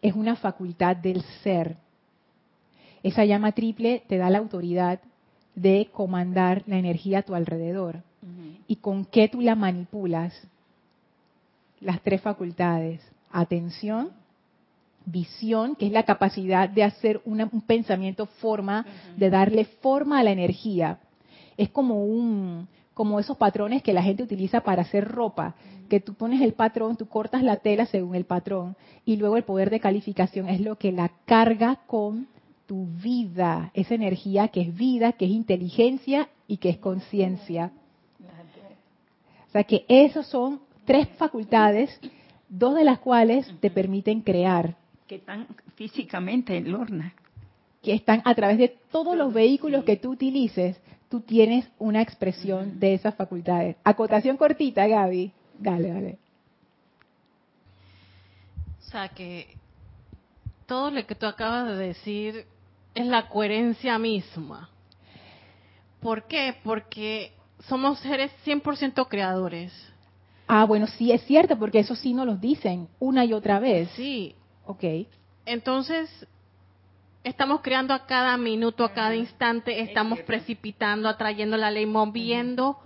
es 0.01 0.13
una 0.13 0.35
facultad 0.35 0.95
del 0.95 1.21
ser. 1.43 1.75
Esa 3.03 3.25
llama 3.25 3.51
triple 3.51 4.03
te 4.07 4.17
da 4.17 4.29
la 4.29 4.37
autoridad 4.37 5.01
de 5.55 5.89
comandar 5.91 6.63
la 6.65 6.77
energía 6.77 7.19
a 7.19 7.23
tu 7.23 7.35
alrededor. 7.35 8.03
¿Y 8.67 8.77
con 8.77 9.03
qué 9.03 9.27
tú 9.27 9.41
la 9.41 9.55
manipulas? 9.55 10.33
Las 11.81 12.01
tres 12.01 12.21
facultades. 12.21 13.01
Atención, 13.33 14.11
visión, 15.05 15.75
que 15.75 15.87
es 15.87 15.91
la 15.91 16.03
capacidad 16.03 16.69
de 16.69 16.83
hacer 16.83 17.21
un 17.25 17.61
pensamiento 17.67 18.27
forma, 18.27 18.85
de 19.17 19.29
darle 19.29 19.65
forma 19.65 20.19
a 20.19 20.23
la 20.23 20.31
energía. 20.31 20.99
Es 21.57 21.69
como 21.69 22.05
un, 22.05 22.67
como 22.93 23.19
esos 23.19 23.37
patrones 23.37 23.83
que 23.83 23.93
la 23.93 24.03
gente 24.03 24.23
utiliza 24.23 24.61
para 24.61 24.83
hacer 24.83 25.07
ropa, 25.07 25.55
que 25.89 25.99
tú 25.99 26.13
pones 26.13 26.41
el 26.41 26.53
patrón, 26.53 26.95
tú 26.95 27.07
cortas 27.07 27.43
la 27.43 27.57
tela 27.57 27.85
según 27.85 28.15
el 28.15 28.25
patrón 28.25 28.75
y 29.05 29.17
luego 29.17 29.37
el 29.37 29.43
poder 29.43 29.69
de 29.69 29.79
calificación 29.79 30.47
es 30.47 30.61
lo 30.61 30.77
que 30.77 30.91
la 30.91 31.11
carga 31.25 31.81
con 31.87 32.27
tu 32.65 32.85
vida, 32.85 33.71
esa 33.73 33.95
energía 33.95 34.47
que 34.47 34.61
es 34.61 34.75
vida, 34.75 35.13
que 35.13 35.25
es 35.25 35.31
inteligencia 35.31 36.29
y 36.47 36.57
que 36.57 36.69
es 36.69 36.77
conciencia. 36.77 37.71
O 39.47 39.51
sea 39.51 39.63
que 39.65 39.85
esos 39.87 40.25
son 40.27 40.61
tres 40.85 41.07
facultades, 41.17 41.99
dos 42.53 42.75
de 42.75 42.83
las 42.83 42.99
cuales 42.99 43.51
te 43.59 43.71
permiten 43.71 44.21
crear. 44.21 44.75
Que 45.07 45.15
están 45.15 45.47
físicamente 45.75 46.55
en 46.55 46.71
Lorna. 46.71 47.13
Que 47.81 47.93
están 47.93 48.21
a 48.25 48.35
través 48.35 48.57
de 48.57 48.77
todos 48.91 49.17
los 49.17 49.33
vehículos 49.33 49.83
que 49.83 49.97
tú 49.97 50.11
utilices, 50.11 50.79
tú 51.09 51.21
tienes 51.21 51.67
una 51.79 52.01
expresión 52.01 52.79
de 52.79 52.93
esas 52.93 53.15
facultades. 53.15 53.75
Acotación 53.83 54.37
cortita, 54.37 54.87
Gaby. 54.87 55.31
Dale, 55.59 55.89
dale. 55.89 56.17
O 58.79 58.91
sea 58.91 59.09
que 59.09 59.47
todo 60.67 60.91
lo 60.91 61.05
que 61.05 61.15
tú 61.15 61.25
acabas 61.25 61.67
de 61.67 61.87
decir 61.87 62.45
es 62.93 63.05
la 63.07 63.27
coherencia 63.29 63.97
misma. 63.97 64.69
¿Por 65.99 66.27
qué? 66.27 66.55
Porque 66.63 67.33
somos 67.67 67.99
seres 67.99 68.31
100% 68.45 69.07
creadores. 69.07 69.92
Ah, 70.55 70.65
bueno, 70.65 70.85
sí 70.85 71.11
es 71.11 71.23
cierto, 71.23 71.57
porque 71.57 71.79
eso 71.79 71.95
sí 71.95 72.13
nos 72.13 72.27
lo 72.27 72.35
dicen 72.35 72.87
una 72.99 73.25
y 73.25 73.33
otra 73.33 73.57
vez. 73.57 73.89
Sí. 73.95 74.35
Ok. 74.67 74.83
Entonces, 75.47 76.27
estamos 77.23 77.61
creando 77.61 77.91
a 77.91 78.05
cada 78.05 78.37
minuto, 78.37 78.85
a 78.85 78.93
cada 78.93 79.15
instante, 79.15 79.81
estamos 79.81 80.19
precipitando, 80.19 81.09
atrayendo 81.09 81.57
la 81.57 81.71
ley, 81.71 81.87
moviendo 81.87 82.77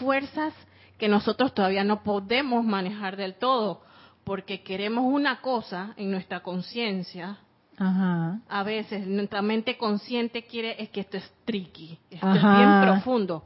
fuerzas 0.00 0.52
que 0.98 1.06
nosotros 1.06 1.54
todavía 1.54 1.84
no 1.84 2.02
podemos 2.02 2.64
manejar 2.64 3.16
del 3.16 3.34
todo, 3.34 3.82
porque 4.24 4.64
queremos 4.64 5.04
una 5.04 5.40
cosa 5.40 5.94
en 5.96 6.10
nuestra 6.10 6.40
conciencia. 6.40 7.38
A 7.78 8.62
veces 8.64 9.06
nuestra 9.06 9.42
mente 9.42 9.76
consciente 9.76 10.42
quiere 10.42 10.74
es 10.82 10.88
que 10.88 11.02
esto 11.02 11.18
es 11.18 11.32
tricky, 11.44 12.00
esto 12.10 12.34
es 12.34 12.42
bien 12.42 12.82
profundo. 12.82 13.44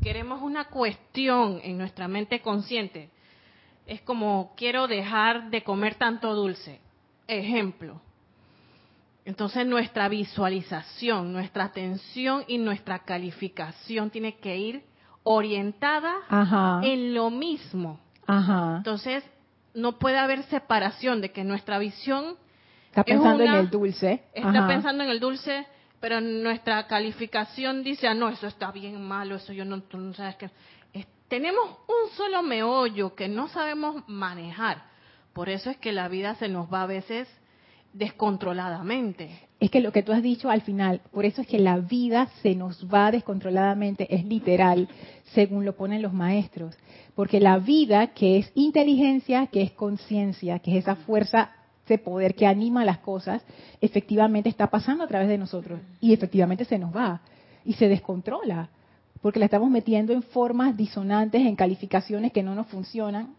Queremos 0.00 0.42
una 0.42 0.66
cuestión 0.66 1.58
en 1.64 1.76
nuestra 1.76 2.06
mente 2.06 2.40
consciente. 2.40 3.10
Es 3.86 4.00
como 4.02 4.54
quiero 4.56 4.88
dejar 4.88 5.50
de 5.50 5.62
comer 5.62 5.94
tanto 5.94 6.34
dulce. 6.34 6.80
Ejemplo. 7.28 8.00
Entonces 9.24 9.66
nuestra 9.66 10.08
visualización, 10.08 11.32
nuestra 11.32 11.64
atención 11.64 12.44
y 12.46 12.58
nuestra 12.58 13.00
calificación 13.00 14.10
tiene 14.10 14.36
que 14.36 14.56
ir 14.56 14.84
orientada 15.24 16.14
en 16.82 17.12
lo 17.12 17.30
mismo. 17.30 17.98
Entonces 18.28 19.24
no 19.74 19.98
puede 19.98 20.18
haber 20.18 20.44
separación 20.44 21.20
de 21.20 21.32
que 21.32 21.42
nuestra 21.42 21.78
visión 21.78 22.36
está 22.88 23.04
pensando 23.04 23.42
en 23.42 23.54
el 23.54 23.68
dulce, 23.68 24.22
está 24.32 24.66
pensando 24.66 25.04
en 25.04 25.10
el 25.10 25.20
dulce, 25.20 25.66
pero 26.00 26.20
nuestra 26.20 26.86
calificación 26.86 27.82
dice, 27.82 28.06
ah, 28.06 28.14
no, 28.14 28.28
eso 28.28 28.46
está 28.46 28.70
bien 28.70 29.02
malo, 29.02 29.34
eso 29.34 29.52
yo 29.52 29.64
no, 29.64 29.82
tú 29.82 29.98
no 29.98 30.14
sabes 30.14 30.36
que 30.36 30.50
tenemos 31.28 31.64
un 31.88 32.16
solo 32.16 32.42
meollo 32.42 33.14
que 33.14 33.28
no 33.28 33.48
sabemos 33.48 34.02
manejar. 34.06 34.84
Por 35.32 35.48
eso 35.48 35.70
es 35.70 35.76
que 35.76 35.92
la 35.92 36.08
vida 36.08 36.34
se 36.36 36.48
nos 36.48 36.72
va 36.72 36.82
a 36.82 36.86
veces 36.86 37.28
descontroladamente. 37.92 39.30
Es 39.58 39.70
que 39.70 39.80
lo 39.80 39.92
que 39.92 40.02
tú 40.02 40.12
has 40.12 40.22
dicho 40.22 40.50
al 40.50 40.62
final, 40.62 41.00
por 41.12 41.24
eso 41.24 41.40
es 41.40 41.46
que 41.46 41.58
la 41.58 41.78
vida 41.78 42.28
se 42.42 42.54
nos 42.54 42.86
va 42.92 43.10
descontroladamente, 43.10 44.14
es 44.14 44.24
literal, 44.24 44.88
según 45.32 45.64
lo 45.64 45.76
ponen 45.76 46.02
los 46.02 46.12
maestros. 46.12 46.76
Porque 47.14 47.40
la 47.40 47.58
vida, 47.58 48.08
que 48.08 48.38
es 48.38 48.52
inteligencia, 48.54 49.46
que 49.46 49.62
es 49.62 49.72
conciencia, 49.72 50.58
que 50.58 50.72
es 50.72 50.84
esa 50.84 50.96
fuerza 50.96 51.50
ese 51.86 51.98
poder 51.98 52.34
que 52.34 52.46
anima 52.46 52.84
las 52.84 52.98
cosas, 52.98 53.44
efectivamente 53.80 54.48
está 54.48 54.66
pasando 54.66 55.04
a 55.04 55.06
través 55.06 55.28
de 55.28 55.38
nosotros. 55.38 55.80
Y 56.00 56.12
efectivamente 56.12 56.64
se 56.64 56.78
nos 56.78 56.94
va. 56.94 57.20
Y 57.64 57.74
se 57.74 57.88
descontrola. 57.88 58.68
Porque 59.22 59.38
la 59.38 59.46
estamos 59.46 59.70
metiendo 59.70 60.12
en 60.12 60.22
formas 60.22 60.76
disonantes, 60.76 61.40
en 61.40 61.56
calificaciones 61.56 62.32
que 62.32 62.42
no 62.42 62.54
nos 62.54 62.66
funcionan, 62.66 63.34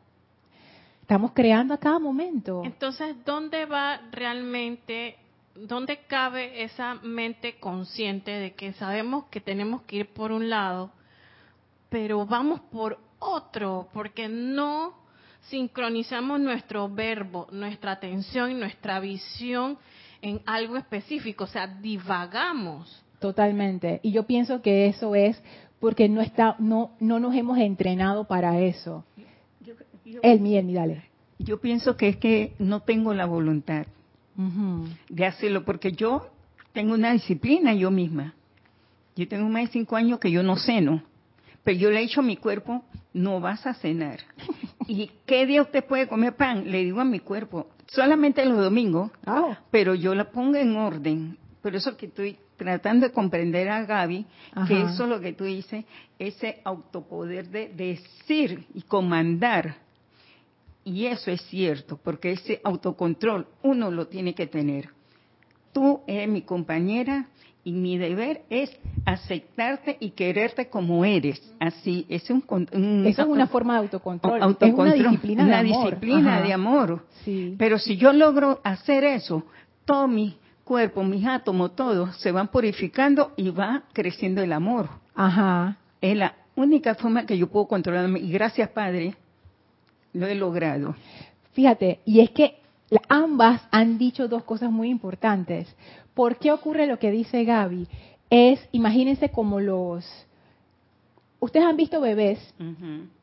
Estamos 1.07 1.31
creando 1.31 1.73
a 1.73 1.77
cada 1.77 1.99
momento. 1.99 2.63
Entonces, 2.65 3.15
¿dónde 3.23 3.65
va 3.65 4.01
realmente, 4.11 5.15
dónde 5.55 5.99
cabe 6.05 6.63
esa 6.63 6.95
mente 6.95 7.55
consciente 7.61 8.31
de 8.31 8.55
que 8.55 8.73
sabemos 8.73 9.23
que 9.31 9.39
tenemos 9.39 9.83
que 9.83 9.95
ir 9.95 10.07
por 10.07 10.33
un 10.33 10.49
lado, 10.49 10.91
pero 11.87 12.25
vamos 12.25 12.59
por 12.59 12.99
otro, 13.19 13.87
porque 13.93 14.27
no 14.27 14.95
sincronizamos 15.43 16.41
nuestro 16.41 16.89
verbo, 16.89 17.47
nuestra 17.53 17.93
atención 17.93 18.51
y 18.51 18.55
nuestra 18.55 18.99
visión 18.99 19.77
en 20.21 20.41
algo 20.45 20.75
específico, 20.75 21.45
o 21.45 21.47
sea, 21.47 21.67
divagamos. 21.67 23.01
Totalmente. 23.19 24.01
Y 24.03 24.11
yo 24.11 24.23
pienso 24.23 24.61
que 24.61 24.87
eso 24.87 25.15
es 25.15 25.41
porque 25.79 26.09
no 26.09 26.21
está, 26.21 26.55
no, 26.59 26.91
no 26.99 27.19
nos 27.19 27.35
hemos 27.35 27.57
entrenado 27.59 28.25
para 28.25 28.59
eso. 28.59 29.05
El 30.21 30.39
mi, 30.39 30.73
dale. 30.73 31.03
Yo 31.39 31.59
pienso 31.59 31.97
que 31.97 32.09
es 32.09 32.17
que 32.17 32.53
no 32.59 32.81
tengo 32.81 33.13
la 33.13 33.25
voluntad 33.25 33.85
de 35.09 35.25
hacerlo, 35.25 35.65
porque 35.65 35.91
yo 35.91 36.29
tengo 36.73 36.93
una 36.93 37.11
disciplina 37.11 37.73
yo 37.73 37.91
misma. 37.91 38.35
Yo 39.15 39.27
tengo 39.27 39.49
más 39.49 39.63
de 39.63 39.71
cinco 39.71 39.95
años 39.95 40.19
que 40.19 40.29
yo 40.29 40.43
no 40.43 40.57
ceno, 40.57 41.01
pero 41.63 41.77
yo 41.77 41.89
le 41.89 41.97
he 41.97 42.01
dicho 42.01 42.19
a 42.19 42.23
mi 42.23 42.37
cuerpo, 42.37 42.83
no 43.13 43.39
vas 43.39 43.65
a 43.65 43.73
cenar. 43.73 44.19
¿Y 44.87 45.09
qué 45.25 45.47
día 45.47 45.63
usted 45.63 45.83
puede 45.83 46.07
comer 46.07 46.35
pan? 46.35 46.69
Le 46.71 46.83
digo 46.83 47.01
a 47.01 47.05
mi 47.05 47.19
cuerpo, 47.19 47.67
solamente 47.87 48.45
los 48.45 48.57
domingos, 48.57 49.11
ah. 49.25 49.59
pero 49.71 49.95
yo 49.95 50.13
la 50.13 50.29
pongo 50.29 50.57
en 50.57 50.75
orden. 50.75 51.37
Por 51.61 51.75
eso 51.75 51.97
que 51.97 52.05
estoy 52.05 52.37
tratando 52.57 53.07
de 53.07 53.13
comprender 53.13 53.69
a 53.69 53.85
Gaby 53.85 54.25
que 54.67 54.81
eso 54.81 55.03
es 55.03 55.09
lo 55.09 55.21
que 55.21 55.33
tú 55.33 55.45
dices, 55.45 55.85
ese 56.19 56.59
autopoder 56.63 57.49
de 57.49 57.69
decir 57.69 58.65
y 58.73 58.81
comandar. 58.81 59.77
Y 60.83 61.05
eso 61.05 61.31
es 61.31 61.41
cierto, 61.43 61.97
porque 62.01 62.31
ese 62.31 62.61
autocontrol 62.63 63.47
uno 63.61 63.91
lo 63.91 64.07
tiene 64.07 64.33
que 64.33 64.47
tener. 64.47 64.89
Tú 65.73 66.01
eres 66.07 66.29
mi 66.29 66.41
compañera 66.41 67.27
y 67.63 67.73
mi 67.73 67.97
deber 67.97 68.43
es 68.49 68.71
aceptarte 69.05 69.97
y 69.99 70.11
quererte 70.11 70.69
como 70.69 71.03
eres. 71.03 71.41
Así, 71.59 72.05
es 72.07 72.29
un, 72.29 72.41
Eso 73.05 73.21
es 73.21 73.27
una 73.27 73.47
forma 73.47 73.73
de 73.73 73.79
autocontrol. 73.79 74.55
es 74.61 74.73
una 74.73 74.93
disciplina 74.93 75.45
de 75.45 75.53
amor. 75.53 75.85
disciplina 75.85 76.41
de 76.41 76.53
amor. 76.53 77.05
Pero 77.57 77.77
si 77.77 77.97
yo 77.97 78.13
logro 78.13 78.61
hacer 78.63 79.03
eso, 79.03 79.43
todo 79.83 80.07
mi 80.07 80.37
cuerpo, 80.67 81.03
mis 81.03 81.25
átomos, 81.25 81.75
todos 81.75 82.15
se 82.17 82.31
van 82.31 82.49
purificando 82.49 83.31
y 83.37 83.49
va 83.49 83.83
creciendo 83.93 84.43
el 84.43 84.51
amor. 84.51 84.89
Ajá. 85.15 85.77
Es 86.01 86.15
la 86.15 86.35
única 86.55 86.93
forma 86.95 87.25
que 87.25 87.37
yo 87.37 87.47
puedo 87.47 87.67
controlarme. 87.67 88.19
Y 88.19 88.31
gracias, 88.31 88.69
Padre, 88.69 89.15
lo 90.13 90.27
he 90.27 90.35
logrado. 90.35 90.95
Fíjate, 91.53 92.01
y 92.05 92.19
es 92.19 92.29
que 92.31 92.59
ambas 93.07 93.61
han 93.71 93.97
dicho 93.97 94.27
dos 94.27 94.43
cosas 94.43 94.69
muy 94.69 94.89
importantes. 94.89 95.73
¿Por 96.13 96.37
qué 96.37 96.51
ocurre 96.51 96.85
lo 96.85 96.99
que 96.99 97.11
dice 97.11 97.45
Gaby? 97.45 97.87
Es, 98.29 98.59
imagínense 98.71 99.29
como 99.29 99.59
los... 99.59 100.05
Ustedes 101.39 101.67
han 101.67 101.77
visto 101.77 102.01
bebés 102.01 102.39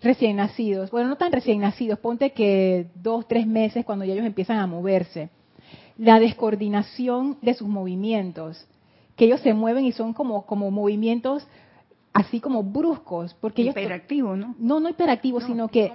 recién 0.01 0.37
nacidos, 0.37 0.93
bueno, 0.93 1.09
no 1.09 1.17
tan 1.17 1.33
recién 1.33 1.61
nacidos, 1.61 1.99
ponte 1.99 2.31
que 2.31 2.87
dos, 2.95 3.27
tres 3.27 3.45
meses 3.45 3.85
cuando 3.85 4.05
ya 4.05 4.13
ellos 4.13 4.25
empiezan 4.25 4.59
a 4.59 4.69
moverse. 4.69 5.31
La 5.97 6.19
descoordinación 6.19 7.39
de 7.43 7.55
sus 7.55 7.69
movimientos, 7.69 8.67
que 9.17 9.27
ellos 9.27 9.41
se 9.41 9.55
mueven 9.55 9.85
y 9.85 9.93
son 9.93 10.13
como, 10.13 10.45
como 10.47 10.71
movimientos 10.71 11.47
así 12.15 12.39
como 12.39 12.63
bruscos, 12.63 13.35
porque 13.35 13.63
hiperactivos, 13.63 14.39
¿no? 14.39 14.55
No, 14.59 14.79
no 14.79 14.89
hiperactivos, 14.89 15.43
sino 15.45 15.67
que, 15.67 15.93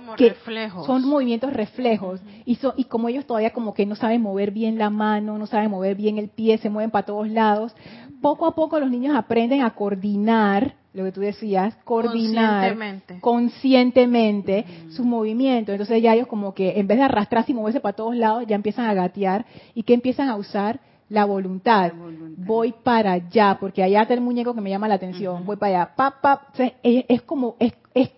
son 0.85 1.07
movimientos 1.07 1.53
reflejos 1.53 2.19
y 2.45 2.59
y 2.75 2.83
como 2.83 3.07
ellos 3.07 3.25
todavía 3.25 3.53
como 3.53 3.73
que 3.73 3.85
no 3.85 3.95
saben 3.95 4.21
mover 4.21 4.51
bien 4.51 4.77
la 4.77 4.89
mano, 4.89 5.37
no 5.37 5.47
saben 5.47 5.71
mover 5.71 5.95
bien 5.95 6.17
el 6.17 6.27
pie, 6.27 6.57
se 6.57 6.69
mueven 6.69 6.91
para 6.91 7.05
todos 7.05 7.29
lados. 7.29 7.73
Poco 8.21 8.45
a 8.45 8.53
poco 8.53 8.81
los 8.81 8.91
niños 8.91 9.15
aprenden 9.15 9.61
a 9.61 9.73
coordinar 9.73 10.75
lo 10.93 11.03
que 11.03 11.11
tú 11.11 11.21
decías, 11.21 11.75
coordinar 11.83 12.75
conscientemente, 13.21 14.65
sus 14.89 15.05
movimientos. 15.05 15.73
Entonces 15.73 16.01
ya 16.01 16.13
ellos 16.13 16.27
como 16.27 16.53
que 16.53 16.79
en 16.79 16.87
vez 16.87 16.97
de 16.97 17.03
arrastrarse 17.03 17.51
y 17.51 17.55
moverse 17.55 17.79
para 17.79 17.95
todos 17.95 18.15
lados, 18.15 18.45
ya 18.47 18.55
empiezan 18.55 18.85
a 18.85 18.93
gatear 18.93 19.45
y 19.75 19.83
que 19.83 19.93
empiezan 19.93 20.29
a 20.29 20.35
usar 20.35 20.79
la 21.09 21.25
voluntad. 21.25 21.91
Voy 22.37 22.73
para 22.83 23.13
allá, 23.13 23.57
porque 23.59 23.83
allá 23.83 24.01
está 24.01 24.13
el 24.13 24.21
muñeco 24.21 24.53
que 24.53 24.61
me 24.61 24.69
llama 24.69 24.87
la 24.87 24.95
atención. 24.95 25.45
Voy 25.45 25.57
para 25.57 25.83
allá. 25.83 25.95
Pa, 25.95 26.47
es, 26.83 27.21
como, 27.23 27.55
es, 27.59 27.73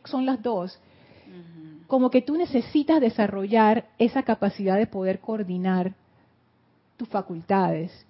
son 0.05 0.25
las 0.25 0.41
dos. 0.41 0.79
Como 1.87 2.09
que 2.09 2.21
tú 2.21 2.37
necesitas 2.37 3.01
desarrollar 3.01 3.85
esa 3.97 4.23
capacidad 4.23 4.77
de 4.77 4.87
poder 4.87 5.19
coordinar 5.19 5.93
tus 6.95 7.09
facultades 7.09 8.05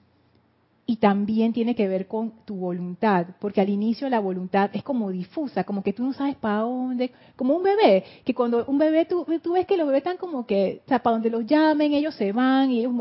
y 0.91 0.97
también 0.97 1.53
tiene 1.53 1.73
que 1.73 1.87
ver 1.87 2.05
con 2.05 2.43
tu 2.43 2.57
voluntad, 2.57 3.25
porque 3.39 3.61
al 3.61 3.69
inicio 3.69 4.09
la 4.09 4.19
voluntad 4.19 4.71
es 4.73 4.83
como 4.83 5.09
difusa, 5.09 5.63
como 5.63 5.83
que 5.83 5.93
tú 5.93 6.03
no 6.03 6.11
sabes 6.11 6.35
para 6.35 6.63
dónde, 6.63 7.11
como 7.37 7.55
un 7.55 7.63
bebé, 7.63 8.03
que 8.25 8.33
cuando 8.33 8.65
un 8.65 8.77
bebé, 8.77 9.05
tú, 9.05 9.25
tú 9.41 9.53
ves 9.53 9.65
que 9.65 9.77
los 9.77 9.87
bebés 9.87 9.99
están 9.99 10.17
como 10.17 10.45
que, 10.45 10.81
o 10.85 10.89
sea, 10.89 10.99
para 10.99 11.13
donde 11.13 11.29
los 11.29 11.45
llamen, 11.45 11.93
ellos 11.93 12.13
se 12.15 12.33
van, 12.33 12.71
y 12.71 12.79
ellos, 12.79 12.91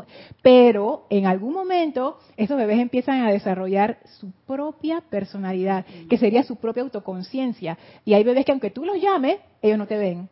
pero 0.40 1.06
en 1.10 1.26
algún 1.26 1.52
momento 1.52 2.18
esos 2.36 2.56
bebés 2.56 2.78
empiezan 2.78 3.22
a 3.22 3.32
desarrollar 3.32 3.98
su 4.20 4.30
propia 4.46 5.00
personalidad, 5.00 5.84
que 6.08 6.16
sería 6.16 6.44
su 6.44 6.54
propia 6.54 6.84
autoconciencia, 6.84 7.76
y 8.04 8.14
hay 8.14 8.22
bebés 8.22 8.44
que 8.44 8.52
aunque 8.52 8.70
tú 8.70 8.84
los 8.84 9.02
llames, 9.02 9.38
ellos 9.62 9.78
no 9.78 9.88
te 9.88 9.98
ven, 9.98 10.28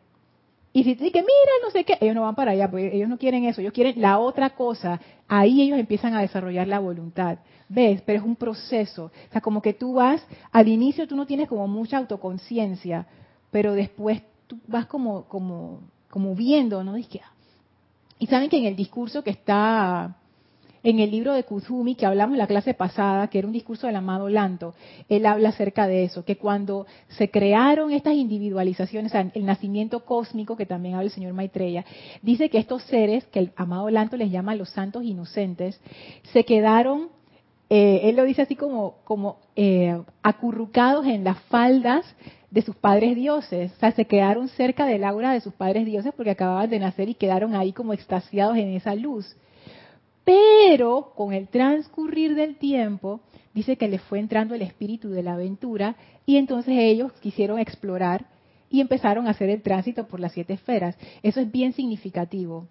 y 0.71 0.83
si 0.83 0.95
te 0.95 1.05
dicen, 1.05 1.25
mira, 1.25 1.51
no 1.63 1.71
sé 1.71 1.83
qué, 1.83 1.97
ellos 1.99 2.15
no 2.15 2.21
van 2.21 2.35
para 2.35 2.51
allá, 2.51 2.69
porque 2.69 2.95
ellos 2.95 3.09
no 3.09 3.17
quieren 3.17 3.43
eso, 3.45 3.59
ellos 3.61 3.73
quieren 3.73 3.99
la 3.99 4.19
otra 4.19 4.51
cosa. 4.51 4.99
Ahí 5.27 5.61
ellos 5.63 5.79
empiezan 5.79 6.13
a 6.13 6.21
desarrollar 6.21 6.67
la 6.67 6.79
voluntad. 6.79 7.39
¿Ves? 7.67 8.01
Pero 8.03 8.19
es 8.19 8.25
un 8.25 8.35
proceso. 8.35 9.05
O 9.05 9.31
sea, 9.31 9.41
como 9.41 9.61
que 9.61 9.73
tú 9.73 9.93
vas, 9.93 10.25
al 10.51 10.67
inicio 10.67 11.07
tú 11.07 11.15
no 11.15 11.25
tienes 11.25 11.49
como 11.49 11.67
mucha 11.67 11.97
autoconciencia, 11.97 13.07
pero 13.51 13.73
después 13.73 14.21
tú 14.45 14.59
vas 14.67 14.85
como, 14.85 15.25
como, 15.25 15.81
como 16.09 16.35
viendo, 16.35 16.83
¿no? 16.83 16.97
Y 16.97 18.27
saben 18.27 18.49
que 18.49 18.57
en 18.57 18.65
el 18.65 18.75
discurso 18.75 19.23
que 19.23 19.31
está 19.31 20.17
en 20.83 20.99
el 20.99 21.11
libro 21.11 21.33
de 21.33 21.43
Kuzumi 21.43 21.95
que 21.95 22.05
hablamos 22.05 22.33
en 22.35 22.39
la 22.39 22.47
clase 22.47 22.73
pasada, 22.73 23.27
que 23.27 23.39
era 23.39 23.47
un 23.47 23.53
discurso 23.53 23.87
del 23.87 23.95
amado 23.95 24.29
Lanto, 24.29 24.73
él 25.07 25.25
habla 25.25 25.49
acerca 25.49 25.87
de 25.87 26.03
eso, 26.03 26.23
que 26.25 26.37
cuando 26.37 26.85
se 27.09 27.29
crearon 27.29 27.91
estas 27.91 28.13
individualizaciones, 28.13 29.13
el 29.13 29.45
nacimiento 29.45 30.05
cósmico, 30.05 30.55
que 30.55 30.65
también 30.65 30.95
habla 30.95 31.05
el 31.07 31.11
señor 31.11 31.33
Maitreya, 31.33 31.85
dice 32.21 32.49
que 32.49 32.59
estos 32.59 32.83
seres, 32.83 33.25
que 33.27 33.39
el 33.39 33.51
amado 33.55 33.89
Lanto 33.89 34.17
les 34.17 34.31
llama 34.31 34.55
los 34.55 34.69
santos 34.69 35.03
inocentes, 35.03 35.79
se 36.31 36.45
quedaron, 36.45 37.09
eh, 37.69 38.01
él 38.03 38.15
lo 38.15 38.23
dice 38.23 38.43
así 38.43 38.55
como, 38.55 38.95
como 39.03 39.39
eh, 39.55 40.01
acurrucados 40.23 41.05
en 41.05 41.23
las 41.23 41.39
faldas 41.43 42.05
de 42.51 42.61
sus 42.63 42.75
padres 42.75 43.15
dioses, 43.15 43.71
o 43.73 43.79
sea, 43.79 43.91
se 43.91 44.05
quedaron 44.05 44.47
cerca 44.49 44.85
del 44.85 45.03
aura 45.03 45.33
de 45.33 45.41
sus 45.41 45.53
padres 45.53 45.85
dioses 45.85 46.13
porque 46.15 46.31
acababan 46.31 46.69
de 46.69 46.79
nacer 46.79 47.09
y 47.09 47.13
quedaron 47.13 47.53
ahí 47.53 47.73
como 47.73 47.93
extasiados 47.93 48.57
en 48.57 48.69
esa 48.69 48.95
luz. 48.95 49.35
Pero 50.29 51.11
con 51.15 51.33
el 51.33 51.47
transcurrir 51.47 52.35
del 52.35 52.55
tiempo, 52.55 53.19
dice 53.55 53.77
que 53.77 53.87
les 53.87 53.99
fue 54.03 54.19
entrando 54.19 54.53
el 54.53 54.61
espíritu 54.61 55.09
de 55.09 55.23
la 55.23 55.33
aventura 55.33 55.95
y 56.27 56.37
entonces 56.37 56.75
ellos 56.77 57.11
quisieron 57.13 57.57
explorar 57.57 58.27
y 58.69 58.79
empezaron 58.79 59.25
a 59.25 59.31
hacer 59.31 59.49
el 59.49 59.63
tránsito 59.63 60.05
por 60.05 60.19
las 60.19 60.33
siete 60.33 60.53
esferas. 60.53 60.95
Eso 61.23 61.39
es 61.39 61.51
bien 61.51 61.73
significativo, 61.73 62.67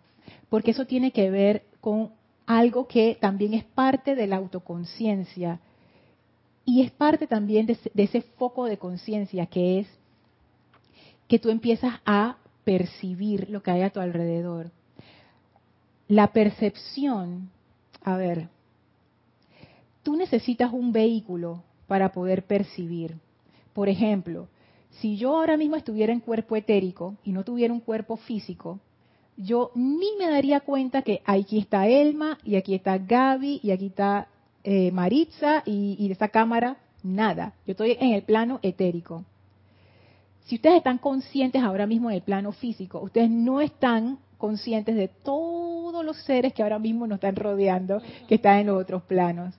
porque 0.48 0.70
eso 0.70 0.86
tiene 0.86 1.10
que 1.10 1.32
ver 1.32 1.64
con 1.80 2.12
algo 2.46 2.86
que 2.86 3.18
también 3.20 3.54
es 3.54 3.64
parte 3.64 4.14
de 4.14 4.28
la 4.28 4.36
autoconciencia 4.36 5.58
y 6.64 6.82
es 6.82 6.92
parte 6.92 7.26
también 7.26 7.66
de, 7.66 7.76
ese 7.96 8.20
foco 8.20 8.66
de 8.66 8.78
conciencia 8.78 9.46
que 9.46 9.80
es 9.80 9.88
que 11.26 11.40
tú 11.40 11.50
empiezas 11.50 11.94
a 12.06 12.36
percibir 12.62 13.50
lo 13.50 13.64
que 13.64 13.72
hay 13.72 13.82
a 13.82 13.90
tu 13.90 13.98
alrededor 13.98 14.70
la 16.08 16.28
percepción, 16.32 17.50
a 18.02 18.16
ver, 18.16 18.48
tú 20.02 20.16
necesitas 20.16 20.72
un 20.72 20.90
vehículo 20.90 21.62
para 21.86 22.12
poder 22.12 22.44
percibir. 22.44 23.16
Por 23.74 23.88
ejemplo, 23.88 24.48
si 24.90 25.16
yo 25.16 25.36
ahora 25.36 25.56
mismo 25.56 25.76
estuviera 25.76 26.12
en 26.12 26.20
cuerpo 26.20 26.56
etérico 26.56 27.16
y 27.22 27.32
no 27.32 27.44
tuviera 27.44 27.72
un 27.72 27.80
cuerpo 27.80 28.16
físico, 28.16 28.80
yo 29.36 29.70
ni 29.74 30.16
me 30.18 30.28
daría 30.28 30.60
cuenta 30.60 31.02
que 31.02 31.22
aquí 31.24 31.58
está 31.58 31.86
Elma 31.86 32.38
y 32.42 32.56
aquí 32.56 32.74
está 32.74 32.98
Gaby 32.98 33.60
y 33.62 33.70
aquí 33.70 33.86
está 33.86 34.28
eh, 34.64 34.90
Maritza 34.90 35.62
y, 35.64 36.08
de 36.08 36.12
esa 36.14 36.28
cámara, 36.28 36.78
nada. 37.02 37.52
Yo 37.66 37.72
estoy 37.72 37.96
en 38.00 38.14
el 38.14 38.22
plano 38.22 38.58
etérico. 38.62 39.24
Si 40.46 40.56
ustedes 40.56 40.78
están 40.78 40.98
conscientes 40.98 41.62
ahora 41.62 41.86
mismo 41.86 42.10
en 42.10 42.16
el 42.16 42.22
plano 42.22 42.52
físico, 42.52 43.00
ustedes 43.00 43.30
no 43.30 43.60
están 43.60 44.18
conscientes 44.38 44.96
de 44.96 45.08
todos 45.08 46.04
los 46.04 46.16
seres 46.22 46.54
que 46.54 46.62
ahora 46.62 46.78
mismo 46.78 47.06
nos 47.06 47.16
están 47.16 47.36
rodeando, 47.36 48.00
que 48.28 48.36
están 48.36 48.60
en 48.60 48.68
los 48.68 48.80
otros 48.80 49.02
planos. 49.02 49.54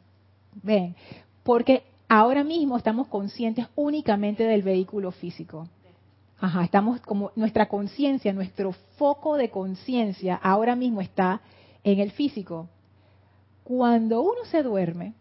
Ven, 0.63 0.95
porque 1.43 1.83
ahora 2.07 2.43
mismo 2.43 2.77
estamos 2.77 3.07
conscientes 3.07 3.67
únicamente 3.75 4.43
del 4.43 4.63
vehículo 4.63 5.11
físico. 5.11 5.67
Ajá, 6.39 6.63
estamos 6.63 7.01
como 7.01 7.31
nuestra 7.35 7.67
conciencia, 7.67 8.31
nuestro 8.31 8.71
foco 8.97 9.35
de 9.35 9.49
conciencia 9.49 10.35
ahora 10.35 10.75
mismo 10.75 11.01
está 11.01 11.41
en 11.83 11.99
el 11.99 12.11
físico. 12.11 12.69
Cuando 13.63 14.21
uno 14.21 14.45
se 14.49 14.63
duerme, 14.63 15.13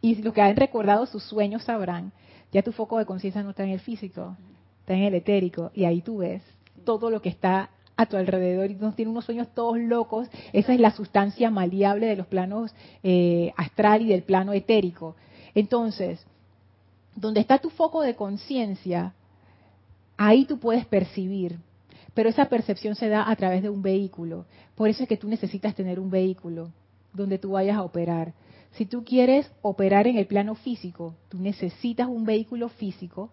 y 0.00 0.22
los 0.22 0.32
que 0.32 0.42
han 0.42 0.56
recordado 0.56 1.06
sus 1.06 1.24
sueños 1.24 1.64
sabrán, 1.64 2.12
ya 2.52 2.62
tu 2.62 2.72
foco 2.72 2.98
de 2.98 3.06
conciencia 3.06 3.42
no 3.42 3.50
está 3.50 3.64
en 3.64 3.70
el 3.70 3.80
físico, 3.80 4.36
está 4.80 4.94
en 4.94 5.02
el 5.02 5.14
etérico, 5.14 5.70
y 5.74 5.84
ahí 5.84 6.02
tú 6.02 6.18
ves 6.18 6.42
todo 6.84 7.10
lo 7.10 7.20
que 7.20 7.28
está 7.28 7.70
a 7.98 8.06
tu 8.06 8.16
alrededor 8.16 8.70
y 8.70 8.76
no 8.76 8.92
tienes 8.92 9.10
unos 9.10 9.24
sueños 9.24 9.48
todos 9.54 9.76
locos. 9.76 10.28
Esa 10.52 10.72
es 10.72 10.78
la 10.78 10.92
sustancia 10.92 11.50
maleable 11.50 12.06
de 12.06 12.14
los 12.14 12.28
planos 12.28 12.72
eh, 13.02 13.52
astral 13.56 14.02
y 14.02 14.06
del 14.06 14.22
plano 14.22 14.52
etérico. 14.52 15.16
Entonces, 15.52 16.24
donde 17.16 17.40
está 17.40 17.58
tu 17.58 17.70
foco 17.70 18.00
de 18.02 18.14
conciencia, 18.14 19.14
ahí 20.16 20.44
tú 20.44 20.60
puedes 20.60 20.86
percibir. 20.86 21.58
Pero 22.14 22.28
esa 22.28 22.44
percepción 22.44 22.94
se 22.94 23.08
da 23.08 23.28
a 23.28 23.34
través 23.34 23.62
de 23.62 23.68
un 23.68 23.82
vehículo. 23.82 24.46
Por 24.76 24.88
eso 24.88 25.02
es 25.02 25.08
que 25.08 25.16
tú 25.16 25.28
necesitas 25.28 25.74
tener 25.74 25.98
un 25.98 26.08
vehículo 26.08 26.70
donde 27.12 27.38
tú 27.38 27.50
vayas 27.50 27.76
a 27.76 27.82
operar. 27.82 28.32
Si 28.72 28.86
tú 28.86 29.04
quieres 29.04 29.50
operar 29.60 30.06
en 30.06 30.18
el 30.18 30.28
plano 30.28 30.54
físico, 30.54 31.16
tú 31.28 31.40
necesitas 31.40 32.06
un 32.06 32.24
vehículo 32.24 32.68
físico 32.68 33.30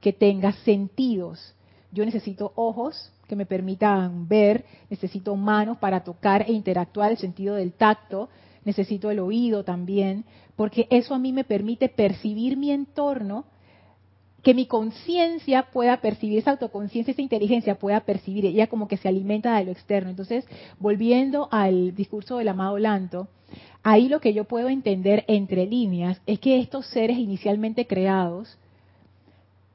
que 0.00 0.12
tenga 0.12 0.52
sentidos. 0.52 1.56
Yo 1.90 2.04
necesito 2.04 2.52
ojos 2.54 3.10
que 3.26 3.36
me 3.36 3.46
permitan 3.46 4.28
ver, 4.28 4.64
necesito 4.90 5.36
manos 5.36 5.78
para 5.78 6.04
tocar 6.04 6.44
e 6.48 6.52
interactuar, 6.52 7.10
el 7.10 7.18
sentido 7.18 7.54
del 7.54 7.72
tacto, 7.72 8.28
necesito 8.64 9.10
el 9.10 9.20
oído 9.20 9.64
también, 9.64 10.24
porque 10.56 10.86
eso 10.90 11.14
a 11.14 11.18
mí 11.18 11.32
me 11.32 11.44
permite 11.44 11.88
percibir 11.88 12.56
mi 12.56 12.70
entorno, 12.70 13.44
que 14.42 14.54
mi 14.54 14.66
conciencia 14.66 15.70
pueda 15.72 16.02
percibir, 16.02 16.38
esa 16.38 16.52
autoconciencia, 16.52 17.12
esa 17.12 17.22
inteligencia 17.22 17.78
pueda 17.78 18.00
percibir, 18.00 18.44
ella 18.44 18.66
como 18.66 18.88
que 18.88 18.98
se 18.98 19.08
alimenta 19.08 19.56
de 19.56 19.64
lo 19.64 19.72
externo. 19.72 20.10
Entonces, 20.10 20.44
volviendo 20.78 21.48
al 21.50 21.94
discurso 21.94 22.36
del 22.36 22.48
amado 22.48 22.78
Lanto, 22.78 23.28
ahí 23.82 24.08
lo 24.08 24.20
que 24.20 24.34
yo 24.34 24.44
puedo 24.44 24.68
entender 24.68 25.24
entre 25.28 25.66
líneas 25.66 26.20
es 26.26 26.40
que 26.40 26.60
estos 26.60 26.86
seres 26.88 27.16
inicialmente 27.16 27.86
creados 27.86 28.58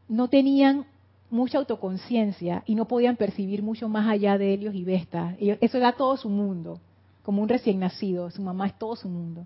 no 0.08 0.28
tenían 0.28 0.86
mucha 1.30 1.58
autoconciencia 1.58 2.64
y 2.66 2.76
no 2.76 2.86
podían 2.86 3.16
percibir 3.16 3.64
mucho 3.64 3.90
más 3.90 4.08
allá 4.08 4.38
de 4.38 4.54
Helios 4.54 4.76
y 4.76 4.84
Vesta. 4.84 5.36
Eso 5.40 5.78
era 5.78 5.94
todo 5.94 6.18
su 6.18 6.30
mundo, 6.30 6.80
como 7.24 7.42
un 7.42 7.50
recién 7.50 7.80
nacido, 7.80 8.32
su 8.32 8.42
mamá 8.42 8.68
es 8.68 8.78
todo 8.78 8.96
su 8.96 9.10
mundo. 9.10 9.46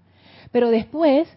Pero 0.51 0.69
después 0.69 1.27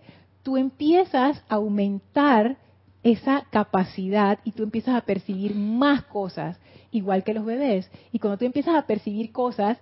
tú 0.42 0.57
empiezas 0.57 1.42
a 1.49 1.57
aumentar 1.57 2.57
esa 3.03 3.47
capacidad 3.51 4.38
y 4.44 4.53
tú 4.53 4.62
empiezas 4.62 4.97
a 4.97 5.01
percibir 5.01 5.55
más 5.55 6.03
cosas, 6.05 6.59
igual 6.90 7.24
que 7.24 7.34
los 7.34 7.44
bebés. 7.44 7.90
Y 8.12 8.18
cuando 8.18 8.38
tú 8.38 8.44
empiezas 8.44 8.74
a 8.74 8.86
percibir 8.86 9.32
cosas, 9.32 9.78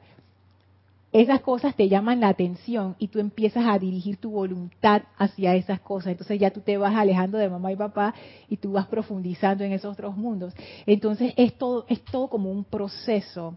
esas 1.15 1.43
cosas 1.43 1.77
te 1.77 1.89
llaman 1.89 2.19
la 2.19 2.27
atención 2.27 2.97
y 2.99 3.07
tú 3.07 3.21
empiezas 3.21 3.65
a 3.69 3.79
dirigir 3.79 4.17
tu 4.17 4.33
voluntad 4.33 5.03
hacia 5.17 5.55
esas 5.55 5.79
cosas. 5.79 6.11
Entonces 6.11 6.41
ya 6.41 6.51
tú 6.51 6.61
te 6.61 6.77
vas 6.77 6.97
alejando 6.97 7.39
de 7.39 7.49
mamá 7.49 7.71
y 7.71 7.77
papá 7.77 8.13
y 8.49 8.57
tú 8.57 8.73
vas 8.73 8.89
profundizando 8.89 9.63
en 9.63 9.73
esos 9.73 9.93
otros 9.93 10.17
mundos. 10.17 10.53
Entonces 10.87 11.33
es 11.37 11.57
todo, 11.57 11.87
es 11.89 12.05
todo 12.05 12.27
como 12.27 12.51
un 12.51 12.65
proceso, 12.65 13.57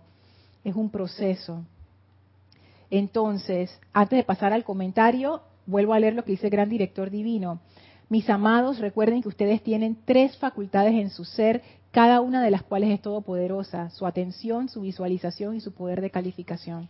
es 0.63 0.75
un 0.75 0.91
proceso. 0.91 1.65
Entonces, 2.91 3.75
antes 3.91 4.17
de 4.17 4.23
pasar 4.23 4.53
al 4.53 4.63
comentario, 4.63 5.41
vuelvo 5.65 5.95
a 5.95 5.99
leer 5.99 6.13
lo 6.13 6.23
que 6.23 6.33
dice 6.33 6.45
el 6.45 6.51
gran 6.51 6.69
director 6.69 7.09
divino. 7.09 7.59
Mis 8.07 8.29
amados, 8.29 8.77
recuerden 8.77 9.23
que 9.23 9.29
ustedes 9.29 9.63
tienen 9.63 9.97
tres 10.05 10.37
facultades 10.37 10.93
en 10.93 11.09
su 11.09 11.25
ser, 11.25 11.63
cada 11.89 12.21
una 12.21 12.43
de 12.43 12.51
las 12.51 12.61
cuales 12.61 12.91
es 12.91 13.01
todopoderosa, 13.01 13.89
su 13.89 14.05
atención, 14.05 14.69
su 14.69 14.81
visualización 14.81 15.55
y 15.55 15.59
su 15.59 15.73
poder 15.73 16.01
de 16.01 16.11
calificación 16.11 16.87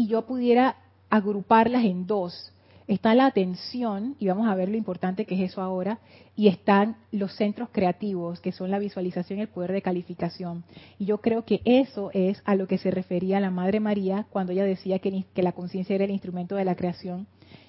y 0.00 0.06
yo 0.06 0.22
pudiera 0.22 0.76
agruparlas 1.10 1.84
en 1.84 2.06
dos. 2.06 2.54
Está 2.88 3.14
la 3.14 3.26
atención, 3.26 4.16
y 4.18 4.28
vamos 4.28 4.48
a 4.48 4.54
ver 4.54 4.70
lo 4.70 4.78
importante 4.78 5.26
que 5.26 5.34
es 5.34 5.52
eso 5.52 5.60
ahora, 5.60 5.98
y 6.34 6.48
están 6.48 6.96
los 7.12 7.36
centros 7.36 7.68
creativos, 7.70 8.40
que 8.40 8.50
son 8.50 8.70
la 8.70 8.78
visualización 8.78 9.38
y 9.38 9.42
el 9.42 9.48
poder 9.48 9.72
de 9.72 9.82
calificación. 9.82 10.64
Y 10.98 11.04
yo 11.04 11.18
creo 11.18 11.44
que 11.44 11.60
eso 11.66 12.10
es 12.14 12.40
a 12.46 12.54
lo 12.54 12.66
que 12.66 12.78
se 12.78 12.90
refería 12.90 13.40
la 13.40 13.50
Madre 13.50 13.78
María 13.78 14.24
cuando 14.30 14.52
ella 14.52 14.64
decía 14.64 15.00
que, 15.00 15.26
la 15.34 15.52
conciencia 15.52 15.94
era 15.94 16.04
el 16.04 16.12
instrumento 16.12 16.56
de 16.56 16.64
la 16.64 16.76
creación. 16.76 17.26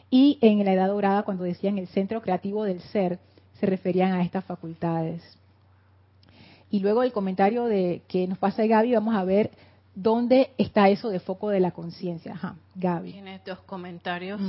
Y 0.10 0.38
en 0.40 0.64
la 0.64 0.72
Edad 0.72 0.88
Dorada, 0.88 1.24
cuando 1.24 1.44
decían 1.44 1.78
el 1.80 1.88
centro 1.88 2.22
creativo 2.22 2.64
del 2.64 2.80
ser, 2.80 3.20
se 3.60 3.66
referían 3.66 4.14
a 4.14 4.24
estas 4.24 4.46
facultades. 4.46 5.22
Y 6.70 6.80
luego 6.80 7.04
el 7.04 7.12
comentario 7.12 7.66
de 7.66 8.04
que 8.08 8.26
nos 8.26 8.38
pasa 8.38 8.66
Gaby, 8.66 8.94
vamos 8.94 9.16
a 9.16 9.26
ver 9.26 9.52
¿Dónde 9.94 10.52
está 10.58 10.88
eso 10.90 11.10
de 11.10 11.20
foco 11.20 11.50
de 11.50 11.60
la 11.60 11.72
conciencia? 11.72 12.34
Ajá, 12.34 12.56
Gaby. 12.76 13.12
Tienes 13.12 13.44
dos 13.44 13.60
comentarios 13.60 14.40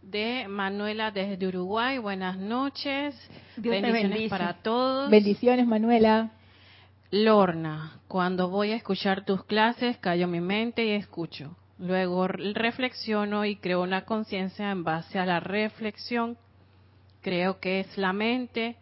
de 0.00 0.46
Manuela 0.48 1.10
desde 1.10 1.46
Uruguay. 1.46 1.98
Buenas 1.98 2.38
noches. 2.38 3.14
Bendiciones 3.56 4.30
para 4.30 4.54
todos. 4.54 5.10
Bendiciones, 5.10 5.66
Manuela. 5.66 6.30
Lorna, 7.10 8.00
cuando 8.08 8.48
voy 8.48 8.70
a 8.70 8.76
escuchar 8.76 9.24
tus 9.24 9.44
clases, 9.44 9.98
callo 9.98 10.28
mi 10.28 10.40
mente 10.40 10.84
y 10.86 10.90
escucho. 10.92 11.56
Luego 11.78 12.28
reflexiono 12.28 13.44
y 13.44 13.56
creo 13.56 13.82
una 13.82 14.04
conciencia 14.04 14.70
en 14.70 14.84
base 14.84 15.18
a 15.18 15.26
la 15.26 15.40
reflexión. 15.40 16.38
Creo 17.20 17.58
que 17.58 17.80
es 17.80 17.98
la 17.98 18.12
mente, 18.12 18.76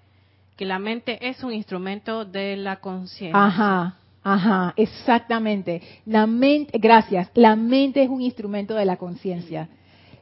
que 0.56 0.64
la 0.64 0.78
mente 0.78 1.28
es 1.28 1.42
un 1.42 1.52
instrumento 1.52 2.24
de 2.24 2.56
la 2.56 2.76
conciencia. 2.76 3.44
Ajá. 3.44 3.96
Ajá, 4.30 4.74
exactamente. 4.76 5.80
La 6.04 6.26
mente, 6.26 6.78
gracias. 6.78 7.30
La 7.32 7.56
mente 7.56 8.02
es 8.02 8.10
un 8.10 8.20
instrumento 8.20 8.74
de 8.74 8.84
la 8.84 8.98
conciencia. 8.98 9.70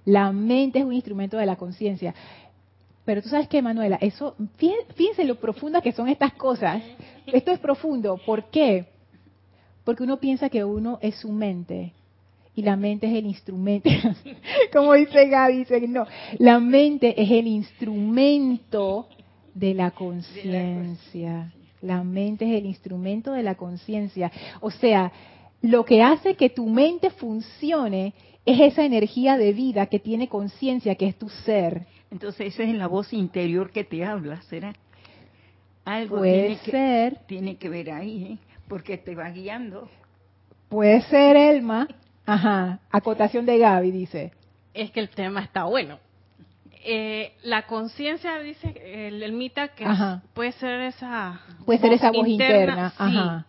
La 0.05 0.31
mente 0.31 0.79
es 0.79 0.85
un 0.85 0.93
instrumento 0.93 1.37
de 1.37 1.47
la 1.47 1.57
conciencia. 1.57 2.15
Pero 3.05 3.21
tú 3.21 3.29
sabes 3.29 3.49
qué, 3.49 3.61
Manuela, 3.63 3.99
eso, 4.01 4.37
fíjense 4.95 5.25
lo 5.25 5.35
profundas 5.41 5.83
que 5.83 5.91
son 5.91 6.09
estas 6.09 6.35
cosas. 6.35 6.85
Esto 7.27 7.51
es 7.51 7.59
profundo. 7.59 8.17
¿Por 8.25 8.45
qué? 8.45 8.87
Porque 9.83 10.05
uno 10.05 10.19
piensa 10.19 10.51
que 10.51 10.63
uno 10.63 11.01
es 11.03 11.17
su 11.17 11.33
mente 11.33 11.93
y 12.55 12.63
la 12.63 12.77
mente 12.77 13.09
es 13.09 13.15
el 13.15 13.27
instrumento. 13.27 13.91
Como 14.73 14.93
dice 14.95 15.27
Gaby, 15.27 15.59
dice, 15.59 15.81
no, 15.89 16.07
la 16.39 16.61
mente 16.61 17.21
es 17.21 17.29
el 17.29 17.49
instrumento 17.49 19.09
de 19.53 19.75
la 19.75 19.91
conciencia. 19.91 21.53
La 21.83 22.03
mente 22.03 22.45
es 22.45 22.59
el 22.59 22.67
instrumento 22.67 23.33
de 23.33 23.43
la 23.43 23.55
conciencia. 23.55 24.31
O 24.61 24.71
sea, 24.71 25.13
lo 25.63 25.85
que 25.85 26.03
hace 26.03 26.35
que 26.35 26.51
tu 26.51 26.67
mente 26.67 27.11
funcione 27.11 28.15
es 28.45 28.61
esa 28.61 28.85
energía 28.85 29.37
de 29.37 29.53
vida 29.53 29.87
que 29.87 29.99
tiene 29.99 30.29
conciencia, 30.29 30.95
que 30.95 31.09
es 31.09 31.17
tu 31.17 31.29
ser. 31.29 31.87
Entonces 32.11 32.55
esa 32.55 32.63
es 32.63 32.75
la 32.75 32.87
voz 32.87 33.13
interior 33.13 33.71
que 33.71 33.85
te 33.85 34.05
habla, 34.05 34.41
¿será? 34.43 34.73
Algo 35.85 36.19
Puede 36.19 36.47
tiene 36.47 36.57
ser. 36.65 37.15
Que, 37.15 37.25
tiene 37.27 37.57
que 37.57 37.69
ver 37.69 37.91
ahí, 37.91 38.25
¿eh? 38.25 38.39
porque 38.69 38.99
te 38.99 39.15
va 39.15 39.31
guiando. 39.31 39.89
Puede 40.69 41.03
ser, 41.03 41.37
Elma. 41.37 41.89
Ajá. 42.25 42.81
Acotación 42.91 43.47
de 43.47 43.59
Gaby, 43.59 43.91
dice. 43.91 44.33
Es 44.75 44.91
que 44.91 45.01
el 45.01 45.09
tema 45.09 45.43
está 45.43 45.65
bueno. 45.65 45.99
Eh, 46.89 47.33
la 47.43 47.67
conciencia 47.67 48.39
dice 48.39 48.73
el, 49.09 49.21
el, 49.21 49.33
mita 49.33 49.69
que 49.75 49.85
puede 50.35 50.53
ser 50.53 50.83
esa 50.83 51.41
puede 51.65 51.81
ser 51.81 51.93
esa 51.95 52.13
voz 52.13 52.29
interna, 52.29 53.45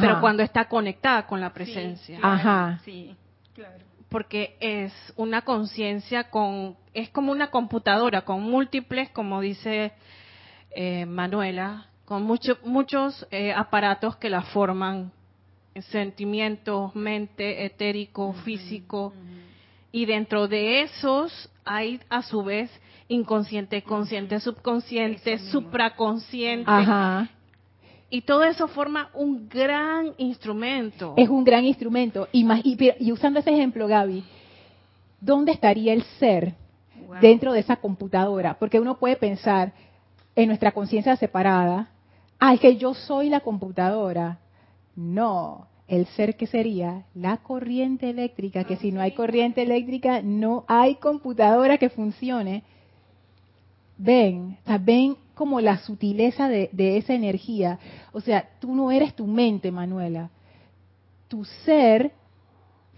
pero 0.00 0.20
cuando 0.20 0.44
está 0.44 0.68
conectada 0.68 1.26
con 1.26 1.40
la 1.40 1.52
presencia. 1.52 2.20
ajá. 2.22 2.78
sí 2.84 3.16
claro. 3.52 3.84
Porque 4.08 4.56
es 4.60 4.92
una 5.16 5.42
conciencia 5.42 6.30
con 6.30 6.76
es 6.94 7.10
como 7.10 7.32
una 7.32 7.50
computadora 7.50 8.22
con 8.22 8.42
múltiples 8.42 9.10
como 9.10 9.40
dice 9.40 9.92
eh, 10.70 11.04
Manuela 11.04 11.86
con 12.04 12.22
muchos 12.22 12.62
muchos 12.64 13.26
eh, 13.32 13.52
aparatos 13.52 14.14
que 14.16 14.30
la 14.30 14.42
forman. 14.42 15.10
Sentimientos 15.90 16.94
mente 16.94 17.64
etérico 17.64 18.32
físico 18.44 19.12
y 19.92 20.06
dentro 20.06 20.48
de 20.48 20.82
esos 20.82 21.50
hay 21.64 22.00
a 22.08 22.22
su 22.22 22.42
vez 22.42 22.70
inconsciente, 23.08 23.82
consciente, 23.82 24.38
subconsciente, 24.40 25.38
supraconsciente. 25.38 26.70
Y 28.10 28.22
todo 28.22 28.44
eso 28.44 28.68
forma 28.68 29.10
un 29.12 29.48
gran 29.48 30.14
instrumento. 30.16 31.14
Es 31.16 31.28
un 31.28 31.44
gran 31.44 31.64
instrumento. 31.64 32.28
Y, 32.32 32.46
y, 32.64 33.12
usando 33.12 33.40
ese 33.40 33.50
ejemplo, 33.50 33.86
Gaby, 33.86 34.24
¿dónde 35.20 35.52
estaría 35.52 35.92
el 35.92 36.02
ser 36.18 36.54
dentro 37.20 37.52
de 37.52 37.60
esa 37.60 37.76
computadora? 37.76 38.58
Porque 38.58 38.80
uno 38.80 38.98
puede 38.98 39.16
pensar 39.16 39.72
en 40.34 40.48
nuestra 40.48 40.72
conciencia 40.72 41.16
separada, 41.16 41.90
ah, 42.38 42.54
es 42.54 42.60
que 42.60 42.76
yo 42.76 42.94
soy 42.94 43.28
la 43.28 43.40
computadora. 43.40 44.38
No, 44.94 45.66
el 45.88 46.06
ser 46.08 46.36
que 46.36 46.46
sería 46.46 47.06
la 47.14 47.38
corriente 47.38 48.10
eléctrica, 48.10 48.64
que 48.64 48.76
si 48.76 48.92
no 48.92 49.00
hay 49.00 49.12
corriente 49.12 49.62
eléctrica 49.62 50.20
no 50.22 50.64
hay 50.68 50.96
computadora 50.96 51.78
que 51.78 51.88
funcione. 51.88 52.62
Ven, 53.96 54.58
ven 54.82 55.16
como 55.34 55.60
la 55.60 55.78
sutileza 55.78 56.48
de, 56.48 56.68
esa 56.98 57.14
energía. 57.14 57.78
O 58.12 58.20
sea, 58.20 58.48
tú 58.60 58.74
no 58.74 58.90
eres 58.90 59.14
tu 59.14 59.26
mente, 59.26 59.72
Manuela. 59.72 60.30
Tu 61.26 61.44
ser 61.64 62.12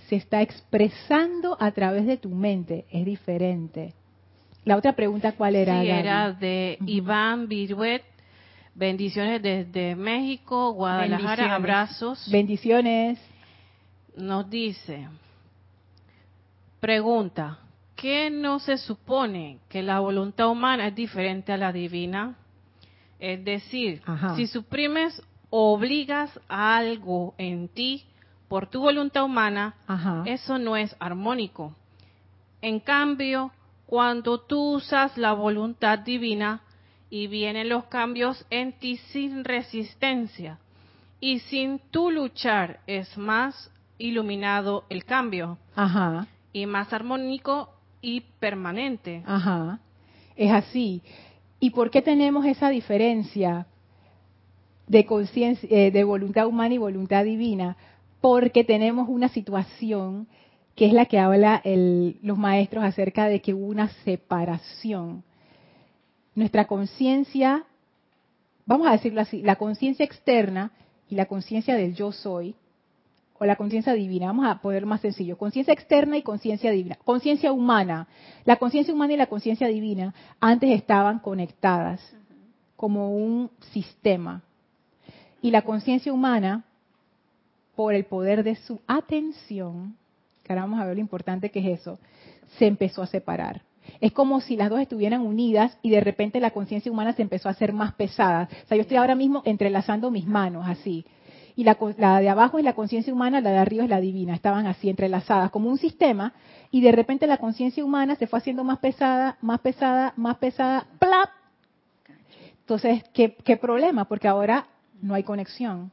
se 0.08 0.16
está 0.16 0.42
expresando 0.42 1.56
a 1.60 1.70
través 1.70 2.06
de 2.06 2.16
tu 2.16 2.30
mente, 2.30 2.86
es 2.90 3.04
diferente. 3.04 3.94
La 4.64 4.76
otra 4.76 4.94
pregunta, 4.94 5.32
¿cuál 5.32 5.54
era? 5.54 5.80
Sí, 5.80 5.88
era 5.88 6.32
de 6.32 6.76
Iván 6.86 7.46
Viruet 7.46 8.02
Bendiciones 8.74 9.42
desde 9.42 9.94
México, 9.96 10.72
Guadalajara, 10.72 11.54
abrazos. 11.54 12.30
Bendiciones. 12.30 13.18
Nos 14.16 14.48
dice, 14.48 15.08
pregunta, 16.80 17.58
¿qué 17.96 18.30
no 18.30 18.58
se 18.58 18.78
supone 18.78 19.58
que 19.68 19.82
la 19.82 20.00
voluntad 20.00 20.48
humana 20.48 20.88
es 20.88 20.94
diferente 20.94 21.52
a 21.52 21.56
la 21.56 21.72
divina? 21.72 22.36
Es 23.18 23.44
decir, 23.44 24.02
si 24.36 24.46
suprimes 24.46 25.22
o 25.50 25.74
obligas 25.74 26.38
a 26.48 26.76
algo 26.76 27.34
en 27.38 27.68
ti 27.68 28.04
por 28.48 28.68
tu 28.68 28.80
voluntad 28.80 29.24
humana, 29.24 29.74
eso 30.24 30.58
no 30.58 30.76
es 30.76 30.96
armónico. 30.98 31.74
En 32.62 32.80
cambio, 32.80 33.52
cuando 33.86 34.40
tú 34.40 34.76
usas 34.76 35.18
la 35.18 35.32
voluntad 35.32 35.98
divina 35.98 36.62
y 37.10 37.26
vienen 37.26 37.68
los 37.68 37.84
cambios 37.84 38.46
en 38.50 38.72
ti 38.72 38.96
sin 39.12 39.44
resistencia 39.44 40.58
y 41.20 41.40
sin 41.40 41.80
tu 41.90 42.10
luchar, 42.10 42.80
es 42.86 43.18
más 43.18 43.70
iluminado 43.98 44.84
el 44.88 45.04
cambio 45.04 45.58
y 46.52 46.64
más 46.66 46.92
armónico 46.92 47.68
y 48.00 48.22
permanente. 48.38 49.22
Ajá, 49.26 49.80
es 50.36 50.50
así. 50.50 51.02
¿Y 51.58 51.70
por 51.70 51.90
qué 51.90 52.00
tenemos 52.00 52.46
esa 52.46 52.70
diferencia 52.70 53.66
de 54.86 55.04
conciencia, 55.04 55.68
eh, 55.70 55.90
de 55.90 56.04
voluntad 56.04 56.46
humana 56.46 56.74
y 56.74 56.78
voluntad 56.78 57.24
divina? 57.24 57.76
Porque 58.22 58.64
tenemos 58.64 59.08
una 59.08 59.28
situación 59.28 60.26
que 60.74 60.86
es 60.86 60.92
la 60.94 61.04
que 61.04 61.18
habla 61.18 61.60
los 62.22 62.38
maestros 62.38 62.84
acerca 62.84 63.26
de 63.26 63.42
que 63.42 63.52
hubo 63.52 63.66
una 63.66 63.88
separación. 64.04 65.22
Nuestra 66.34 66.66
conciencia, 66.66 67.64
vamos 68.66 68.86
a 68.86 68.92
decirlo 68.92 69.20
así, 69.20 69.42
la 69.42 69.56
conciencia 69.56 70.04
externa 70.04 70.72
y 71.08 71.16
la 71.16 71.26
conciencia 71.26 71.74
del 71.74 71.94
yo 71.94 72.12
soy, 72.12 72.54
o 73.40 73.46
la 73.46 73.56
conciencia 73.56 73.94
divina, 73.94 74.26
vamos 74.26 74.46
a 74.46 74.60
poner 74.60 74.84
más 74.84 75.00
sencillo, 75.00 75.38
conciencia 75.38 75.72
externa 75.72 76.18
y 76.18 76.22
conciencia 76.22 76.70
divina, 76.70 76.98
conciencia 77.04 77.52
humana. 77.52 78.06
La 78.44 78.56
conciencia 78.56 78.92
humana 78.92 79.14
y 79.14 79.16
la 79.16 79.28
conciencia 79.28 79.66
divina 79.66 80.14
antes 80.40 80.70
estaban 80.70 81.20
conectadas 81.20 82.02
como 82.76 83.16
un 83.16 83.50
sistema. 83.72 84.42
Y 85.40 85.52
la 85.52 85.62
conciencia 85.62 86.12
humana, 86.12 86.64
por 87.74 87.94
el 87.94 88.04
poder 88.04 88.44
de 88.44 88.56
su 88.56 88.78
atención, 88.86 89.96
que 90.42 90.52
ahora 90.52 90.62
vamos 90.62 90.80
a 90.80 90.84
ver 90.84 90.96
lo 90.96 91.00
importante 91.00 91.50
que 91.50 91.60
es 91.60 91.80
eso, 91.80 91.98
se 92.58 92.66
empezó 92.66 93.02
a 93.02 93.06
separar. 93.06 93.62
Es 94.00 94.12
como 94.12 94.40
si 94.40 94.56
las 94.56 94.70
dos 94.70 94.80
estuvieran 94.80 95.20
unidas 95.20 95.76
y 95.82 95.90
de 95.90 96.00
repente 96.00 96.40
la 96.40 96.50
conciencia 96.50 96.90
humana 96.90 97.12
se 97.12 97.22
empezó 97.22 97.48
a 97.48 97.52
hacer 97.52 97.72
más 97.72 97.94
pesada. 97.94 98.48
O 98.64 98.68
sea, 98.68 98.76
yo 98.76 98.82
estoy 98.82 98.96
ahora 98.96 99.14
mismo 99.14 99.42
entrelazando 99.44 100.10
mis 100.10 100.26
manos 100.26 100.66
así 100.66 101.04
y 101.60 101.64
la, 101.64 101.76
de 102.20 102.28
abajo 102.30 102.58
es 102.58 102.64
la 102.64 102.72
conciencia 102.72 103.12
humana, 103.12 103.42
la 103.42 103.50
de 103.50 103.58
arriba 103.58 103.84
es 103.84 103.90
la 103.90 104.00
divina. 104.00 104.34
Estaban 104.34 104.66
así 104.66 104.88
entrelazadas 104.88 105.50
como 105.50 105.68
un 105.68 105.76
sistema 105.76 106.32
y 106.70 106.80
de 106.80 106.90
repente 106.90 107.26
la 107.26 107.36
conciencia 107.36 107.84
humana 107.84 108.16
se 108.16 108.26
fue 108.26 108.38
haciendo 108.38 108.64
más 108.64 108.78
pesada, 108.78 109.36
más 109.42 109.60
pesada, 109.60 110.14
más 110.16 110.38
pesada, 110.38 110.86
¡plap! 110.98 111.28
Entonces, 112.60 113.02
¿qué, 113.12 113.36
qué 113.44 113.58
problema? 113.58 114.06
Porque 114.06 114.26
ahora 114.26 114.68
no 115.02 115.12
hay 115.12 115.22
conexión. 115.22 115.90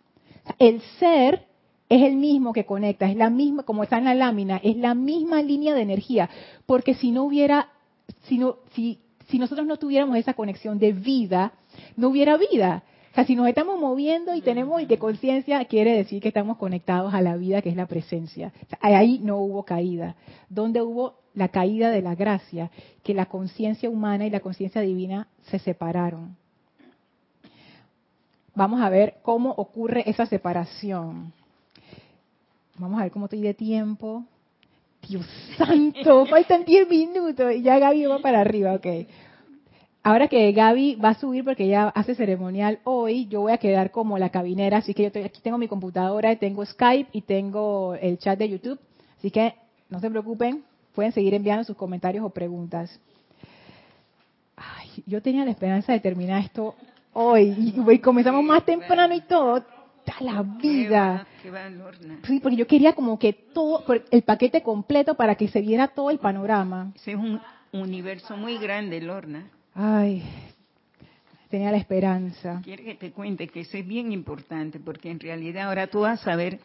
El 0.58 0.80
ser 1.00 1.48
es 1.90 2.04
el 2.04 2.16
mismo 2.16 2.54
que 2.54 2.66
conecta, 2.66 3.10
es 3.10 3.18
la 3.18 3.30
misma, 3.30 3.64
como 3.64 3.84
está 3.84 3.98
en 3.98 4.06
la 4.06 4.16
lámina, 4.16 4.62
es 4.64 4.78
la 4.78 4.94
misma 4.94 5.42
línea 5.42 5.74
de 5.74 5.82
energía. 5.82 6.30
Porque 6.66 6.94
si 6.94 7.12
no 7.12 7.24
hubiera, 7.24 7.70
si, 8.24 9.00
si, 9.28 9.40
nosotros 9.40 9.68
no 9.68 9.78
tuviéramos 9.78 10.18
esa 10.18 10.34
conexión 10.34 10.80
de 10.80 10.94
vida, 10.94 11.54
no 11.96 12.10
hubiera 12.10 12.38
vida 12.38 12.84
sea, 13.18 13.26
si 13.26 13.36
nos 13.36 13.48
estamos 13.48 13.80
moviendo 13.80 14.36
y 14.36 14.42
tenemos 14.42 14.80
conciencia 15.00 15.66
quiere 15.66 15.98
decir 15.98 16.22
que 16.22 16.28
estamos 16.28 16.58
conectados 16.58 17.16
a 17.16 17.22
la 17.22 17.36
vida 17.36 17.64
que 17.64 17.70
es 17.70 17.76
la 17.76 17.88
presencia. 17.88 18.54
ahí 18.80 19.20
no 19.24 19.38
hubo 19.38 19.64
caída. 19.64 20.16
¿Dónde 20.50 20.82
hubo 20.84 21.16
la 21.34 21.48
caída 21.48 21.90
de 21.90 22.04
la 22.04 22.14
gracia? 22.14 22.70
Que 23.04 23.16
la 23.16 23.26
conciencia 23.26 23.90
humana 23.90 24.28
y 24.28 24.30
la 24.30 24.40
conciencia 24.40 24.82
divina 24.82 25.28
se 25.50 25.58
separaron. 25.58 26.38
Vamos 28.54 28.82
a 28.82 28.90
ver 28.90 29.16
cómo 29.24 29.52
ocurre 29.52 30.08
esa 30.08 30.28
separación. 30.28 31.34
Vamos 32.78 33.00
a 33.00 33.04
ver 33.04 33.12
cómo 33.12 33.26
estoy 33.26 33.42
de 33.42 33.56
tiempo. 33.56 34.26
Dios 35.08 35.26
santo, 35.58 36.26
faltan 36.26 36.66
10 36.66 36.90
minutos 36.90 37.54
y 37.54 37.62
ya 37.62 37.80
Gaby 37.80 38.06
va 38.06 38.20
para 38.20 38.42
arriba, 38.42 38.74
ok. 38.74 38.88
Ahora 40.04 40.28
que 40.28 40.52
Gaby 40.54 40.96
va 40.96 41.10
a 41.10 41.20
subir 41.20 41.44
porque 41.44 41.66
ella 41.66 41.90
hace 41.90 42.16
ceremonial 42.16 42.80
hoy, 42.86 43.28
yo 43.28 43.42
voy 43.42 43.52
a 43.52 43.58
quedar 43.58 43.92
como 43.92 44.18
la 44.18 44.30
cabinera, 44.30 44.78
así 44.78 44.94
que 44.94 45.04
yo 45.04 45.26
aquí 45.26 45.42
tengo 45.42 45.58
mi 45.58 45.68
computadora, 45.68 46.36
tengo 46.38 46.66
Skype 46.66 47.10
y 47.12 47.22
tengo 47.22 47.94
el 47.96 48.18
chat 48.18 48.40
de 48.40 48.50
YouTube, 48.50 48.80
así 49.18 49.32
que 49.32 49.56
no 49.90 50.00
se 50.00 50.10
preocupen, 50.10 50.64
pueden 50.96 51.12
seguir 51.12 51.34
enviando 51.34 51.64
sus 51.64 51.76
comentarios 51.76 52.24
o 52.24 52.30
preguntas. 52.30 53.00
Ay, 54.56 55.04
yo 55.06 55.22
tenía 55.22 55.44
la 55.46 55.52
esperanza 55.52 55.94
de 55.94 56.00
terminar 56.00 56.42
esto 56.42 56.74
hoy 57.14 57.74
y 57.88 58.00
comenzamos 58.00 58.44
más 58.44 58.64
temprano 58.64 59.14
y 59.14 59.22
todo. 59.22 59.64
La 60.20 60.42
vida. 60.42 61.28
Sí, 62.24 62.40
porque 62.40 62.56
yo 62.56 62.68
quería 62.68 62.94
como 62.94 63.20
que 63.20 63.34
todo, 63.34 63.84
el 64.12 64.22
paquete 64.24 64.62
completo 64.62 65.16
para 65.16 65.36
que 65.36 65.48
se 65.48 65.62
viera 65.62 65.90
todo 65.90 66.10
el 66.10 66.20
panorama. 66.20 66.92
Ese 66.96 67.12
es 67.12 67.18
un 67.18 67.40
universo 67.72 68.38
muy 68.38 68.58
grande, 68.58 69.02
Lorna. 69.02 69.50
Ay, 69.74 70.24
tenía 71.50 71.72
la 71.72 71.78
esperanza. 71.78 72.62
Quiero 72.64 72.84
que 72.84 72.96
te 72.96 73.12
cuente 73.12 73.48
que 73.48 73.62
eso 73.62 73.78
es 73.78 73.86
bien 73.86 74.12
importante, 74.12 74.80
porque 74.80 75.12
en 75.12 75.20
realidad 75.20 75.68
ahora 75.68 75.88
tú 75.88 76.02
vas 76.02 76.22
a 76.22 76.24
saber 76.24 76.60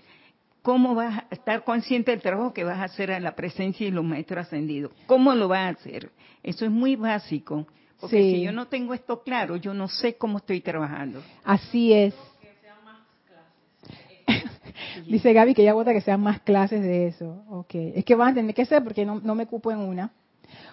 cómo 0.62 0.94
vas 0.94 1.18
a 1.18 1.26
estar 1.30 1.64
consciente 1.64 2.12
del 2.12 2.22
trabajo 2.22 2.54
que 2.54 2.64
vas 2.64 2.78
a 2.78 2.84
hacer 2.84 3.12
a 3.12 3.20
la 3.20 3.34
presencia 3.34 3.84
de 3.86 3.92
los 3.92 4.04
maestros 4.04 4.46
ascendidos. 4.46 4.92
¿Cómo 5.06 5.34
lo 5.34 5.48
vas 5.48 5.66
a 5.66 5.80
hacer? 5.80 6.10
Eso 6.42 6.64
es 6.64 6.70
muy 6.70 6.96
básico. 6.96 7.66
Porque 8.00 8.20
si 8.20 8.42
yo 8.42 8.50
no 8.50 8.66
tengo 8.66 8.94
esto 8.94 9.22
claro, 9.22 9.54
yo 9.56 9.74
no 9.74 9.86
sé 9.86 10.16
cómo 10.16 10.38
estoy 10.38 10.60
trabajando. 10.60 11.22
Así 11.44 11.92
es. 11.92 12.14
Dice 15.06 15.32
Gaby 15.32 15.54
que 15.54 15.64
ya 15.64 15.74
vota 15.74 15.92
que 15.92 16.00
sean 16.00 16.20
más 16.20 16.40
clases 16.40 16.82
de 16.82 17.08
eso. 17.08 17.44
Okay. 17.48 17.92
Es 17.96 18.04
que 18.04 18.14
van 18.14 18.30
a 18.30 18.34
tener 18.34 18.54
que 18.54 18.64
ser 18.64 18.82
porque 18.82 19.04
no, 19.04 19.20
no 19.20 19.34
me 19.34 19.46
cupo 19.46 19.70
en 19.70 19.78
una. 19.78 20.12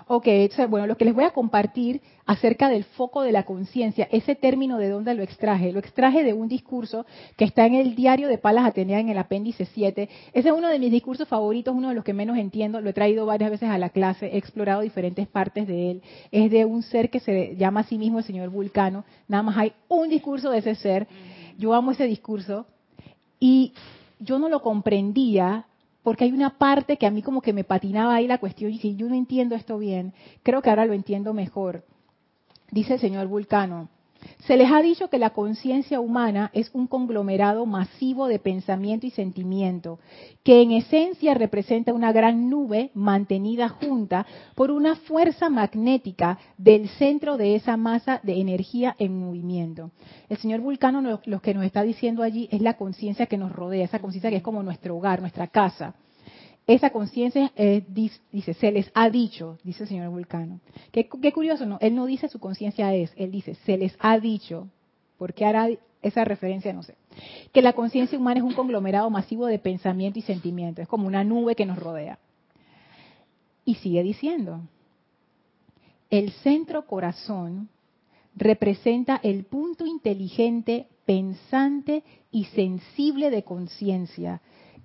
Ok, 0.07 0.27
bueno, 0.69 0.87
lo 0.87 0.97
que 0.97 1.05
les 1.05 1.13
voy 1.13 1.23
a 1.23 1.31
compartir 1.31 2.01
acerca 2.25 2.69
del 2.69 2.83
foco 2.83 3.21
de 3.21 3.31
la 3.31 3.43
conciencia, 3.43 4.07
ese 4.11 4.35
término 4.35 4.77
de 4.77 4.89
dónde 4.89 5.13
lo 5.13 5.23
extraje. 5.23 5.71
Lo 5.71 5.79
extraje 5.79 6.23
de 6.23 6.33
un 6.33 6.47
discurso 6.47 7.05
que 7.37 7.45
está 7.45 7.65
en 7.65 7.75
el 7.75 7.95
diario 7.95 8.27
de 8.27 8.37
Palas 8.37 8.65
Atenea 8.65 8.99
en 8.99 9.09
el 9.09 9.17
apéndice 9.17 9.65
7. 9.65 10.09
Ese 10.33 10.49
es 10.49 10.53
uno 10.53 10.67
de 10.67 10.79
mis 10.79 10.91
discursos 10.91 11.27
favoritos, 11.27 11.75
uno 11.75 11.89
de 11.89 11.95
los 11.95 12.03
que 12.03 12.13
menos 12.13 12.37
entiendo. 12.37 12.81
Lo 12.81 12.89
he 12.89 12.93
traído 12.93 13.25
varias 13.25 13.51
veces 13.51 13.69
a 13.69 13.77
la 13.77 13.89
clase, 13.89 14.27
he 14.27 14.37
explorado 14.37 14.81
diferentes 14.81 15.27
partes 15.27 15.67
de 15.67 15.91
él. 15.91 16.01
Es 16.31 16.49
de 16.51 16.65
un 16.65 16.81
ser 16.83 17.09
que 17.09 17.19
se 17.19 17.55
llama 17.55 17.81
a 17.81 17.83
sí 17.83 17.97
mismo 17.97 18.19
el 18.19 18.25
señor 18.25 18.49
Vulcano. 18.49 19.05
Nada 19.27 19.43
más 19.43 19.57
hay 19.57 19.73
un 19.87 20.09
discurso 20.09 20.49
de 20.51 20.59
ese 20.59 20.75
ser. 20.75 21.07
Yo 21.57 21.73
amo 21.73 21.91
ese 21.91 22.05
discurso. 22.05 22.65
Y 23.39 23.73
yo 24.19 24.39
no 24.39 24.49
lo 24.49 24.61
comprendía 24.61 25.65
porque 26.03 26.23
hay 26.25 26.31
una 26.31 26.57
parte 26.57 26.97
que 26.97 27.05
a 27.05 27.11
mí 27.11 27.21
como 27.21 27.41
que 27.41 27.53
me 27.53 27.63
patinaba 27.63 28.15
ahí 28.15 28.27
la 28.27 28.37
cuestión 28.37 28.71
y 28.71 28.73
dije, 28.73 28.95
yo 28.95 29.07
no 29.07 29.15
entiendo 29.15 29.55
esto 29.55 29.77
bien, 29.77 30.13
creo 30.43 30.61
que 30.61 30.69
ahora 30.69 30.85
lo 30.85 30.93
entiendo 30.93 31.33
mejor. 31.33 31.85
Dice 32.71 32.95
el 32.95 32.99
señor 32.99 33.27
Vulcano, 33.27 33.89
se 34.45 34.57
les 34.57 34.71
ha 34.71 34.81
dicho 34.81 35.09
que 35.09 35.19
la 35.19 35.31
conciencia 35.31 35.99
humana 35.99 36.49
es 36.53 36.71
un 36.73 36.87
conglomerado 36.87 37.65
masivo 37.65 38.27
de 38.27 38.39
pensamiento 38.39 39.05
y 39.05 39.11
sentimiento, 39.11 39.99
que 40.43 40.61
en 40.61 40.71
esencia 40.71 41.33
representa 41.33 41.93
una 41.93 42.11
gran 42.11 42.49
nube 42.49 42.91
mantenida 42.93 43.69
junta 43.69 44.25
por 44.55 44.71
una 44.71 44.95
fuerza 44.95 45.49
magnética 45.49 46.39
del 46.57 46.89
centro 46.89 47.37
de 47.37 47.55
esa 47.55 47.77
masa 47.77 48.19
de 48.23 48.39
energía 48.41 48.95
en 48.97 49.19
movimiento. 49.19 49.91
El 50.29 50.37
señor 50.37 50.61
Vulcano 50.61 51.01
lo, 51.01 51.41
que 51.41 51.53
nos 51.53 51.65
está 51.65 51.83
diciendo 51.83 52.23
allí 52.23 52.49
es 52.51 52.61
la 52.61 52.75
conciencia 52.75 53.27
que 53.27 53.37
nos 53.37 53.51
rodea, 53.51 53.85
esa 53.85 53.99
conciencia 53.99 54.29
que 54.29 54.37
es 54.37 54.43
como 54.43 54.63
nuestro 54.63 54.97
hogar, 54.97 55.21
nuestra 55.21 55.47
casa. 55.47 55.95
Esa 56.69 56.91
conciencia 56.91 57.51
dice, 57.87 58.53
se 58.53 58.71
les 58.71 58.91
ha 58.93 59.09
dicho, 59.09 59.57
dice 59.63 59.81
el 59.81 59.89
señor 59.89 60.11
Vulcano. 60.11 60.59
Qué, 60.91 61.09
curioso, 61.33 61.65
¿no? 61.65 61.79
Él 61.81 61.95
no 61.95 62.05
dice 62.05 62.29
su 62.29 62.37
conciencia 62.37 62.93
es, 62.93 63.11
él 63.15 63.31
dice, 63.31 63.55
se 63.65 63.75
les 63.75 63.97
ha 63.97 64.19
dicho. 64.19 64.67
¿Por 65.17 65.33
qué 65.33 65.45
hará 65.45 65.67
esa 66.03 66.25
referencia? 66.25 66.71
No 66.71 66.83
sé. 66.83 66.93
Que 67.51 67.63
la 67.63 67.73
conciencia 67.73 68.19
humana 68.19 68.41
es 68.41 68.43
un 68.43 68.53
conglomerado 68.53 69.09
masivo 69.09 69.47
de 69.47 69.57
pensamiento 69.57 70.19
y 70.19 70.21
sentimiento. 70.21 70.83
Es 70.83 70.87
como 70.87 71.07
una 71.07 71.23
nube 71.23 71.55
que 71.55 71.65
nos 71.65 71.79
rodea. 71.79 72.19
Y 73.65 73.73
sigue 73.73 74.03
diciendo, 74.03 74.61
el 76.11 76.29
centro 76.29 76.85
corazón 76.85 77.67
representa 78.35 79.19
el 79.23 79.43
punto 79.45 79.87
inteligente, 79.87 80.85
pensante 81.07 82.03
y 82.29 82.45
sensible 82.45 83.31
de 83.31 83.41
conciencia 83.41 84.39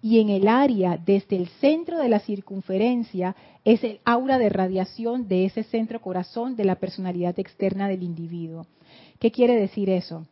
y 0.05 0.21
en 0.21 0.29
el 0.29 0.49
área 0.49 0.99
desde 0.99 1.37
el 1.37 1.49
centro 1.63 1.99
de 1.99 2.11
la 2.11 2.21
circunferencia 2.21 3.35
es 3.65 3.83
el 3.83 4.01
aura 4.05 4.37
de 4.37 4.51
radiación 4.51 5.29
de 5.29 5.47
ese 5.47 5.63
centro 5.63 6.03
corazón 6.03 6.57
de 6.57 6.67
la 6.67 6.75
personalidad 6.75 7.39
externa 7.39 7.89
del 7.89 8.03
individuo. 8.03 8.67
¿Qué 9.19 9.31
quiere 9.31 9.57
decir 9.57 9.89
eso? 9.89 10.27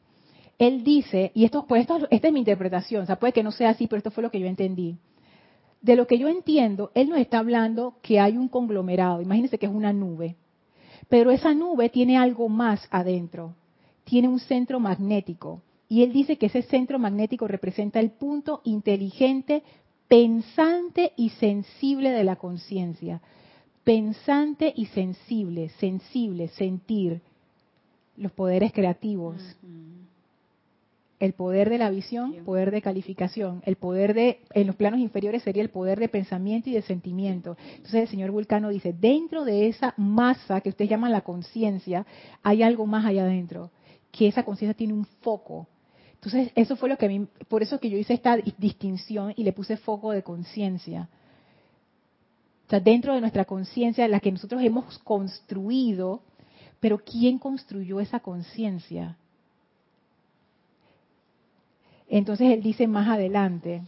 él 0.59 0.85
dice, 0.85 1.33
y 1.35 1.45
esto, 1.47 1.65
pues 1.67 1.81
esto, 1.81 2.07
esta 2.11 2.29
es 2.29 2.33
mi 2.33 2.41
interpretación, 2.41 3.03
o 3.03 3.07
sea, 3.07 3.17
puede 3.17 3.33
que 3.33 3.43
no 3.43 3.51
sea 3.51 3.71
así, 3.71 3.87
pero 3.87 3.97
esto 3.97 4.11
fue 4.11 4.23
lo 4.23 4.31
que 4.31 4.39
yo 4.39 4.47
entendí. 4.47 4.99
De 5.81 5.97
lo 5.97 6.07
que 6.07 6.19
yo 6.19 6.29
entiendo, 6.29 6.93
él 6.95 7.09
nos 7.09 7.19
está 7.19 7.39
hablando 7.39 7.95
que 8.03 8.21
hay 8.21 8.37
un 8.37 8.49
conglomerado, 8.49 9.23
imagínense 9.23 9.59
que 9.59 9.67
es 9.67 9.73
una 9.73 9.95
nube, 9.95 10.37
pero 11.09 11.31
esa 11.31 11.55
nube 11.55 11.89
tiene 11.89 12.19
algo 12.19 12.51
más 12.51 12.87
adentro, 12.91 13.55
tiene 14.05 14.29
un 14.29 14.39
centro 14.39 14.79
magnético, 14.79 15.63
y 15.93 16.03
él 16.03 16.11
dice 16.11 16.39
que 16.39 16.47
ese 16.47 16.63
centro 16.63 16.99
magnético 16.99 17.47
representa 17.47 18.01
el 18.01 18.13
punto 18.13 18.63
inteligente, 18.65 19.63
pensante 20.09 21.13
y 21.19 21.29
sensible 21.29 22.13
de 22.13 22.25
la 22.25 22.37
conciencia. 22.37 23.21
Pensante 23.85 24.73
y 24.75 24.87
sensible, 24.87 25.69
sensible, 25.81 26.49
sentir, 26.49 27.21
los 28.17 28.33
poderes 28.33 28.73
creativos 28.73 29.37
el 31.21 31.35
poder 31.35 31.71
de 31.71 31.79
la 31.79 31.89
visión, 31.91 32.35
poder 32.45 32.73
de 32.73 32.83
calificación, 32.83 33.63
el 33.65 33.77
poder 33.77 34.13
de, 34.13 34.41
en 34.55 34.67
los 34.67 34.75
planos 34.75 34.99
inferiores 34.99 35.45
sería 35.45 35.63
el 35.63 35.71
poder 35.71 36.01
de 36.01 36.09
pensamiento 36.09 36.69
y 36.69 36.73
de 36.73 36.83
sentimiento. 36.83 37.57
Entonces 37.77 38.03
el 38.03 38.09
señor 38.09 38.33
Vulcano 38.33 38.71
dice, 38.71 38.93
dentro 38.93 39.45
de 39.45 39.69
esa 39.69 39.95
masa 39.97 40.61
que 40.63 40.71
ustedes 40.71 40.91
llaman 40.91 41.13
la 41.13 41.21
conciencia, 41.21 42.07
hay 42.43 42.65
algo 42.65 42.87
más 42.87 43.07
allá 43.07 43.23
adentro, 43.23 43.71
que 44.11 44.27
esa 44.27 44.43
conciencia 44.45 44.75
tiene 44.75 44.95
un 44.95 45.05
foco. 45.21 45.69
Entonces 46.25 46.53
eso 46.55 46.77
fue 46.77 46.89
lo 46.89 46.97
que 46.97 47.07
a 47.07 47.09
mí, 47.09 47.27
por 47.49 47.65
eso 47.65 47.81
que 47.81 47.91
yo 47.91 47.99
hice 47.99 48.15
esta 48.15 48.37
distinción 48.37 49.35
y 49.37 49.43
le 49.43 49.53
puse 49.53 49.77
foco 49.77 50.13
de 50.13 50.23
conciencia. 50.23 51.09
O 52.67 52.71
sea, 52.71 52.79
dentro 52.79 53.13
de 53.13 53.21
nuestra 53.21 53.45
conciencia, 53.45 54.07
la 54.07 54.21
que 54.21 54.31
nosotros 54.31 54.63
hemos 54.63 55.01
construido, 55.01 56.23
pero 56.79 56.99
¿quién 56.99 57.41
construyó 57.41 57.99
esa 57.99 58.21
conciencia? 58.21 59.17
Entonces 62.09 62.53
él 62.53 62.63
dice 62.63 62.87
más 62.87 63.09
adelante, 63.09 63.83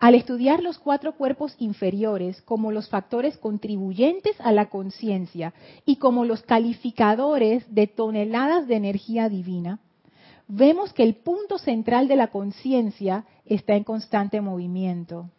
al 0.00 0.14
estudiar 0.14 0.62
los 0.62 0.78
cuatro 0.78 1.12
cuerpos 1.12 1.54
inferiores 1.58 2.40
como 2.42 2.72
los 2.72 2.88
factores 2.88 3.36
contribuyentes 3.36 4.34
a 4.40 4.50
la 4.50 4.70
conciencia 4.70 5.52
y 5.84 5.96
como 5.96 6.24
los 6.24 6.42
calificadores 6.42 7.72
de 7.72 7.86
toneladas 7.86 8.66
de 8.66 8.76
energía 8.76 9.28
divina, 9.28 9.78
vemos 10.48 10.94
que 10.94 11.02
el 11.02 11.16
punto 11.16 11.58
central 11.58 12.08
de 12.08 12.16
la 12.16 12.28
conciencia 12.28 13.26
está 13.44 13.74
en 13.74 13.84
constante 13.84 14.40
movimiento 14.40 15.30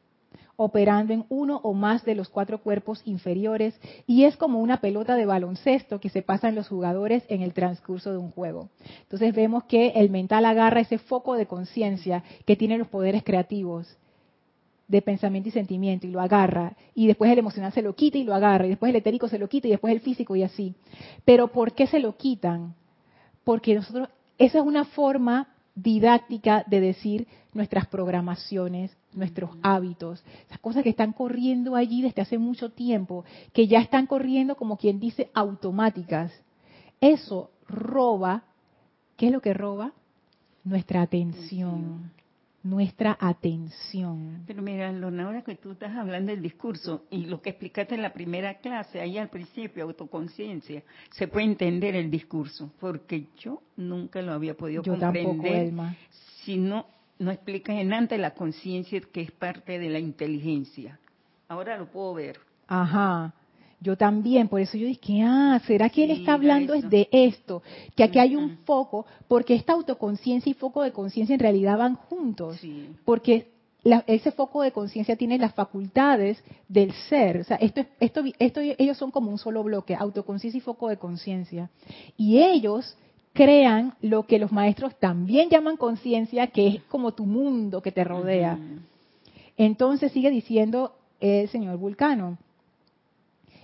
operando 0.58 1.12
en 1.12 1.26
uno 1.30 1.60
o 1.64 1.74
más 1.74 2.06
de 2.06 2.14
los 2.14 2.30
cuatro 2.30 2.62
cuerpos 2.62 3.02
inferiores 3.06 3.74
y 4.06 4.26
es 4.26 4.38
como 4.38 4.60
una 4.60 4.80
pelota 4.80 5.16
de 5.16 5.26
baloncesto 5.26 6.00
que 6.00 6.10
se 6.10 6.22
pasan 6.22 6.54
los 6.54 6.68
jugadores 6.68 7.24
en 7.30 7.42
el 7.42 7.54
transcurso 7.54 8.12
de 8.12 8.20
un 8.20 8.30
juego. 8.30 8.70
Entonces 9.02 9.34
vemos 9.34 9.64
que 9.64 9.88
el 9.96 10.12
mental 10.12 10.46
agarra 10.46 10.82
ese 10.82 11.00
foco 11.00 11.34
de 11.34 11.48
conciencia 11.48 12.24
que 12.46 12.56
tiene 12.56 12.78
los 12.78 12.90
poderes 12.90 13.24
creativos 13.24 13.98
de 14.92 15.02
pensamiento 15.02 15.50
y 15.50 15.54
sentimiento 15.54 16.06
y 16.06 16.12
lo 16.12 16.20
agarra 16.20 16.74
y 16.94 17.08
después 17.08 17.32
el 17.32 17.40
emocional 17.40 17.72
se 17.72 17.82
lo 17.82 17.96
quita 17.96 18.18
y 18.18 18.26
lo 18.26 18.36
agarra 18.36 18.66
y 18.66 18.70
después 18.70 18.90
el 18.90 18.98
etérico 18.98 19.30
se 19.30 19.40
lo 19.40 19.48
quita 19.48 19.68
y 19.68 19.72
después 19.72 19.94
el 19.94 20.02
físico 20.02 20.36
y 20.36 20.44
así. 20.44 20.76
Pero 21.24 21.48
¿por 21.48 21.74
qué 21.74 21.88
se 21.88 22.00
lo 22.00 22.18
quitan? 22.18 22.76
Porque 23.46 23.74
nosotros 23.74 24.10
esa 24.38 24.60
es 24.60 24.66
una 24.66 24.84
forma 24.84 25.48
didáctica 25.76 26.66
de 26.68 26.82
decir 26.82 27.28
nuestras 27.54 27.88
programaciones, 27.88 28.96
nuestros 29.14 29.52
hábitos, 29.62 30.24
esas 30.48 30.60
cosas 30.60 30.84
que 30.84 30.90
están 30.90 31.14
corriendo 31.14 31.76
allí 31.76 32.02
desde 32.02 32.22
hace 32.22 32.38
mucho 32.38 32.70
tiempo, 32.72 33.24
que 33.54 33.68
ya 33.68 33.80
están 33.80 34.08
corriendo 34.08 34.56
como 34.56 34.78
quien 34.78 35.00
dice 35.00 35.32
automáticas. 35.34 36.34
Eso 37.00 37.52
roba, 37.68 38.44
¿qué 39.16 39.28
es 39.28 39.32
lo 39.32 39.42
que 39.42 39.54
roba? 39.54 39.94
Nuestra 40.66 41.02
atención 41.02 42.12
nuestra 42.64 43.18
atención. 43.20 44.44
Pero 44.46 44.62
mira, 44.62 44.92
Lorna, 44.92 45.26
ahora 45.26 45.42
que 45.42 45.56
tú 45.56 45.72
estás 45.72 45.96
hablando 45.96 46.32
del 46.32 46.42
discurso 46.42 47.06
y 47.10 47.26
lo 47.26 47.42
que 47.42 47.52
explicaste 47.52 47.96
en 47.96 48.02
la 48.02 48.14
primera 48.14 48.60
clase, 48.60 49.00
ahí 49.00 49.18
al 49.18 49.30
principio, 49.30 49.84
autoconciencia, 49.84 50.84
se 51.12 51.28
puede 51.28 51.46
entender 51.46 51.96
el 51.96 52.12
discurso, 52.12 52.72
porque 52.80 53.28
yo 53.38 53.62
nunca 53.78 54.22
lo 54.22 54.34
había 54.34 54.56
podido 54.56 54.84
yo 54.84 54.98
comprender 54.98 55.68
Elma. 55.68 55.96
si 56.44 56.58
no, 56.58 56.86
no 57.20 57.32
explicas 57.32 57.78
en 57.78 57.94
antes 57.94 58.20
la 58.20 58.34
conciencia 58.34 59.02
que 59.12 59.22
es 59.22 59.32
parte 59.32 59.80
de 59.80 59.90
la 59.90 60.00
inteligencia. 60.00 61.00
Ahora 61.48 61.78
lo 61.78 61.92
puedo 61.92 62.14
ver. 62.14 62.40
Ajá. 62.68 63.34
Yo 63.82 63.98
también, 63.98 64.48
por 64.48 64.62
eso 64.62 64.78
yo 64.78 64.86
dije, 64.86 65.24
ah, 65.24 65.60
¿será 65.66 65.90
que 65.90 66.04
él 66.04 66.12
está 66.12 66.34
hablando 66.34 66.76
es 66.76 66.88
de 66.88 67.10
esto? 67.12 67.64
Que 67.96 68.04
aquí 68.04 68.20
hay 68.20 68.36
un 68.36 68.58
foco, 68.60 69.08
porque 69.28 69.56
esta 69.56 69.74
autoconciencia 69.74 70.52
y 70.52 70.54
foco 70.54 70.84
de 70.84 70.92
conciencia 70.92 71.34
en 71.34 71.40
realidad 71.40 71.80
van 71.80 71.96
juntos. 71.96 72.62
Porque 73.04 73.48
ese 74.06 74.32
foco 74.32 74.62
de 74.62 74.72
conciencia 74.72 75.16
tiene 75.16 75.40
las 75.40 75.56
facultades 75.56 76.44
del 76.68 76.92
ser. 77.10 77.38
O 77.38 77.44
sea, 77.44 77.58
esto, 77.58 77.84
esto, 78.00 78.22
esto, 78.38 78.60
ellos 78.62 78.98
son 78.98 79.10
como 79.10 79.32
un 79.32 79.40
solo 79.40 79.64
bloque, 79.64 79.96
autoconciencia 79.96 80.60
y 80.60 80.62
foco 80.62 80.88
de 80.88 80.98
conciencia. 80.98 81.72
Y 82.18 82.38
ellos 82.38 82.96
crean 83.34 83.96
lo 84.02 84.28
que 84.28 84.38
los 84.38 84.52
maestros 84.52 84.96
también 85.00 85.50
llaman 85.50 85.76
conciencia, 85.76 86.46
que 86.48 86.68
es 86.68 86.84
como 86.84 87.14
tu 87.14 87.26
mundo 87.26 87.82
que 87.82 87.92
te 87.92 88.04
rodea. 88.04 88.60
Entonces 89.58 90.12
sigue 90.12 90.30
diciendo 90.30 90.94
el 91.20 91.50
señor 91.50 91.78
Vulcano 91.78 92.38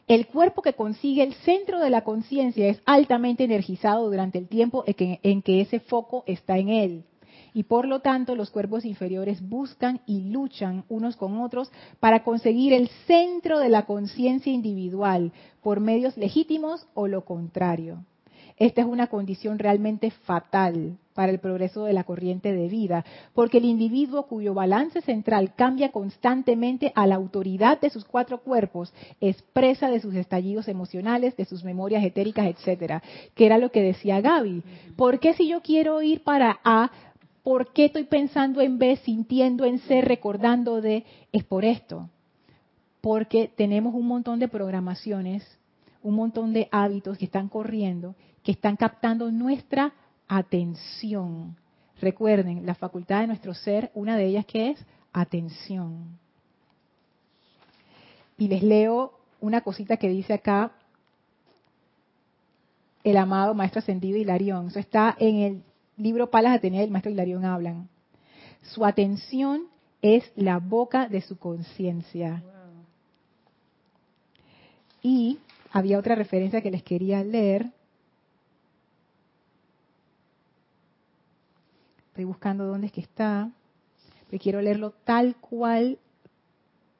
el 0.08 0.28
cuerpo 0.28 0.62
que 0.62 0.74
consigue 0.74 1.24
el 1.24 1.34
centro 1.34 1.80
de 1.80 1.90
la 1.90 2.04
conciencia 2.04 2.70
es 2.70 2.82
altamente 2.86 3.44
energizado 3.44 4.10
durante 4.10 4.38
el 4.38 4.48
tiempo 4.48 4.86
en 4.88 5.42
que, 5.42 5.62
ese 5.62 5.82
foco 5.82 6.24
está 6.28 6.58
en 6.58 6.70
él. 6.70 7.04
Y 7.54 7.64
por 7.64 7.88
lo 7.88 8.00
tanto 8.00 8.36
los 8.36 8.50
cuerpos 8.50 8.86
inferiores 8.86 9.42
buscan 9.42 10.02
y 10.06 10.30
luchan 10.30 10.86
unos 10.90 11.18
con 11.18 11.40
otros 11.42 11.72
para 12.00 12.24
conseguir 12.24 12.72
el 12.72 12.88
centro 13.06 13.60
de 13.60 13.70
la 13.70 13.86
conciencia 13.86 14.54
individual 14.54 15.34
por 15.62 15.80
medios 15.82 16.16
legítimos 16.18 16.88
o 16.94 17.08
lo 17.08 17.26
contrario. 17.26 18.06
Esta 18.58 18.82
es 18.82 18.88
una 18.88 19.08
condición 19.08 19.60
realmente 19.60 20.10
fatal 20.10 20.98
para 21.14 21.32
el 21.32 21.40
progreso 21.40 21.86
de 21.86 21.94
la 21.94 22.04
corriente 22.04 22.54
de 22.54 22.68
vida, 22.68 23.06
porque 23.34 23.60
el 23.60 23.66
individuo 23.66 24.28
cuyo 24.28 24.56
balance 24.56 25.02
central 25.02 25.54
cambia 25.56 25.92
constantemente 25.92 26.92
a 26.96 27.06
la 27.06 27.16
autoridad 27.16 27.80
de 27.80 27.92
sus 27.92 28.04
cuatro 28.04 28.40
cuerpos, 28.40 28.94
expresa 29.22 29.90
de 29.90 30.00
sus 30.00 30.16
estallidos 30.16 30.68
emocionales, 30.68 31.38
de 31.38 31.46
sus 31.46 31.64
memorias 31.64 32.04
etéricas, 32.04 32.48
etcétera, 32.48 33.04
que 33.36 33.46
era 33.46 33.60
lo 33.60 33.72
que 33.72 33.82
decía 33.82 34.22
Gaby. 34.22 34.64
¿Por 34.96 35.20
qué 35.20 35.34
si 35.34 35.48
yo 35.48 35.62
quiero 35.62 36.02
ir 36.02 36.24
para 36.24 36.60
A, 36.64 36.92
por 37.44 37.74
qué 37.74 37.86
estoy 37.86 38.06
pensando 38.06 38.62
en 38.62 38.80
B, 38.80 38.98
sintiendo 38.98 39.66
en 39.66 39.80
C, 39.80 40.02
recordando 40.02 40.82
de? 40.82 41.06
Es 41.32 41.44
por 41.44 41.64
esto. 41.64 42.10
Porque 43.02 43.52
tenemos 43.56 43.94
un 43.94 44.08
montón 44.08 44.40
de 44.40 44.48
programaciones, 44.48 45.44
un 46.04 46.16
montón 46.16 46.54
de 46.54 46.68
hábitos 46.72 47.18
que 47.18 47.26
están 47.26 47.50
corriendo 47.50 48.16
que 48.48 48.54
están 48.54 48.78
captando 48.78 49.30
nuestra 49.30 49.92
atención. 50.26 51.58
Recuerden, 52.00 52.66
la 52.66 52.76
facultad 52.76 53.20
de 53.20 53.28
nuestro 53.28 53.54
ser, 53.54 53.92
una 53.94 54.16
de 54.16 54.26
ellas 54.26 54.46
que 54.46 54.70
es 54.70 54.86
atención. 55.12 56.18
Y 58.38 58.48
les 58.48 58.64
leo 58.64 59.12
una 59.42 59.60
cosita 59.60 59.98
que 59.98 60.08
dice 60.08 60.34
acá 60.34 60.72
el 63.04 63.18
amado 63.18 63.54
Maestro 63.54 63.80
Ascendido 63.80 64.18
Hilarión. 64.18 64.68
Eso 64.68 64.80
está 64.80 65.14
en 65.20 65.36
el 65.40 65.64
libro 65.98 66.32
Palas 66.32 66.56
Atenea 66.56 66.80
del 66.80 66.92
Maestro 66.92 67.12
Hilarión 67.12 67.44
hablan. 67.44 67.90
Su 68.62 68.86
atención 68.86 69.64
es 70.02 70.24
la 70.38 70.60
boca 70.60 71.10
de 71.10 71.20
su 71.20 71.38
conciencia. 71.38 72.42
Y 75.04 75.38
había 75.74 76.00
otra 76.00 76.16
referencia 76.16 76.62
que 76.62 76.72
les 76.72 76.84
quería 76.84 77.22
leer 77.26 77.76
Estoy 82.18 82.26
buscando 82.26 82.66
dónde 82.66 82.88
es 82.88 82.94
que 82.94 83.02
está. 83.02 83.52
Pero 84.28 84.42
quiero 84.42 84.60
leerlo 84.60 84.90
tal 85.04 85.36
cual 85.36 86.00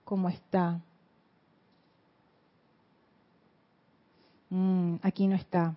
como 0.04 0.30
está. 0.30 0.80
Mm, 4.52 4.98
aquí 5.02 5.26
no 5.26 5.36
está. 5.36 5.76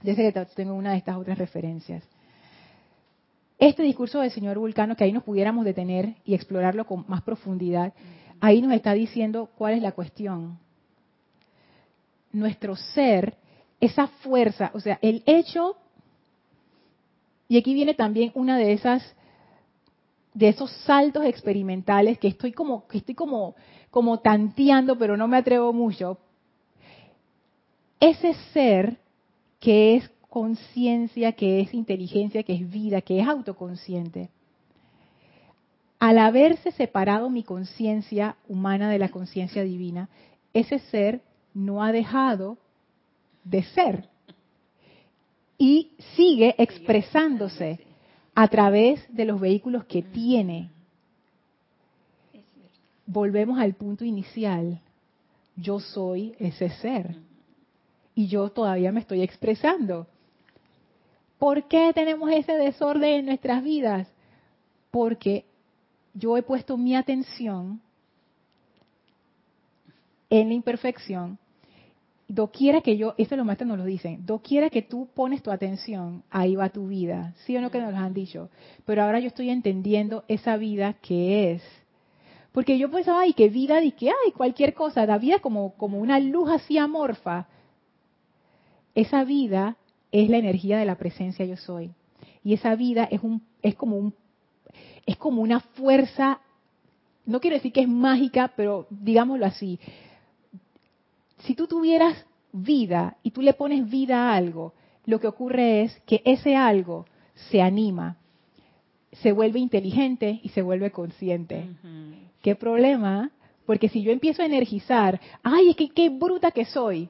Desde 0.00 0.32
que 0.32 0.46
tengo 0.56 0.72
una 0.72 0.92
de 0.92 0.96
estas 0.96 1.18
otras 1.18 1.36
referencias. 1.36 2.02
Este 3.58 3.82
discurso 3.82 4.20
del 4.20 4.30
señor 4.30 4.58
Vulcano, 4.58 4.96
que 4.96 5.04
ahí 5.04 5.12
nos 5.12 5.24
pudiéramos 5.24 5.66
detener 5.66 6.14
y 6.24 6.32
explorarlo 6.32 6.86
con 6.86 7.04
más 7.08 7.20
profundidad, 7.20 7.92
ahí 8.40 8.62
nos 8.62 8.72
está 8.72 8.94
diciendo 8.94 9.50
cuál 9.58 9.74
es 9.74 9.82
la 9.82 9.92
cuestión. 9.92 10.58
Nuestro 12.32 12.74
ser, 12.74 13.36
esa 13.80 14.06
fuerza, 14.06 14.70
o 14.72 14.80
sea, 14.80 14.98
el 15.02 15.22
hecho 15.26 15.76
y 17.50 17.58
aquí 17.58 17.74
viene 17.74 17.94
también 17.94 18.30
una 18.34 18.56
de 18.56 18.72
esas 18.72 19.02
de 20.32 20.48
esos 20.48 20.70
saltos 20.86 21.24
experimentales 21.24 22.16
que 22.16 22.28
estoy 22.28 22.52
como 22.52 22.86
que 22.86 22.98
estoy 22.98 23.16
como 23.16 23.56
como 23.90 24.20
tanteando, 24.20 24.96
pero 24.96 25.16
no 25.16 25.26
me 25.26 25.36
atrevo 25.36 25.72
mucho. 25.72 26.18
Ese 27.98 28.34
ser 28.52 28.98
que 29.58 29.96
es 29.96 30.08
conciencia, 30.28 31.32
que 31.32 31.60
es 31.60 31.74
inteligencia, 31.74 32.44
que 32.44 32.54
es 32.54 32.70
vida, 32.70 33.00
que 33.00 33.18
es 33.18 33.26
autoconsciente, 33.26 34.30
al 35.98 36.18
haberse 36.18 36.70
separado 36.70 37.30
mi 37.30 37.42
conciencia 37.42 38.36
humana 38.46 38.88
de 38.88 39.00
la 39.00 39.08
conciencia 39.08 39.64
divina, 39.64 40.08
ese 40.54 40.78
ser 40.78 41.20
no 41.52 41.82
ha 41.82 41.90
dejado 41.90 42.58
de 43.42 43.64
ser 43.64 44.08
y 45.60 45.92
sigue 46.16 46.54
expresándose 46.56 47.80
a 48.34 48.48
través 48.48 49.04
de 49.14 49.26
los 49.26 49.38
vehículos 49.38 49.84
que 49.84 50.00
tiene. 50.00 50.70
Volvemos 53.04 53.60
al 53.60 53.74
punto 53.74 54.02
inicial. 54.02 54.80
Yo 55.56 55.78
soy 55.78 56.34
ese 56.38 56.70
ser 56.70 57.14
y 58.14 58.26
yo 58.26 58.48
todavía 58.48 58.90
me 58.90 59.00
estoy 59.00 59.20
expresando. 59.20 60.06
¿Por 61.38 61.64
qué 61.64 61.92
tenemos 61.94 62.30
ese 62.32 62.54
desorden 62.54 63.18
en 63.18 63.26
nuestras 63.26 63.62
vidas? 63.62 64.08
Porque 64.90 65.44
yo 66.14 66.38
he 66.38 66.42
puesto 66.42 66.78
mi 66.78 66.96
atención 66.96 67.82
en 70.30 70.48
la 70.48 70.54
imperfección. 70.54 71.38
Doquiera 72.32 72.80
que 72.80 72.96
yo, 72.96 73.14
esto 73.18 73.34
los 73.34 73.44
maestros 73.44 73.66
nos 73.66 73.78
lo 73.78 73.84
dicen, 73.84 74.24
doquiera 74.24 74.70
que 74.70 74.82
tú 74.82 75.08
pones 75.14 75.42
tu 75.42 75.50
atención, 75.50 76.22
ahí 76.30 76.54
va 76.54 76.68
tu 76.68 76.86
vida. 76.86 77.34
¿Sí 77.44 77.56
o 77.56 77.60
no 77.60 77.72
que 77.72 77.80
nos 77.80 77.90
lo 77.90 77.98
han 77.98 78.14
dicho? 78.14 78.50
Pero 78.84 79.02
ahora 79.02 79.18
yo 79.18 79.26
estoy 79.26 79.50
entendiendo 79.50 80.22
esa 80.28 80.56
vida 80.56 80.92
que 81.02 81.50
es. 81.50 81.62
Porque 82.52 82.78
yo 82.78 82.88
pensaba, 82.88 83.22
ay, 83.22 83.32
qué 83.32 83.48
vida, 83.48 83.82
y 83.82 83.90
que 83.90 84.10
hay 84.10 84.30
cualquier 84.30 84.74
cosa, 84.74 85.04
la 85.06 85.18
vida 85.18 85.40
como, 85.40 85.74
como 85.74 85.98
una 85.98 86.20
luz 86.20 86.48
así 86.50 86.78
amorfa. 86.78 87.48
Esa 88.94 89.24
vida 89.24 89.76
es 90.12 90.30
la 90.30 90.38
energía 90.38 90.78
de 90.78 90.84
la 90.84 90.98
presencia 90.98 91.44
yo 91.44 91.56
soy. 91.56 91.90
Y 92.44 92.54
esa 92.54 92.76
vida 92.76 93.08
es 93.10 93.24
un, 93.24 93.42
es 93.60 93.74
como 93.74 93.96
un, 93.96 94.14
es 95.04 95.16
como 95.16 95.42
una 95.42 95.58
fuerza, 95.58 96.38
no 97.26 97.40
quiero 97.40 97.56
decir 97.56 97.72
que 97.72 97.80
es 97.80 97.88
mágica, 97.88 98.52
pero 98.54 98.86
digámoslo 98.88 99.46
así, 99.46 99.80
si 101.40 101.54
tú 101.54 101.66
tuvieras 101.66 102.26
vida 102.52 103.16
y 103.22 103.30
tú 103.30 103.42
le 103.42 103.54
pones 103.54 103.88
vida 103.88 104.30
a 104.30 104.36
algo, 104.36 104.74
lo 105.06 105.20
que 105.20 105.26
ocurre 105.26 105.82
es 105.82 106.00
que 106.06 106.22
ese 106.24 106.56
algo 106.56 107.06
se 107.34 107.62
anima, 107.62 108.16
se 109.12 109.32
vuelve 109.32 109.58
inteligente 109.58 110.40
y 110.42 110.50
se 110.50 110.62
vuelve 110.62 110.90
consciente. 110.90 111.68
¿Qué 112.42 112.54
problema? 112.54 113.30
Porque 113.66 113.88
si 113.88 114.02
yo 114.02 114.12
empiezo 114.12 114.42
a 114.42 114.46
energizar, 114.46 115.20
ay, 115.42 115.70
es 115.70 115.76
que 115.76 115.88
qué 115.90 116.08
bruta 116.08 116.50
que 116.50 116.64
soy. 116.64 117.08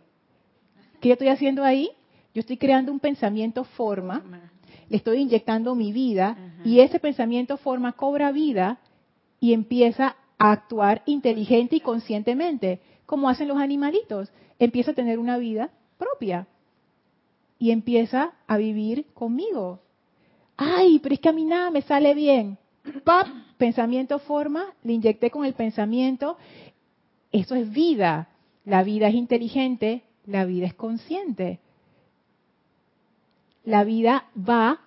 ¿Qué 1.01 1.09
yo 1.09 1.15
estoy 1.15 1.29
haciendo 1.29 1.65
ahí? 1.65 1.91
Yo 2.35 2.41
estoy 2.41 2.57
creando 2.57 2.93
un 2.93 3.01
pensamiento 3.01 3.65
forma, 3.65 4.23
le 4.89 4.97
estoy 4.97 5.21
inyectando 5.21 5.75
mi 5.75 5.93
vida 5.93 6.37
y 6.65 6.81
ese 6.81 7.01
pensamiento 7.01 7.57
forma 7.57 7.93
cobra 7.93 8.31
vida 8.31 8.79
y 9.41 9.53
empieza 9.53 10.17
a 10.39 10.53
actuar 10.53 11.03
inteligente 11.07 11.77
y 11.77 11.81
conscientemente 11.81 12.81
como 13.11 13.29
hacen 13.29 13.49
los 13.49 13.59
animalitos. 13.59 14.31
Empieza 14.61 14.93
a 14.93 14.95
tener 14.95 15.19
una 15.19 15.37
vida 15.37 15.71
propia 15.99 16.47
y 17.59 17.73
empieza 17.73 18.35
a 18.47 18.57
vivir 18.57 19.07
conmigo. 19.15 19.81
Ay, 20.57 21.01
pero 21.01 21.17
es 21.17 21.21
que 21.21 21.29
a 21.29 21.33
mí 21.33 21.45
nada 21.45 21.73
me 21.73 21.83
sale 21.83 22.15
bien. 22.15 22.57
¡Pap! 23.03 23.27
Pensamiento 23.59 24.21
forma, 24.21 24.75
le 24.85 24.93
inyecté 24.93 25.29
con 25.33 25.45
el 25.45 25.55
pensamiento. 25.55 26.39
Eso 27.33 27.57
es 27.57 27.69
vida. 27.73 28.29
La 28.65 28.85
vida 28.85 29.09
es 29.09 29.17
inteligente, 29.17 30.05
la 30.25 30.45
vida 30.45 30.67
es 30.67 30.75
consciente. 30.75 31.59
La 33.65 33.83
vida 33.83 34.27
va 34.39 34.83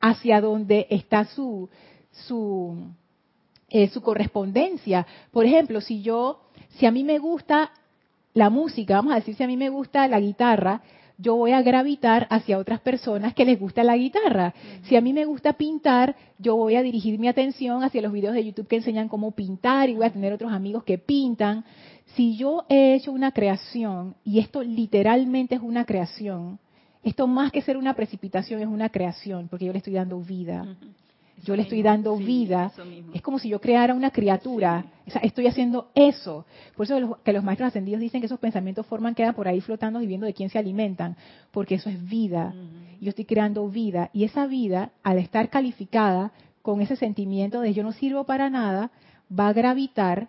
hacia 0.00 0.40
donde 0.40 0.86
está 0.88 1.26
su, 1.26 1.68
su, 2.12 2.78
eh, 3.68 3.88
su 3.88 4.00
correspondencia. 4.00 5.06
Por 5.32 5.44
ejemplo, 5.44 5.82
si 5.82 6.00
yo 6.00 6.47
si 6.78 6.86
a 6.86 6.90
mí 6.92 7.04
me 7.04 7.18
gusta 7.18 7.72
la 8.34 8.50
música, 8.50 8.94
vamos 8.94 9.12
a 9.12 9.16
decir, 9.16 9.34
si 9.34 9.42
a 9.42 9.48
mí 9.48 9.56
me 9.56 9.68
gusta 9.68 10.06
la 10.06 10.20
guitarra, 10.20 10.80
yo 11.16 11.34
voy 11.34 11.50
a 11.50 11.62
gravitar 11.62 12.28
hacia 12.30 12.58
otras 12.58 12.80
personas 12.80 13.34
que 13.34 13.44
les 13.44 13.58
gusta 13.58 13.82
la 13.82 13.96
guitarra. 13.96 14.54
Si 14.84 14.94
a 14.94 15.00
mí 15.00 15.12
me 15.12 15.24
gusta 15.24 15.54
pintar, 15.54 16.14
yo 16.38 16.54
voy 16.54 16.76
a 16.76 16.82
dirigir 16.82 17.18
mi 17.18 17.26
atención 17.26 17.82
hacia 17.82 18.00
los 18.00 18.12
videos 18.12 18.34
de 18.34 18.44
YouTube 18.44 18.68
que 18.68 18.76
enseñan 18.76 19.08
cómo 19.08 19.32
pintar 19.32 19.88
y 19.88 19.96
voy 19.96 20.06
a 20.06 20.12
tener 20.12 20.32
otros 20.32 20.52
amigos 20.52 20.84
que 20.84 20.98
pintan. 20.98 21.64
Si 22.14 22.36
yo 22.36 22.64
he 22.68 22.94
hecho 22.94 23.10
una 23.10 23.32
creación, 23.32 24.14
y 24.24 24.38
esto 24.38 24.62
literalmente 24.62 25.56
es 25.56 25.60
una 25.60 25.84
creación, 25.84 26.60
esto 27.02 27.26
más 27.26 27.50
que 27.50 27.62
ser 27.62 27.76
una 27.76 27.94
precipitación 27.94 28.60
es 28.60 28.68
una 28.68 28.88
creación, 28.88 29.48
porque 29.48 29.64
yo 29.64 29.72
le 29.72 29.78
estoy 29.78 29.94
dando 29.94 30.20
vida 30.20 30.76
yo 31.44 31.56
le 31.56 31.62
estoy 31.62 31.82
dando 31.82 32.16
vida. 32.16 32.72
Es 33.14 33.22
como 33.22 33.38
si 33.38 33.48
yo 33.48 33.60
creara 33.60 33.94
una 33.94 34.10
criatura. 34.10 34.84
estoy 35.22 35.46
haciendo 35.46 35.90
eso. 35.94 36.44
Por 36.76 36.84
eso 36.84 37.18
que 37.24 37.32
los 37.32 37.44
maestros 37.44 37.68
ascendidos 37.68 38.00
dicen 38.00 38.20
que 38.20 38.26
esos 38.26 38.40
pensamientos 38.40 38.86
forman, 38.86 39.14
quedan 39.14 39.34
por 39.34 39.48
ahí 39.48 39.60
flotando 39.60 40.00
y 40.00 40.06
viendo 40.06 40.26
de 40.26 40.34
quién 40.34 40.50
se 40.50 40.58
alimentan. 40.58 41.16
Porque 41.50 41.76
eso 41.76 41.90
es 41.90 42.08
vida. 42.08 42.54
Yo 43.00 43.10
estoy 43.10 43.24
creando 43.24 43.68
vida. 43.68 44.10
Y 44.12 44.24
esa 44.24 44.46
vida, 44.46 44.90
al 45.02 45.18
estar 45.18 45.48
calificada 45.50 46.32
con 46.62 46.80
ese 46.80 46.96
sentimiento 46.96 47.60
de 47.60 47.72
yo 47.72 47.82
no 47.82 47.92
sirvo 47.92 48.24
para 48.24 48.50
nada, 48.50 48.90
va 49.30 49.48
a 49.48 49.52
gravitar 49.52 50.28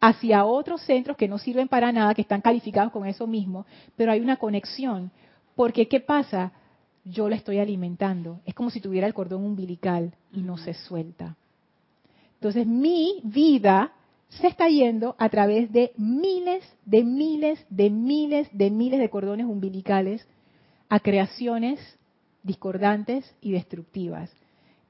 hacia 0.00 0.44
otros 0.44 0.82
centros 0.82 1.16
que 1.16 1.28
no 1.28 1.38
sirven 1.38 1.68
para 1.68 1.92
nada, 1.92 2.14
que 2.14 2.22
están 2.22 2.40
calificados 2.40 2.92
con 2.92 3.06
eso 3.06 3.26
mismo, 3.26 3.66
pero 3.96 4.12
hay 4.12 4.20
una 4.20 4.36
conexión. 4.36 5.10
Porque, 5.54 5.88
¿qué 5.88 6.00
pasa? 6.00 6.52
Yo 7.10 7.28
la 7.28 7.36
estoy 7.36 7.58
alimentando. 7.58 8.40
Es 8.44 8.54
como 8.54 8.70
si 8.70 8.80
tuviera 8.80 9.06
el 9.06 9.14
cordón 9.14 9.44
umbilical 9.44 10.14
y 10.32 10.42
no 10.42 10.58
se 10.58 10.74
suelta. 10.74 11.36
Entonces 12.34 12.66
mi 12.66 13.20
vida 13.24 13.92
se 14.28 14.46
está 14.46 14.68
yendo 14.68 15.16
a 15.18 15.28
través 15.28 15.72
de 15.72 15.92
miles, 15.96 16.64
de 16.84 17.02
miles, 17.02 17.64
de 17.70 17.90
miles, 17.90 18.48
de 18.52 18.70
miles 18.70 19.00
de 19.00 19.10
cordones 19.10 19.46
umbilicales 19.46 20.26
a 20.88 21.00
creaciones 21.00 21.80
discordantes 22.42 23.34
y 23.40 23.52
destructivas. 23.52 24.30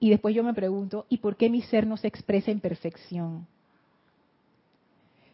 Y 0.01 0.11
después 0.11 0.35
yo 0.35 0.45
me 0.45 0.55
pregunto, 0.55 1.07
¿y 1.09 1.19
por 1.19 1.37
qué 1.37 1.51
mi 1.51 1.63
ser 1.63 1.87
no 1.87 1.97
se 1.97 2.07
expresa 2.09 2.51
en 2.51 2.61
perfección? 2.61 3.47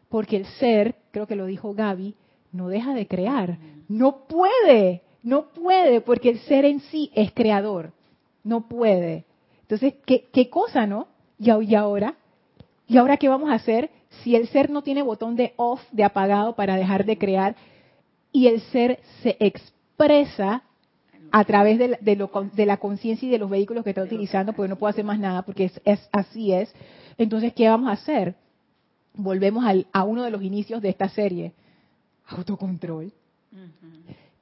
Porque 0.08 0.36
el 0.36 0.46
ser, 0.46 0.96
creo 1.10 1.26
que 1.26 1.36
lo 1.36 1.46
dijo 1.46 1.74
Gaby, 1.74 2.14
no 2.52 2.68
deja 2.68 2.94
de 2.94 3.06
crear, 3.06 3.58
no 3.88 4.26
puede, 4.26 5.02
no 5.24 5.46
puede, 5.46 6.02
porque 6.02 6.28
el 6.28 6.38
ser 6.40 6.66
en 6.66 6.80
sí 6.80 7.10
es 7.14 7.32
creador. 7.32 7.92
No 8.44 8.68
puede. 8.68 9.24
Entonces, 9.62 9.94
¿qué, 10.04 10.28
qué 10.30 10.50
cosa, 10.50 10.86
no? 10.86 11.08
¿Y 11.38 11.74
ahora? 11.74 12.14
¿Y 12.86 12.98
ahora 12.98 13.16
qué 13.16 13.30
vamos 13.30 13.50
a 13.50 13.54
hacer 13.54 13.90
si 14.22 14.36
el 14.36 14.46
ser 14.48 14.68
no 14.68 14.82
tiene 14.82 15.02
botón 15.02 15.34
de 15.34 15.54
off, 15.56 15.80
de 15.90 16.04
apagado 16.04 16.54
para 16.54 16.76
dejar 16.76 17.06
de 17.06 17.16
crear? 17.16 17.56
Y 18.32 18.48
el 18.48 18.60
ser 18.60 19.00
se 19.22 19.38
expresa 19.40 20.62
a 21.32 21.44
través 21.44 21.78
de 21.78 21.88
la, 21.88 21.98
de, 22.00 22.66
la 22.66 22.76
conciencia 22.76 23.26
y 23.26 23.30
de 23.30 23.38
los 23.38 23.48
vehículos 23.48 23.82
que 23.82 23.90
está 23.90 24.02
utilizando, 24.02 24.52
porque 24.52 24.68
no 24.68 24.76
puede 24.76 24.90
hacer 24.90 25.04
más 25.04 25.18
nada, 25.18 25.42
porque 25.42 25.72
es, 25.84 26.08
así 26.12 26.52
es. 26.52 26.72
Entonces, 27.16 27.54
¿qué 27.54 27.66
vamos 27.68 27.88
a 27.88 27.92
hacer? 27.92 28.34
Volvemos 29.14 29.64
al, 29.64 29.86
a 29.92 30.04
uno 30.04 30.22
de 30.22 30.30
los 30.30 30.42
inicios 30.42 30.82
de 30.82 30.90
esta 30.90 31.08
serie. 31.08 31.54
Autocontrol. 32.26 33.10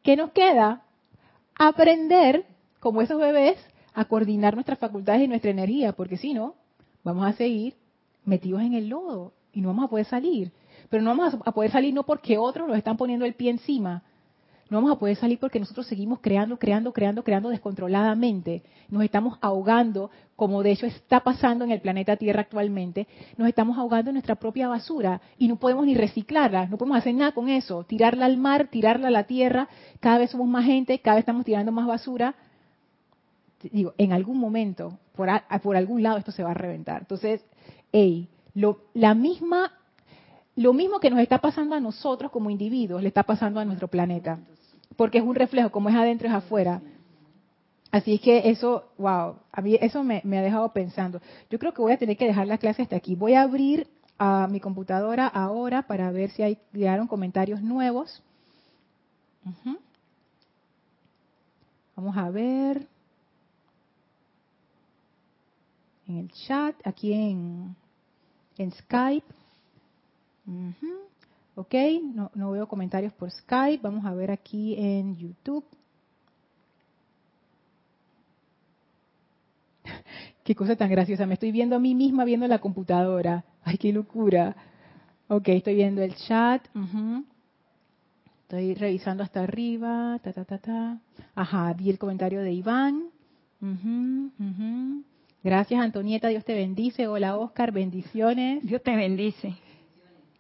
¿Qué 0.03 0.17
nos 0.17 0.33
queda? 0.33 0.83
Aprender, 1.55 2.45
como 2.81 3.03
esos 3.03 3.19
bebés, 3.19 3.57
a 3.95 4.05
coordinar 4.07 4.55
nuestras 4.55 4.79
facultades 4.79 5.23
y 5.23 5.29
nuestra 5.29 5.51
energía, 5.51 5.93
porque 5.93 6.17
si 6.17 6.35
no, 6.35 6.55
vamos 7.05 7.27
a 7.27 7.33
seguir 7.35 7.75
metidos 8.25 8.63
en 8.63 8.75
el 8.75 8.89
lodo 8.89 9.33
y 9.53 9.61
no 9.61 9.69
vamos 9.69 9.85
a 9.85 9.89
poder 9.89 10.07
salir. 10.07 10.53
Pero 10.89 11.03
no 11.03 11.11
vamos 11.15 11.37
a 11.45 11.53
poder 11.53 11.71
salir 11.71 11.95
no 11.95 12.05
porque 12.05 12.39
otros 12.39 12.67
nos 12.69 12.77
están 12.77 12.97
poniendo 12.97 13.25
el 13.25 13.35
pie 13.35 13.51
encima, 13.51 14.03
no 14.73 14.79
vamos 14.79 14.97
a 14.97 14.99
poder 14.99 15.17
salir 15.17 15.39
porque 15.39 15.61
nosotros 15.61 15.87
seguimos 15.87 16.21
creando, 16.21 16.59
creando, 16.59 16.95
creando, 16.95 17.23
creando 17.23 17.51
descontroladamente. 17.51 18.63
Nos 18.89 19.05
estamos 19.05 19.39
ahogando, 19.43 20.11
como 20.35 20.63
de 20.63 20.73
hecho 20.73 20.87
está 20.87 21.21
pasando 21.21 21.63
en 21.65 21.73
el 21.73 21.83
planeta 21.83 22.17
Tierra 22.17 22.41
actualmente, 22.41 23.07
nos 23.37 23.49
estamos 23.49 23.77
ahogando 23.77 24.09
en 24.09 24.15
nuestra 24.15 24.37
propia 24.37 24.69
basura 24.69 25.21
y 25.37 25.47
no 25.47 25.57
podemos 25.57 25.85
ni 25.85 25.95
reciclarla, 25.95 26.67
no 26.69 26.79
podemos 26.79 26.97
hacer 26.97 27.15
nada 27.15 27.33
con 27.33 27.51
eso, 27.51 27.85
tirarla 27.85 28.25
al 28.25 28.39
mar, 28.39 28.69
tirarla 28.69 29.09
a 29.09 29.11
la 29.11 29.25
tierra, 29.25 29.69
cada 30.01 30.17
vez 30.17 30.31
somos 30.31 30.49
más 30.49 30.65
gente, 30.65 30.99
cada 31.01 31.17
vez 31.17 31.23
estamos 31.23 31.45
tirando 31.45 31.71
más 31.71 31.87
basura. 31.87 32.35
Digo, 33.71 33.93
en 33.99 34.15
algún 34.15 34.39
momento, 34.39 34.99
por, 35.15 35.29
por 35.63 35.77
algún 35.77 36.03
lado 36.03 36.17
esto 36.17 36.33
se 36.33 36.43
va 36.43 36.53
a 36.53 36.55
reventar. 36.55 37.03
Entonces, 37.03 37.45
hey, 37.93 38.27
lo, 38.55 38.79
la 38.95 39.15
misma, 39.15 39.71
lo 40.57 40.73
mismo 40.73 40.99
que 40.99 41.11
nos 41.11 41.21
está 41.21 41.43
pasando 41.43 41.75
a 41.75 41.81
nosotros 41.81 42.33
como 42.33 42.49
individuos, 42.49 43.03
le 43.03 43.09
está 43.09 43.23
pasando 43.23 43.61
a 43.61 43.67
nuestro 43.67 43.89
planeta 43.89 44.39
porque 44.97 45.19
es 45.19 45.25
un 45.25 45.35
reflejo, 45.35 45.71
como 45.71 45.89
es 45.89 45.95
adentro 45.95 46.29
es 46.29 46.35
afuera. 46.35 46.81
Así 47.91 48.15
es 48.15 48.21
que 48.23 48.49
eso, 48.49 48.91
wow, 48.97 49.37
a 49.53 49.61
mí 49.61 49.77
eso 49.81 50.03
me, 50.03 50.23
ha 50.25 50.43
dejado 50.43 50.73
pensando. 50.73 51.21
Yo 51.51 51.59
creo 51.59 51.75
que 51.75 51.83
voy 51.83 51.93
a 51.93 51.99
tener 51.99 52.17
que 52.17 52.27
dejar 52.27 52.47
la 52.47 52.57
clase 52.57 52.83
hasta 52.83 52.97
aquí. 52.97 53.15
Voy 53.15 53.35
a 53.35 53.43
abrir 53.43 53.87
a 54.19 54.49
mi 54.51 54.61
computadora 54.61 55.27
ahora 55.27 55.83
para 55.83 56.11
ver 56.11 56.31
si 56.31 56.43
hay, 56.43 56.59
llegaron 56.73 57.07
comentarios 57.07 57.61
nuevos. 57.61 58.23
Vamos 61.95 62.17
a 62.17 62.31
ver. 62.31 62.89
En 66.09 66.19
el 66.19 66.33
chat, 66.33 66.75
aquí 66.85 67.13
en, 67.13 67.77
en 68.57 68.73
Skype. 68.73 69.35
Ok, 71.55 71.75
no, 72.15 72.31
no 72.35 72.51
veo 72.53 72.67
comentarios 72.67 73.13
por 73.13 73.31
Skype. 73.31 73.83
Vamos 73.83 74.07
a 74.07 74.15
ver 74.15 74.31
aquí 74.31 74.75
en 74.79 75.17
YouTube. 75.17 75.65
Qué 80.45 80.55
cosa 80.55 80.77
tan 80.77 80.91
graciosa. 80.91 81.27
Me 81.27 81.35
estoy 81.35 81.53
viendo 81.53 81.77
a 81.77 81.79
mí 81.79 81.95
misma 81.95 82.25
viendo 82.25 82.49
la 82.49 82.59
computadora. 82.59 83.45
Ay, 83.65 83.77
qué 83.77 83.93
locura. 83.93 84.57
Ok, 85.29 85.49
estoy 85.49 85.75
viendo 85.75 86.03
el 86.03 86.15
chat. 86.17 86.67
Estoy 88.43 88.75
revisando 88.75 89.23
hasta 89.23 89.43
arriba. 89.43 90.19
Ta, 90.23 90.33
ta, 90.33 90.45
ta, 90.45 90.59
ta. 90.59 90.99
Ajá, 91.35 91.73
vi 91.75 91.91
el 91.91 91.99
comentario 91.99 92.41
de 92.41 92.53
Iván. 92.53 93.05
Gracias, 95.45 95.81
Antonieta. 95.81 96.29
Dios 96.29 96.45
te 96.45 96.55
bendice. 96.55 97.09
Hola, 97.09 97.37
Oscar. 97.37 97.73
Bendiciones. 97.73 98.63
Dios 98.65 98.83
te 98.83 98.97
bendice. 98.97 99.55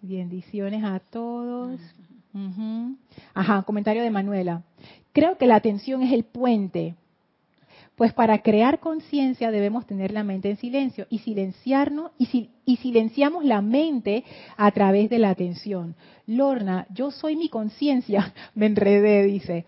Bendiciones 0.02 0.84
a 0.84 0.98
todos. 0.98 1.80
Ajá, 3.34 3.62
comentario 3.62 4.02
de 4.02 4.10
Manuela. 4.10 4.62
Creo 5.12 5.38
que 5.38 5.46
la 5.46 5.56
atención 5.56 6.02
es 6.02 6.12
el 6.12 6.24
puente 6.24 6.96
pues 7.96 8.12
para 8.14 8.42
crear 8.42 8.80
conciencia 8.80 9.50
debemos 9.50 9.86
tener 9.86 10.12
la 10.12 10.24
mente 10.24 10.50
en 10.50 10.56
silencio 10.56 11.06
y 11.10 11.18
silenciarnos 11.18 12.10
y, 12.18 12.48
y, 12.64 12.76
silenciamos 12.78 13.44
la 13.44 13.60
mente 13.60 14.24
a 14.56 14.70
través 14.70 15.10
de 15.10 15.18
la 15.18 15.30
atención. 15.30 15.94
Lorna, 16.26 16.86
yo 16.92 17.10
soy 17.10 17.36
mi 17.36 17.48
conciencia, 17.48 18.32
me 18.54 18.66
enredé, 18.66 19.24
dice. 19.24 19.66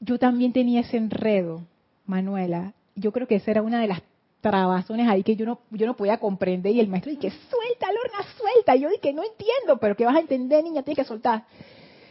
Yo 0.00 0.18
también 0.18 0.52
tenía 0.52 0.80
ese 0.80 0.96
enredo, 0.96 1.62
Manuela. 2.06 2.72
Yo 2.94 3.12
creo 3.12 3.26
que 3.26 3.36
esa 3.36 3.50
era 3.50 3.62
una 3.62 3.80
de 3.80 3.88
las 3.88 4.02
trabazones 4.48 5.08
ahí 5.08 5.24
que 5.24 5.34
yo 5.34 5.44
no, 5.44 5.58
yo 5.70 5.86
no 5.86 5.96
podía 5.96 6.18
comprender 6.18 6.74
y 6.74 6.80
el 6.80 6.88
maestro 6.88 7.10
dice, 7.10 7.30
suelta, 7.30 7.86
Lorna, 7.92 8.24
suelta. 8.38 8.76
Y 8.76 8.80
yo 8.80 8.88
dije, 8.88 9.12
no 9.12 9.22
entiendo, 9.22 9.78
pero 9.80 9.96
que 9.96 10.04
vas 10.04 10.16
a 10.16 10.20
entender, 10.20 10.62
niña, 10.62 10.82
tienes 10.82 11.04
que 11.04 11.08
soltar. 11.08 11.44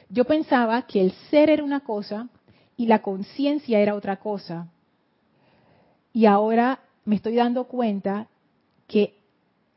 Yo 0.09 0.25
pensaba 0.25 0.81
que 0.81 1.01
el 1.01 1.11
ser 1.29 1.49
era 1.49 1.63
una 1.63 1.79
cosa 1.79 2.27
y 2.75 2.87
la 2.87 3.01
conciencia 3.01 3.79
era 3.79 3.95
otra 3.95 4.17
cosa. 4.17 4.67
Y 6.11 6.25
ahora 6.25 6.79
me 7.05 7.15
estoy 7.15 7.35
dando 7.35 7.65
cuenta 7.65 8.27
que 8.87 9.15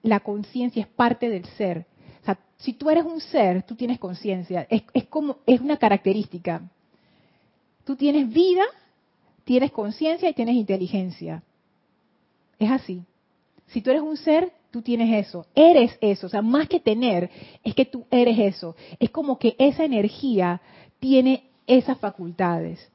la 0.02 0.20
conciencia 0.20 0.82
es 0.82 0.88
parte 0.88 1.28
del 1.28 1.44
ser. 1.56 1.86
O 2.22 2.24
sea, 2.24 2.38
si 2.56 2.72
tú 2.72 2.90
eres 2.90 3.04
un 3.04 3.20
ser, 3.20 3.62
tú 3.62 3.76
tienes 3.76 3.98
conciencia. 3.98 4.66
Es, 4.68 5.04
como, 5.04 5.38
es 5.46 5.60
una 5.60 5.76
característica. 5.76 6.62
Tú 7.84 7.94
tienes 7.96 8.28
vida, 8.28 8.64
tienes 9.44 9.70
conciencia 9.70 10.28
y 10.28 10.34
tienes 10.34 10.56
inteligencia. 10.56 11.42
Es 12.58 12.70
así. 12.70 13.02
Si 13.68 13.82
tú 13.82 13.90
eres 13.90 14.02
un 14.02 14.16
ser, 14.16 14.52
tú 14.70 14.82
tienes 14.82 15.26
eso. 15.26 15.46
Eres 15.54 15.96
eso. 16.00 16.26
O 16.26 16.30
sea, 16.30 16.42
más 16.42 16.68
que 16.68 16.80
tener, 16.80 17.30
es 17.62 17.74
que 17.74 17.84
tú 17.84 18.06
eres 18.10 18.38
eso. 18.38 18.74
Es 18.98 19.10
como 19.10 19.38
que 19.38 19.54
esa 19.58 19.84
energía 19.84 20.60
tiene 21.00 21.44
esas 21.66 21.98
facultades 21.98 22.90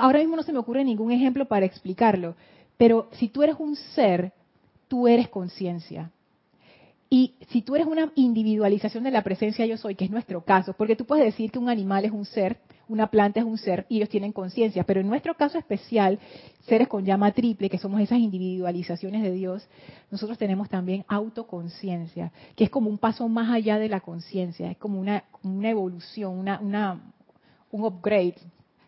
ahora 0.00 0.18
mismo 0.18 0.36
no 0.36 0.42
se 0.42 0.52
me 0.52 0.58
ocurre 0.58 0.84
ningún 0.84 1.12
ejemplo 1.12 1.46
para 1.46 1.66
explicarlo, 1.66 2.34
pero 2.76 3.08
si 3.12 3.28
tú 3.28 3.42
eres 3.42 3.56
un 3.58 3.76
ser, 3.76 4.32
tú 4.88 5.06
eres 5.06 5.28
conciencia. 5.28 6.10
Y 7.14 7.36
si 7.50 7.62
tú 7.62 7.76
eres 7.76 7.86
una 7.86 8.10
individualización 8.16 9.04
de 9.04 9.12
la 9.12 9.22
presencia 9.22 9.64
yo 9.66 9.76
soy, 9.76 9.94
que 9.94 10.04
es 10.04 10.10
nuestro 10.10 10.44
caso, 10.44 10.72
porque 10.72 10.96
tú 10.96 11.04
puedes 11.04 11.24
decir 11.24 11.52
que 11.52 11.60
un 11.60 11.68
animal 11.68 12.04
es 12.04 12.10
un 12.10 12.24
ser, 12.24 12.58
una 12.88 13.06
planta 13.06 13.38
es 13.38 13.46
un 13.46 13.56
ser 13.56 13.86
y 13.88 13.98
ellos 13.98 14.08
tienen 14.08 14.32
conciencia, 14.32 14.82
pero 14.82 15.00
en 15.00 15.06
nuestro 15.06 15.36
caso 15.36 15.56
especial, 15.56 16.18
seres 16.62 16.88
con 16.88 17.04
llama 17.04 17.30
triple, 17.30 17.70
que 17.70 17.78
somos 17.78 18.00
esas 18.00 18.18
individualizaciones 18.18 19.22
de 19.22 19.30
Dios, 19.30 19.64
nosotros 20.10 20.38
tenemos 20.38 20.68
también 20.68 21.04
autoconciencia, 21.06 22.32
que 22.56 22.64
es 22.64 22.70
como 22.70 22.90
un 22.90 22.98
paso 22.98 23.28
más 23.28 23.48
allá 23.48 23.78
de 23.78 23.88
la 23.88 24.00
conciencia, 24.00 24.72
es 24.72 24.76
como 24.76 24.98
una, 24.98 25.22
evolución, 25.44 26.36
una, 26.36 26.58
una, 26.58 27.12
un 27.70 27.84
upgrade 27.84 28.38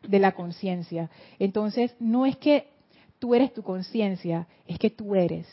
de 0.03 0.19
la 0.19 0.33
conciencia. 0.33 1.11
Entonces, 1.39 1.95
no 2.01 2.27
es 2.27 2.37
que 2.39 2.71
tú 3.21 3.37
eres 3.37 3.55
tu 3.55 3.63
conciencia, 3.63 4.49
es 4.67 4.81
que 4.81 4.91
tú 4.91 5.15
eres. 5.15 5.47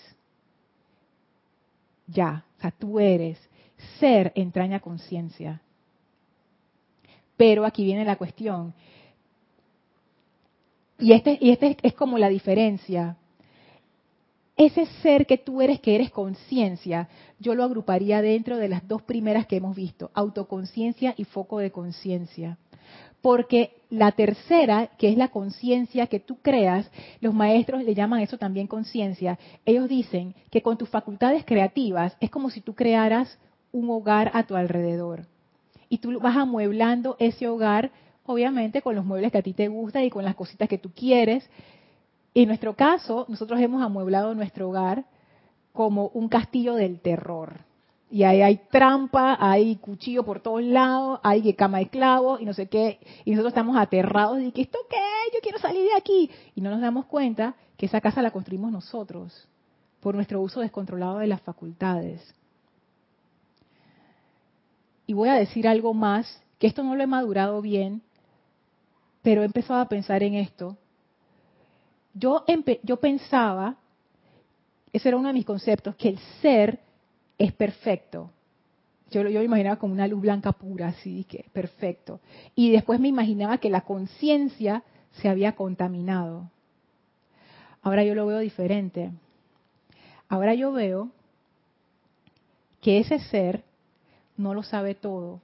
Ya, 2.07 2.45
tú 2.72 2.99
eres. 2.99 3.39
Ser 3.99 4.32
entraña 4.36 4.80
conciencia. 4.80 5.61
Pero 7.36 7.66
aquí 7.66 7.84
viene 7.84 8.05
la 8.05 8.16
cuestión. 8.16 8.74
Y 10.99 11.11
este, 11.11 11.38
y 11.41 11.51
este 11.51 11.78
es 11.82 11.93
como 11.93 12.18
la 12.18 12.30
diferencia. 12.30 13.18
Ese 14.55 14.86
ser 15.01 15.26
que 15.26 15.38
tú 15.38 15.61
eres, 15.61 15.82
que 15.82 15.95
eres 15.95 16.11
conciencia, 16.11 17.09
yo 17.39 17.55
lo 17.55 17.64
agruparía 17.64 18.22
dentro 18.22 18.57
de 18.57 18.70
las 18.70 18.88
dos 18.88 19.01
primeras 19.01 19.47
que 19.47 19.57
hemos 19.57 19.76
visto, 19.76 20.11
autoconciencia 20.14 21.16
y 21.18 21.24
foco 21.24 21.57
de 21.57 21.72
conciencia 21.72 22.57
porque 23.24 23.78
la 23.89 24.11
tercera, 24.11 24.88
que 24.97 25.07
es 25.07 25.17
la 25.17 25.30
conciencia 25.30 26.07
que 26.07 26.19
tú 26.19 26.39
creas, 26.41 26.91
los 27.21 27.34
maestros 27.34 27.82
le 27.86 27.95
llaman 27.95 28.19
eso 28.19 28.38
también 28.38 28.67
conciencia, 28.67 29.39
ellos 29.65 29.88
dicen 29.88 30.36
que 30.51 30.61
con 30.61 30.78
tus 30.78 30.89
facultades 30.89 31.45
creativas 31.45 32.17
es 32.19 32.30
como 32.30 32.49
si 32.49 32.59
tú 32.59 32.76
crearas 32.76 33.39
un 33.71 33.89
hogar 33.89 34.30
a 34.34 34.43
tu 34.43 34.57
alrededor. 34.57 35.26
Y 35.88 35.99
tú 35.99 36.19
vas 36.19 36.36
amueblando 36.36 37.15
ese 37.17 37.47
hogar, 37.47 37.91
obviamente, 38.26 38.82
con 38.82 38.93
los 38.93 39.05
muebles 39.05 39.32
que 39.32 39.38
a 39.38 39.41
ti 39.41 39.53
te 39.53 39.69
gustan 39.69 40.03
y 40.03 40.09
con 40.09 40.26
las 40.26 40.36
cositas 40.36 40.67
que 40.67 40.78
tú 40.78 40.91
quieres. 40.93 41.49
En 42.34 42.49
nuestro 42.49 42.76
caso, 42.76 43.26
nosotros 43.30 43.61
hemos 43.61 43.82
amueblado 43.82 44.36
nuestro 44.36 44.67
hogar 44.67 45.05
como 45.71 46.09
un 46.09 46.28
castillo 46.28 46.76
del 46.76 46.99
terror 46.99 47.61
y 48.14 48.24
ahí 48.26 48.43
hay 48.43 48.57
trampa, 48.70 49.38
hay 49.39 49.76
cuchillo 49.78 50.24
por 50.24 50.39
todos 50.39 50.61
lados, 50.61 51.20
hay 51.24 51.51
cama 51.55 51.80
de 51.80 51.89
clavos 51.89 52.39
y 52.39 52.45
no 52.45 52.53
sé 52.53 52.68
qué, 52.68 52.99
y 53.26 53.32
nosotros 53.32 53.53
estamos 53.53 53.76
aterrados 53.76 54.38
de 54.38 54.51
que 54.51 54.61
esto 54.61 54.78
qué, 54.88 54.97
yo 55.34 55.39
quiero 55.41 55.57
salir 55.57 55.82
de 55.82 55.95
aquí, 55.97 56.30
y 56.53 56.61
no 56.61 56.70
nos 56.70 56.80
damos 56.80 57.07
cuenta 57.07 57.55
que 57.76 57.88
esa 57.88 58.01
casa 58.01 58.22
la 58.22 58.30
construimos 58.30 58.72
nosotros 58.72 59.47
por 59.99 60.14
nuestro 60.14 60.39
uso 60.41 60.59
descontrolado 60.59 61.18
de 61.18 61.26
las 61.26 61.41
facultades. 61.41 62.36
Y 65.07 65.14
voy 65.14 65.30
a 65.30 65.34
decir 65.34 65.68
algo 65.68 65.95
más, 65.95 66.39
que 66.59 66.68
esto 66.68 66.84
no 66.84 66.95
lo 66.95 67.01
he 67.01 67.07
madurado 67.07 67.64
bien, 67.64 68.03
pero 69.24 69.41
he 69.41 69.45
empezado 69.45 69.82
a 69.82 69.89
pensar 69.89 70.22
en 70.22 70.36
esto. 70.36 70.78
Yo, 72.14 72.45
yo 72.84 72.97
pensaba, 72.97 73.76
ese 74.91 75.07
era 75.07 75.18
uno 75.18 75.30
de 75.30 75.34
mis 75.34 75.45
conceptos, 75.45 75.95
que 75.95 76.09
el 76.09 76.20
ser 76.43 76.82
es 77.43 77.51
perfecto. 77.51 78.31
Yo, 79.11 79.21
yo 79.27 79.39
me 79.39 79.45
imaginaba 79.45 79.75
como 79.75 79.93
una 79.93 80.07
luz 80.07 80.21
blanca 80.21 80.53
pura, 80.53 80.87
así 80.87 81.25
que 81.25 81.45
perfecto. 81.51 82.21
Y 82.55 82.71
después 82.71 82.99
me 82.99 83.09
imaginaba 83.09 83.57
que 83.57 83.70
la 83.70 83.82
conciencia 83.82 84.83
se 85.21 85.28
había 85.28 85.53
contaminado. 85.53 86.49
Ahora 87.82 88.05
yo 88.05 88.15
lo 88.15 88.25
veo 88.25 88.39
diferente. 88.39 89.11
Ahora 90.29 90.55
yo 90.55 90.71
veo 90.71 91.09
que 92.82 92.99
ese 92.99 93.20
ser 93.20 93.63
no 94.37 94.53
lo 94.53 94.63
sabe 94.63 94.95
todo. 94.95 95.41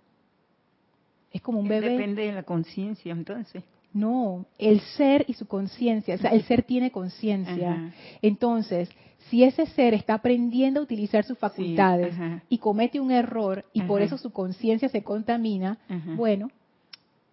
Es 1.33 1.41
como 1.41 1.59
un 1.59 1.67
bebé. 1.67 1.89
Depende 1.89 2.25
de 2.25 2.31
la 2.31 2.43
conciencia, 2.43 3.11
entonces. 3.11 3.61
No, 3.93 4.45
el 4.57 4.79
ser 4.79 5.25
y 5.27 5.33
su 5.33 5.47
conciencia, 5.47 6.15
o 6.15 6.17
sea, 6.17 6.31
el 6.31 6.43
ser 6.43 6.63
tiene 6.63 6.91
conciencia. 6.91 7.91
Entonces, 8.21 8.89
si 9.29 9.43
ese 9.43 9.67
ser 9.67 9.93
está 9.93 10.15
aprendiendo 10.15 10.79
a 10.79 10.83
utilizar 10.83 11.23
sus 11.23 11.37
facultades 11.37 12.15
y 12.49 12.57
comete 12.57 12.99
un 12.99 13.11
error 13.11 13.63
y 13.73 13.83
por 13.83 14.01
eso 14.01 14.17
su 14.17 14.31
conciencia 14.31 14.89
se 14.89 15.03
contamina, 15.03 15.77
bueno, 16.15 16.49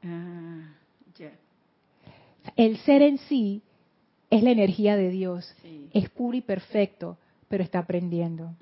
ah, 0.04 0.72
el 2.56 2.76
ser 2.78 3.02
en 3.02 3.18
sí 3.18 3.62
es 4.30 4.42
la 4.42 4.50
energía 4.50 4.96
de 4.96 5.10
Dios, 5.10 5.54
es 5.92 6.08
puro 6.10 6.36
y 6.36 6.42
perfecto, 6.42 7.16
pero 7.48 7.64
está 7.64 7.78
aprendiendo 7.80 8.54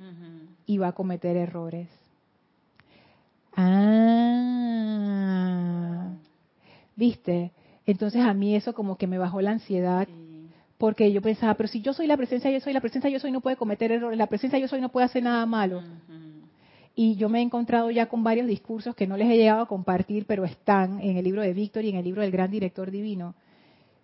y 0.67 0.79
va 0.79 0.89
a 0.89 0.93
cometer 0.93 1.37
errores. 1.37 1.89
Ah, 3.57 4.05
¿viste? 6.97 7.53
Entonces 7.87 8.23
a 8.23 8.35
mí 8.35 8.57
eso 8.57 8.75
como 8.75 8.97
que 8.97 9.07
me 9.07 9.19
bajó 9.19 9.41
la 9.41 9.53
ansiedad 9.53 10.09
porque 10.79 11.13
yo 11.13 11.23
pensaba, 11.23 11.55
pero 11.55 11.69
si 11.69 11.81
yo 11.81 11.93
soy 11.93 12.07
la 12.07 12.17
presencia, 12.17 12.51
yo 12.51 12.61
soy 12.61 12.73
la 12.73 12.81
presencia, 12.81 13.11
yo 13.11 13.21
soy, 13.21 13.31
no 13.31 13.41
puede 13.41 13.57
cometer 13.57 13.93
errores, 13.93 14.19
la 14.19 14.27
presencia, 14.27 14.59
yo 14.59 14.69
soy, 14.69 14.81
no 14.81 14.91
puede 14.91 15.07
hacer 15.07 15.23
nada 15.23 15.47
malo. 15.47 15.83
Y 16.97 17.17
yo 17.17 17.29
me 17.29 17.41
he 17.41 17.43
encontrado 17.43 17.91
ya 17.91 18.07
con 18.07 18.23
varios 18.23 18.47
discursos 18.47 18.95
que 18.95 19.07
no 19.07 19.17
les 19.17 19.29
he 19.29 19.37
llegado 19.37 19.63
a 19.63 19.69
compartir, 19.69 20.27
pero 20.27 20.45
están 20.45 21.01
en 21.01 21.17
el 21.17 21.25
libro 21.25 21.43
de 21.43 21.53
Víctor 21.53 21.85
y 21.85 21.91
en 21.91 21.97
el 21.97 22.05
libro 22.05 22.23
del 22.23 22.31
Gran 22.31 22.51
Director 22.51 22.91
Divino, 22.91 23.35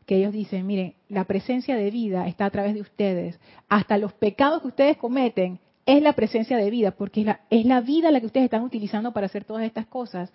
que 0.07 0.17
ellos 0.17 0.33
dicen, 0.33 0.67
miren, 0.67 0.95
la 1.09 1.25
presencia 1.25 1.77
de 1.77 1.91
vida 1.91 2.27
está 2.27 2.47
a 2.47 2.51
través 2.51 2.75
de 2.75 2.81
ustedes. 2.81 3.39
Hasta 3.69 3.97
los 3.97 4.13
pecados 4.13 4.63
que 4.63 4.69
ustedes 4.69 4.97
cometen, 4.97 5.61
es 5.87 6.03
la 6.03 6.13
presencia 6.13 6.57
de 6.57 6.71
vida, 6.71 6.93
porque 6.93 7.21
es 7.21 7.27
la, 7.27 7.41
es 7.51 7.65
la 7.65 7.81
vida 7.81 8.11
la 8.11 8.21
que 8.21 8.27
ustedes 8.27 8.45
están 8.45 8.63
utilizando 8.63 9.13
para 9.13 9.27
hacer 9.27 9.45
todas 9.45 9.65
estas 9.65 9.87
cosas. 9.87 10.31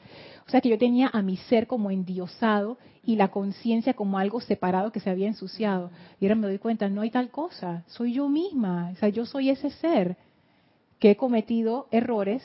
O 0.48 0.50
sea 0.50 0.62
que 0.62 0.70
yo 0.70 0.78
tenía 0.78 1.10
a 1.14 1.22
mi 1.22 1.38
ser 1.38 1.68
como 1.68 1.92
endiosado 1.92 2.78
y 3.04 3.16
la 3.16 3.30
conciencia 3.30 3.94
como 3.94 4.18
algo 4.18 4.42
separado 4.42 4.92
que 4.92 5.00
se 5.00 5.10
había 5.10 5.28
ensuciado. 5.28 5.92
Y 6.20 6.26
ahora 6.26 6.36
me 6.36 6.48
doy 6.48 6.58
cuenta, 6.58 6.90
no 6.90 7.02
hay 7.02 7.12
tal 7.12 7.30
cosa, 7.30 7.84
soy 7.88 8.14
yo 8.14 8.28
misma, 8.28 8.92
o 8.94 8.96
sea, 8.98 9.10
yo 9.10 9.26
soy 9.26 9.50
ese 9.50 9.70
ser 9.70 10.18
que 11.00 11.12
he 11.12 11.16
cometido 11.16 11.88
errores, 11.92 12.42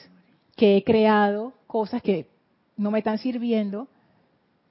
que 0.56 0.76
he 0.76 0.84
creado 0.84 1.54
cosas 1.66 2.02
que 2.02 2.28
no 2.76 2.90
me 2.90 2.98
están 2.98 3.18
sirviendo, 3.18 3.88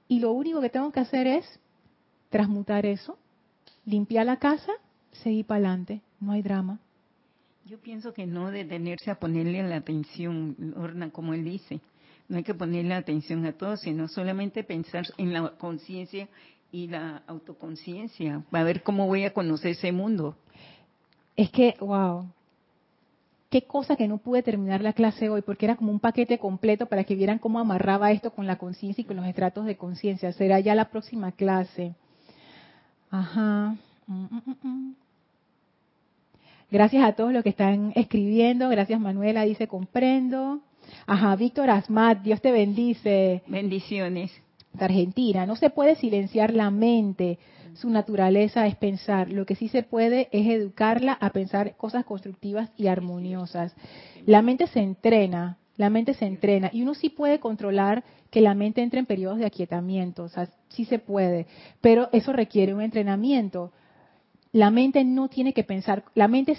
y 0.06 0.20
lo 0.20 0.32
único 0.32 0.60
que 0.60 0.70
tengo 0.70 0.90
que 0.92 1.00
hacer 1.00 1.26
es 1.26 1.60
transmutar 2.30 2.86
eso, 2.86 3.18
limpiar 3.84 4.26
la 4.26 4.38
casa, 4.38 4.72
seguir 5.12 5.46
para 5.46 5.58
adelante, 5.58 6.02
no 6.20 6.32
hay 6.32 6.42
drama. 6.42 6.80
Yo 7.70 7.78
pienso 7.78 8.12
que 8.12 8.26
no 8.26 8.50
detenerse 8.50 9.12
a 9.12 9.20
ponerle 9.20 9.62
la 9.62 9.76
atención, 9.76 10.56
Lorna, 10.58 11.10
como 11.10 11.34
él 11.34 11.44
dice. 11.44 11.78
No 12.28 12.38
hay 12.38 12.42
que 12.42 12.52
ponerle 12.52 12.94
atención 12.94 13.46
a 13.46 13.52
todo, 13.52 13.76
sino 13.76 14.08
solamente 14.08 14.64
pensar 14.64 15.04
en 15.18 15.32
la 15.32 15.50
conciencia 15.50 16.28
y 16.72 16.88
la 16.88 17.22
autoconciencia, 17.28 18.42
para 18.50 18.64
ver 18.64 18.82
cómo 18.82 19.06
voy 19.06 19.22
a 19.22 19.32
conocer 19.32 19.70
ese 19.70 19.92
mundo. 19.92 20.34
Es 21.36 21.48
que, 21.52 21.76
wow, 21.78 22.26
qué 23.50 23.62
cosa 23.62 23.94
que 23.94 24.08
no 24.08 24.18
pude 24.18 24.42
terminar 24.42 24.80
la 24.80 24.92
clase 24.92 25.28
hoy, 25.28 25.42
porque 25.42 25.66
era 25.66 25.76
como 25.76 25.92
un 25.92 26.00
paquete 26.00 26.40
completo 26.40 26.86
para 26.86 27.04
que 27.04 27.14
vieran 27.14 27.38
cómo 27.38 27.60
amarraba 27.60 28.10
esto 28.10 28.32
con 28.32 28.48
la 28.48 28.58
conciencia 28.58 29.02
y 29.02 29.04
con 29.04 29.14
los 29.14 29.26
estratos 29.26 29.64
de 29.64 29.76
conciencia. 29.76 30.32
Será 30.32 30.58
ya 30.58 30.74
la 30.74 30.90
próxima 30.90 31.30
clase. 31.30 31.94
Ajá. 33.12 33.76
Mm, 34.08 34.24
mm, 34.24 34.56
mm, 34.60 34.94
Gracias 36.70 37.04
a 37.04 37.12
todos 37.14 37.32
los 37.32 37.42
que 37.42 37.48
están 37.48 37.92
escribiendo. 37.96 38.68
Gracias 38.68 39.00
Manuela, 39.00 39.44
dice 39.44 39.66
comprendo. 39.66 40.60
Ajá, 41.06 41.34
Víctor 41.34 41.68
Asmat, 41.68 42.22
Dios 42.22 42.40
te 42.40 42.52
bendice. 42.52 43.42
Bendiciones. 43.48 44.30
De 44.72 44.84
Argentina, 44.84 45.46
no 45.46 45.56
se 45.56 45.70
puede 45.70 45.96
silenciar 45.96 46.54
la 46.54 46.70
mente. 46.70 47.40
Su 47.74 47.90
naturaleza 47.90 48.68
es 48.68 48.76
pensar. 48.76 49.32
Lo 49.32 49.46
que 49.46 49.56
sí 49.56 49.66
se 49.68 49.82
puede 49.82 50.28
es 50.30 50.46
educarla 50.46 51.12
a 51.14 51.30
pensar 51.30 51.76
cosas 51.76 52.04
constructivas 52.04 52.70
y 52.76 52.86
armoniosas. 52.86 53.74
La 54.26 54.40
mente 54.40 54.68
se 54.68 54.80
entrena, 54.80 55.58
la 55.76 55.90
mente 55.90 56.14
se 56.14 56.26
entrena 56.26 56.70
y 56.72 56.82
uno 56.82 56.94
sí 56.94 57.08
puede 57.08 57.40
controlar 57.40 58.04
que 58.30 58.40
la 58.40 58.54
mente 58.54 58.80
entre 58.82 59.00
en 59.00 59.06
periodos 59.06 59.38
de 59.38 59.46
aquietamiento, 59.46 60.22
o 60.22 60.28
sea, 60.28 60.48
sí 60.68 60.84
se 60.84 61.00
puede, 61.00 61.46
pero 61.80 62.08
eso 62.12 62.32
requiere 62.32 62.74
un 62.74 62.80
entrenamiento 62.80 63.72
la 64.52 64.70
mente 64.70 65.04
no 65.04 65.28
tiene 65.28 65.52
que 65.52 65.64
pensar, 65.64 66.04
la 66.14 66.28
mente, 66.28 66.56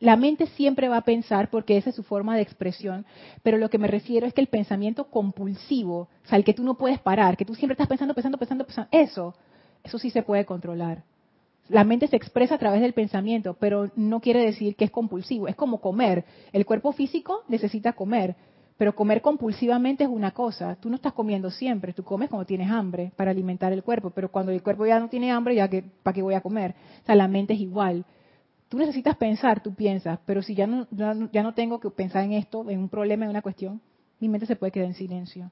la 0.00 0.16
mente 0.16 0.46
siempre 0.48 0.88
va 0.88 0.98
a 0.98 1.04
pensar 1.04 1.48
porque 1.50 1.76
esa 1.76 1.90
es 1.90 1.96
su 1.96 2.02
forma 2.02 2.36
de 2.36 2.42
expresión, 2.42 3.06
pero 3.42 3.58
lo 3.58 3.70
que 3.70 3.78
me 3.78 3.88
refiero 3.88 4.26
es 4.26 4.34
que 4.34 4.40
el 4.40 4.48
pensamiento 4.48 5.10
compulsivo, 5.10 6.08
o 6.24 6.28
sea, 6.28 6.36
el 6.36 6.44
que 6.44 6.54
tú 6.54 6.62
no 6.62 6.74
puedes 6.74 7.00
parar, 7.00 7.36
que 7.36 7.44
tú 7.44 7.54
siempre 7.54 7.74
estás 7.74 7.88
pensando, 7.88 8.14
pensando, 8.14 8.38
pensando, 8.38 8.66
pensando, 8.66 8.88
eso, 8.92 9.34
eso 9.82 9.98
sí 9.98 10.10
se 10.10 10.22
puede 10.22 10.44
controlar. 10.44 11.04
La 11.68 11.84
mente 11.84 12.08
se 12.08 12.16
expresa 12.16 12.56
a 12.56 12.58
través 12.58 12.82
del 12.82 12.92
pensamiento, 12.92 13.54
pero 13.58 13.90
no 13.96 14.20
quiere 14.20 14.44
decir 14.44 14.76
que 14.76 14.84
es 14.84 14.90
compulsivo, 14.90 15.48
es 15.48 15.56
como 15.56 15.80
comer. 15.80 16.26
El 16.52 16.66
cuerpo 16.66 16.92
físico 16.92 17.42
necesita 17.48 17.94
comer, 17.94 18.36
pero 18.76 18.94
comer 18.94 19.20
compulsivamente 19.22 20.04
es 20.04 20.10
una 20.10 20.32
cosa. 20.32 20.76
Tú 20.76 20.90
no 20.90 20.96
estás 20.96 21.12
comiendo 21.12 21.50
siempre, 21.50 21.92
tú 21.92 22.02
comes 22.02 22.28
cuando 22.28 22.46
tienes 22.46 22.70
hambre 22.70 23.12
para 23.16 23.30
alimentar 23.30 23.72
el 23.72 23.82
cuerpo, 23.82 24.10
pero 24.10 24.30
cuando 24.30 24.52
el 24.52 24.62
cuerpo 24.62 24.86
ya 24.86 24.98
no 24.98 25.08
tiene 25.08 25.30
hambre, 25.30 25.54
ya 25.54 25.68
que 25.68 25.84
¿para 26.02 26.14
qué 26.14 26.22
voy 26.22 26.34
a 26.34 26.40
comer? 26.40 26.74
O 27.02 27.06
sea, 27.06 27.14
la 27.14 27.28
mente 27.28 27.54
es 27.54 27.60
igual. 27.60 28.04
Tú 28.68 28.78
necesitas 28.78 29.16
pensar, 29.16 29.62
tú 29.62 29.74
piensas, 29.74 30.18
pero 30.26 30.42
si 30.42 30.54
ya 30.54 30.66
no, 30.66 30.88
ya 30.90 31.42
no 31.42 31.54
tengo 31.54 31.78
que 31.78 31.90
pensar 31.90 32.24
en 32.24 32.32
esto, 32.32 32.68
en 32.68 32.80
un 32.80 32.88
problema, 32.88 33.24
en 33.24 33.30
una 33.30 33.42
cuestión, 33.42 33.80
mi 34.18 34.28
mente 34.28 34.46
se 34.46 34.56
puede 34.56 34.72
quedar 34.72 34.88
en 34.88 34.94
silencio. 34.94 35.50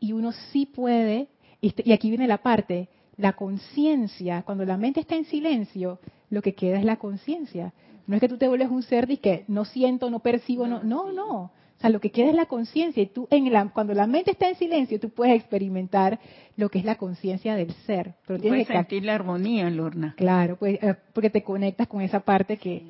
Y 0.00 0.12
uno 0.12 0.32
sí 0.32 0.64
puede, 0.64 1.28
y 1.60 1.92
aquí 1.92 2.08
viene 2.08 2.26
la 2.26 2.38
parte, 2.38 2.88
la 3.18 3.34
conciencia, 3.34 4.42
cuando 4.42 4.64
la 4.64 4.76
mente 4.76 5.00
está 5.00 5.16
en 5.16 5.24
silencio, 5.24 5.98
lo 6.30 6.40
que 6.40 6.54
queda 6.54 6.78
es 6.78 6.84
la 6.84 6.96
conciencia. 6.96 7.74
No 8.06 8.14
es 8.14 8.20
que 8.20 8.28
tú 8.28 8.38
te 8.38 8.48
vuelves 8.48 8.70
un 8.70 8.82
ser 8.82 9.10
y 9.10 9.18
que 9.18 9.44
no 9.48 9.64
siento, 9.64 10.08
no 10.08 10.20
percibo, 10.20 10.66
no, 10.66 10.82
no, 10.82 11.12
no. 11.12 11.50
O 11.78 11.80
sea, 11.80 11.90
lo 11.90 12.00
que 12.00 12.10
queda 12.10 12.30
es 12.30 12.34
la 12.34 12.46
conciencia 12.46 13.00
y 13.00 13.06
tú, 13.06 13.28
en 13.30 13.52
la, 13.52 13.68
cuando 13.68 13.94
la 13.94 14.08
mente 14.08 14.32
está 14.32 14.48
en 14.48 14.56
silencio, 14.56 14.98
tú 14.98 15.10
puedes 15.10 15.36
experimentar 15.36 16.18
lo 16.56 16.68
que 16.70 16.80
es 16.80 16.84
la 16.84 16.96
conciencia 16.96 17.54
del 17.54 17.72
ser. 17.86 18.16
Pero 18.26 18.40
tienes 18.40 18.66
puedes 18.66 18.80
sentir 18.80 19.04
la 19.04 19.14
armonía, 19.14 19.70
Lorna. 19.70 20.14
Claro, 20.16 20.56
pues, 20.56 20.82
eh, 20.82 20.96
porque 21.12 21.30
te 21.30 21.44
conectas 21.44 21.86
con 21.86 22.00
esa 22.02 22.18
parte 22.18 22.56
que, 22.56 22.82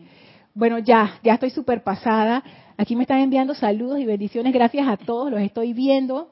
bueno, 0.54 0.78
ya, 0.78 1.20
ya 1.22 1.34
estoy 1.34 1.50
súper 1.50 1.82
pasada. 1.82 2.42
Aquí 2.78 2.96
me 2.96 3.02
están 3.02 3.18
enviando 3.18 3.54
saludos 3.54 3.98
y 3.98 4.06
bendiciones. 4.06 4.54
Gracias 4.54 4.88
a 4.88 4.96
todos, 4.96 5.30
los 5.30 5.42
estoy 5.42 5.74
viendo. 5.74 6.30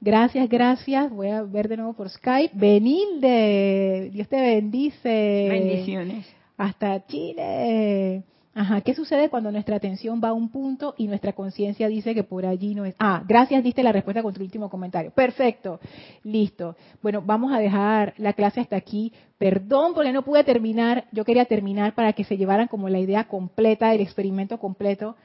Gracias, 0.00 0.48
gracias. 0.48 1.08
Voy 1.08 1.28
a 1.28 1.42
ver 1.42 1.68
de 1.68 1.76
nuevo 1.76 1.92
por 1.92 2.10
Skype. 2.10 2.50
Benilde, 2.58 4.10
Dios 4.12 4.26
te 4.26 4.40
bendice. 4.40 5.46
Bendiciones. 5.48 6.26
Hasta 6.56 7.06
Chile. 7.06 8.24
Ajá, 8.54 8.82
¿qué 8.82 8.94
sucede 8.94 9.30
cuando 9.30 9.50
nuestra 9.50 9.76
atención 9.76 10.20
va 10.22 10.28
a 10.28 10.32
un 10.34 10.50
punto 10.50 10.94
y 10.98 11.06
nuestra 11.08 11.32
conciencia 11.32 11.88
dice 11.88 12.14
que 12.14 12.22
por 12.22 12.44
allí 12.44 12.74
no 12.74 12.84
es? 12.84 12.94
Ah, 12.98 13.24
gracias, 13.26 13.64
diste 13.64 13.82
la 13.82 13.92
respuesta 13.92 14.22
con 14.22 14.34
tu 14.34 14.42
último 14.42 14.68
comentario. 14.68 15.10
Perfecto, 15.10 15.80
listo. 16.22 16.76
Bueno, 17.02 17.22
vamos 17.24 17.52
a 17.52 17.58
dejar 17.58 18.12
la 18.18 18.34
clase 18.34 18.60
hasta 18.60 18.76
aquí. 18.76 19.12
Perdón 19.38 19.94
porque 19.94 20.12
no 20.12 20.22
pude 20.22 20.44
terminar, 20.44 21.06
yo 21.12 21.24
quería 21.24 21.46
terminar 21.46 21.94
para 21.94 22.12
que 22.12 22.24
se 22.24 22.36
llevaran 22.36 22.68
como 22.68 22.90
la 22.90 22.98
idea 22.98 23.24
completa 23.24 23.90
del 23.90 24.02
experimento 24.02 24.58
completo. 24.58 25.16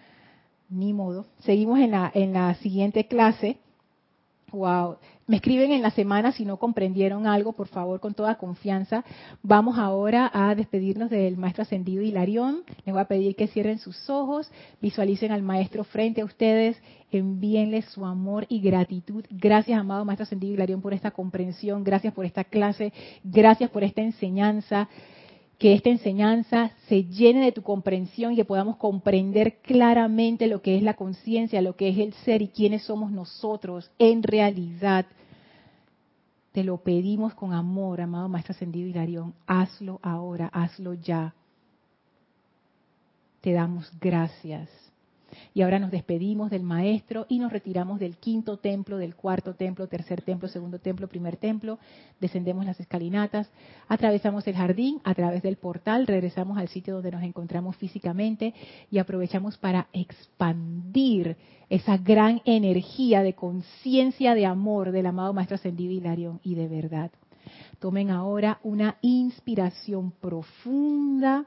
Ni 0.69 0.93
modo. 0.93 1.25
Seguimos 1.39 1.79
en 1.79 1.91
la, 1.91 2.11
en 2.13 2.33
la 2.33 2.55
siguiente 2.55 3.07
clase. 3.07 3.57
Wow. 4.53 4.97
Me 5.27 5.35
escriben 5.35 5.73
en 5.73 5.81
la 5.81 5.91
semana 5.91 6.31
si 6.31 6.45
no 6.45 6.55
comprendieron 6.55 7.27
algo, 7.27 7.51
por 7.51 7.67
favor, 7.67 7.99
con 7.99 8.13
toda 8.13 8.37
confianza. 8.37 9.03
Vamos 9.43 9.77
ahora 9.77 10.31
a 10.33 10.55
despedirnos 10.55 11.09
del 11.09 11.35
maestro 11.35 11.63
ascendido 11.63 12.01
Hilarión. 12.01 12.63
Les 12.85 12.93
voy 12.93 13.01
a 13.01 13.09
pedir 13.09 13.35
que 13.35 13.47
cierren 13.47 13.77
sus 13.77 14.09
ojos, 14.09 14.49
visualicen 14.81 15.33
al 15.33 15.43
maestro 15.43 15.83
frente 15.83 16.21
a 16.21 16.25
ustedes, 16.25 16.81
envíenle 17.11 17.81
su 17.81 18.05
amor 18.05 18.45
y 18.47 18.61
gratitud. 18.61 19.25
Gracias, 19.29 19.77
amado 19.77 20.05
maestro 20.05 20.23
ascendido 20.23 20.53
Hilarión, 20.53 20.81
por 20.81 20.93
esta 20.93 21.11
comprensión, 21.11 21.83
gracias 21.83 22.13
por 22.13 22.25
esta 22.25 22.45
clase, 22.45 22.93
gracias 23.25 23.69
por 23.69 23.83
esta 23.83 24.01
enseñanza 24.01 24.87
que 25.57 25.73
esta 25.73 25.89
enseñanza 25.89 26.71
se 26.87 27.05
llene 27.05 27.45
de 27.45 27.51
tu 27.51 27.63
comprensión 27.63 28.33
y 28.33 28.35
que 28.35 28.45
podamos 28.45 28.77
comprender 28.77 29.57
claramente 29.61 30.47
lo 30.47 30.61
que 30.61 30.77
es 30.77 30.83
la 30.83 30.93
conciencia, 30.95 31.61
lo 31.61 31.75
que 31.75 31.89
es 31.89 31.97
el 31.97 32.13
ser 32.13 32.41
y 32.43 32.49
quiénes 32.49 32.83
somos 32.83 33.11
nosotros 33.11 33.89
en 33.97 34.21
realidad. 34.21 35.07
Te 36.51 36.63
lo 36.63 36.77
pedimos 36.77 37.33
con 37.33 37.53
amor, 37.53 38.01
amado 38.01 38.29
Maestro 38.29 38.53
Ascendido 38.53 38.87
Hilarión. 38.87 39.33
Hazlo 39.47 39.99
ahora, 40.03 40.47
hazlo 40.47 40.93
ya. 40.93 41.33
Te 43.41 43.51
damos 43.51 43.91
gracias. 43.99 44.86
Y 45.53 45.61
ahora 45.61 45.79
nos 45.79 45.91
despedimos 45.91 46.49
del 46.49 46.63
maestro 46.63 47.25
y 47.29 47.39
nos 47.39 47.51
retiramos 47.51 47.99
del 47.99 48.17
quinto 48.17 48.57
templo, 48.57 48.97
del 48.97 49.15
cuarto 49.15 49.55
templo, 49.55 49.87
tercer 49.87 50.21
templo, 50.21 50.47
segundo 50.47 50.79
templo, 50.79 51.07
primer 51.07 51.37
templo. 51.37 51.79
Descendemos 52.19 52.65
las 52.65 52.79
escalinatas, 52.79 53.49
atravesamos 53.87 54.47
el 54.47 54.55
jardín, 54.55 54.99
a 55.03 55.13
través 55.13 55.43
del 55.43 55.57
portal, 55.57 56.07
regresamos 56.07 56.57
al 56.57 56.67
sitio 56.67 56.95
donde 56.95 57.11
nos 57.11 57.23
encontramos 57.23 57.75
físicamente 57.75 58.53
y 58.91 58.97
aprovechamos 58.97 59.57
para 59.57 59.87
expandir 59.93 61.37
esa 61.69 61.97
gran 61.97 62.41
energía 62.45 63.23
de 63.23 63.33
conciencia 63.33 64.35
de 64.35 64.45
amor 64.45 64.91
del 64.91 65.05
amado 65.05 65.33
Maestro 65.33 65.55
Ascendido 65.55 65.91
Hilarión 65.91 66.39
y 66.43 66.55
de 66.55 66.67
verdad. 66.67 67.11
Tomen 67.79 68.09
ahora 68.09 68.59
una 68.63 68.97
inspiración 69.01 70.11
profunda, 70.11 71.45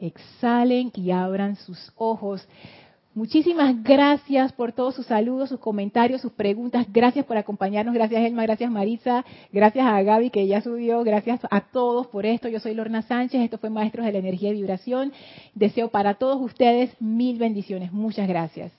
exhalen 0.00 0.90
y 0.94 1.10
abran 1.10 1.56
sus 1.56 1.92
ojos. 1.96 2.46
Muchísimas 3.16 3.82
gracias 3.82 4.52
por 4.52 4.72
todos 4.72 4.94
sus 4.94 5.06
saludos, 5.06 5.48
sus 5.48 5.58
comentarios, 5.58 6.20
sus 6.20 6.32
preguntas. 6.32 6.86
Gracias 6.92 7.24
por 7.24 7.38
acompañarnos. 7.38 7.94
Gracias, 7.94 8.22
Elma. 8.22 8.42
Gracias, 8.42 8.70
Marisa. 8.70 9.24
Gracias 9.50 9.86
a 9.86 10.02
Gaby, 10.02 10.28
que 10.28 10.46
ya 10.46 10.60
subió. 10.60 11.02
Gracias 11.02 11.40
a 11.50 11.62
todos 11.62 12.08
por 12.08 12.26
esto. 12.26 12.50
Yo 12.50 12.60
soy 12.60 12.74
Lorna 12.74 13.00
Sánchez. 13.00 13.40
Esto 13.40 13.56
fue 13.56 13.70
Maestros 13.70 14.04
de 14.04 14.12
la 14.12 14.18
Energía 14.18 14.50
y 14.50 14.56
Vibración. 14.56 15.14
Deseo 15.54 15.88
para 15.88 16.16
todos 16.16 16.42
ustedes 16.42 16.90
mil 17.00 17.38
bendiciones. 17.38 17.90
Muchas 17.90 18.28
gracias. 18.28 18.70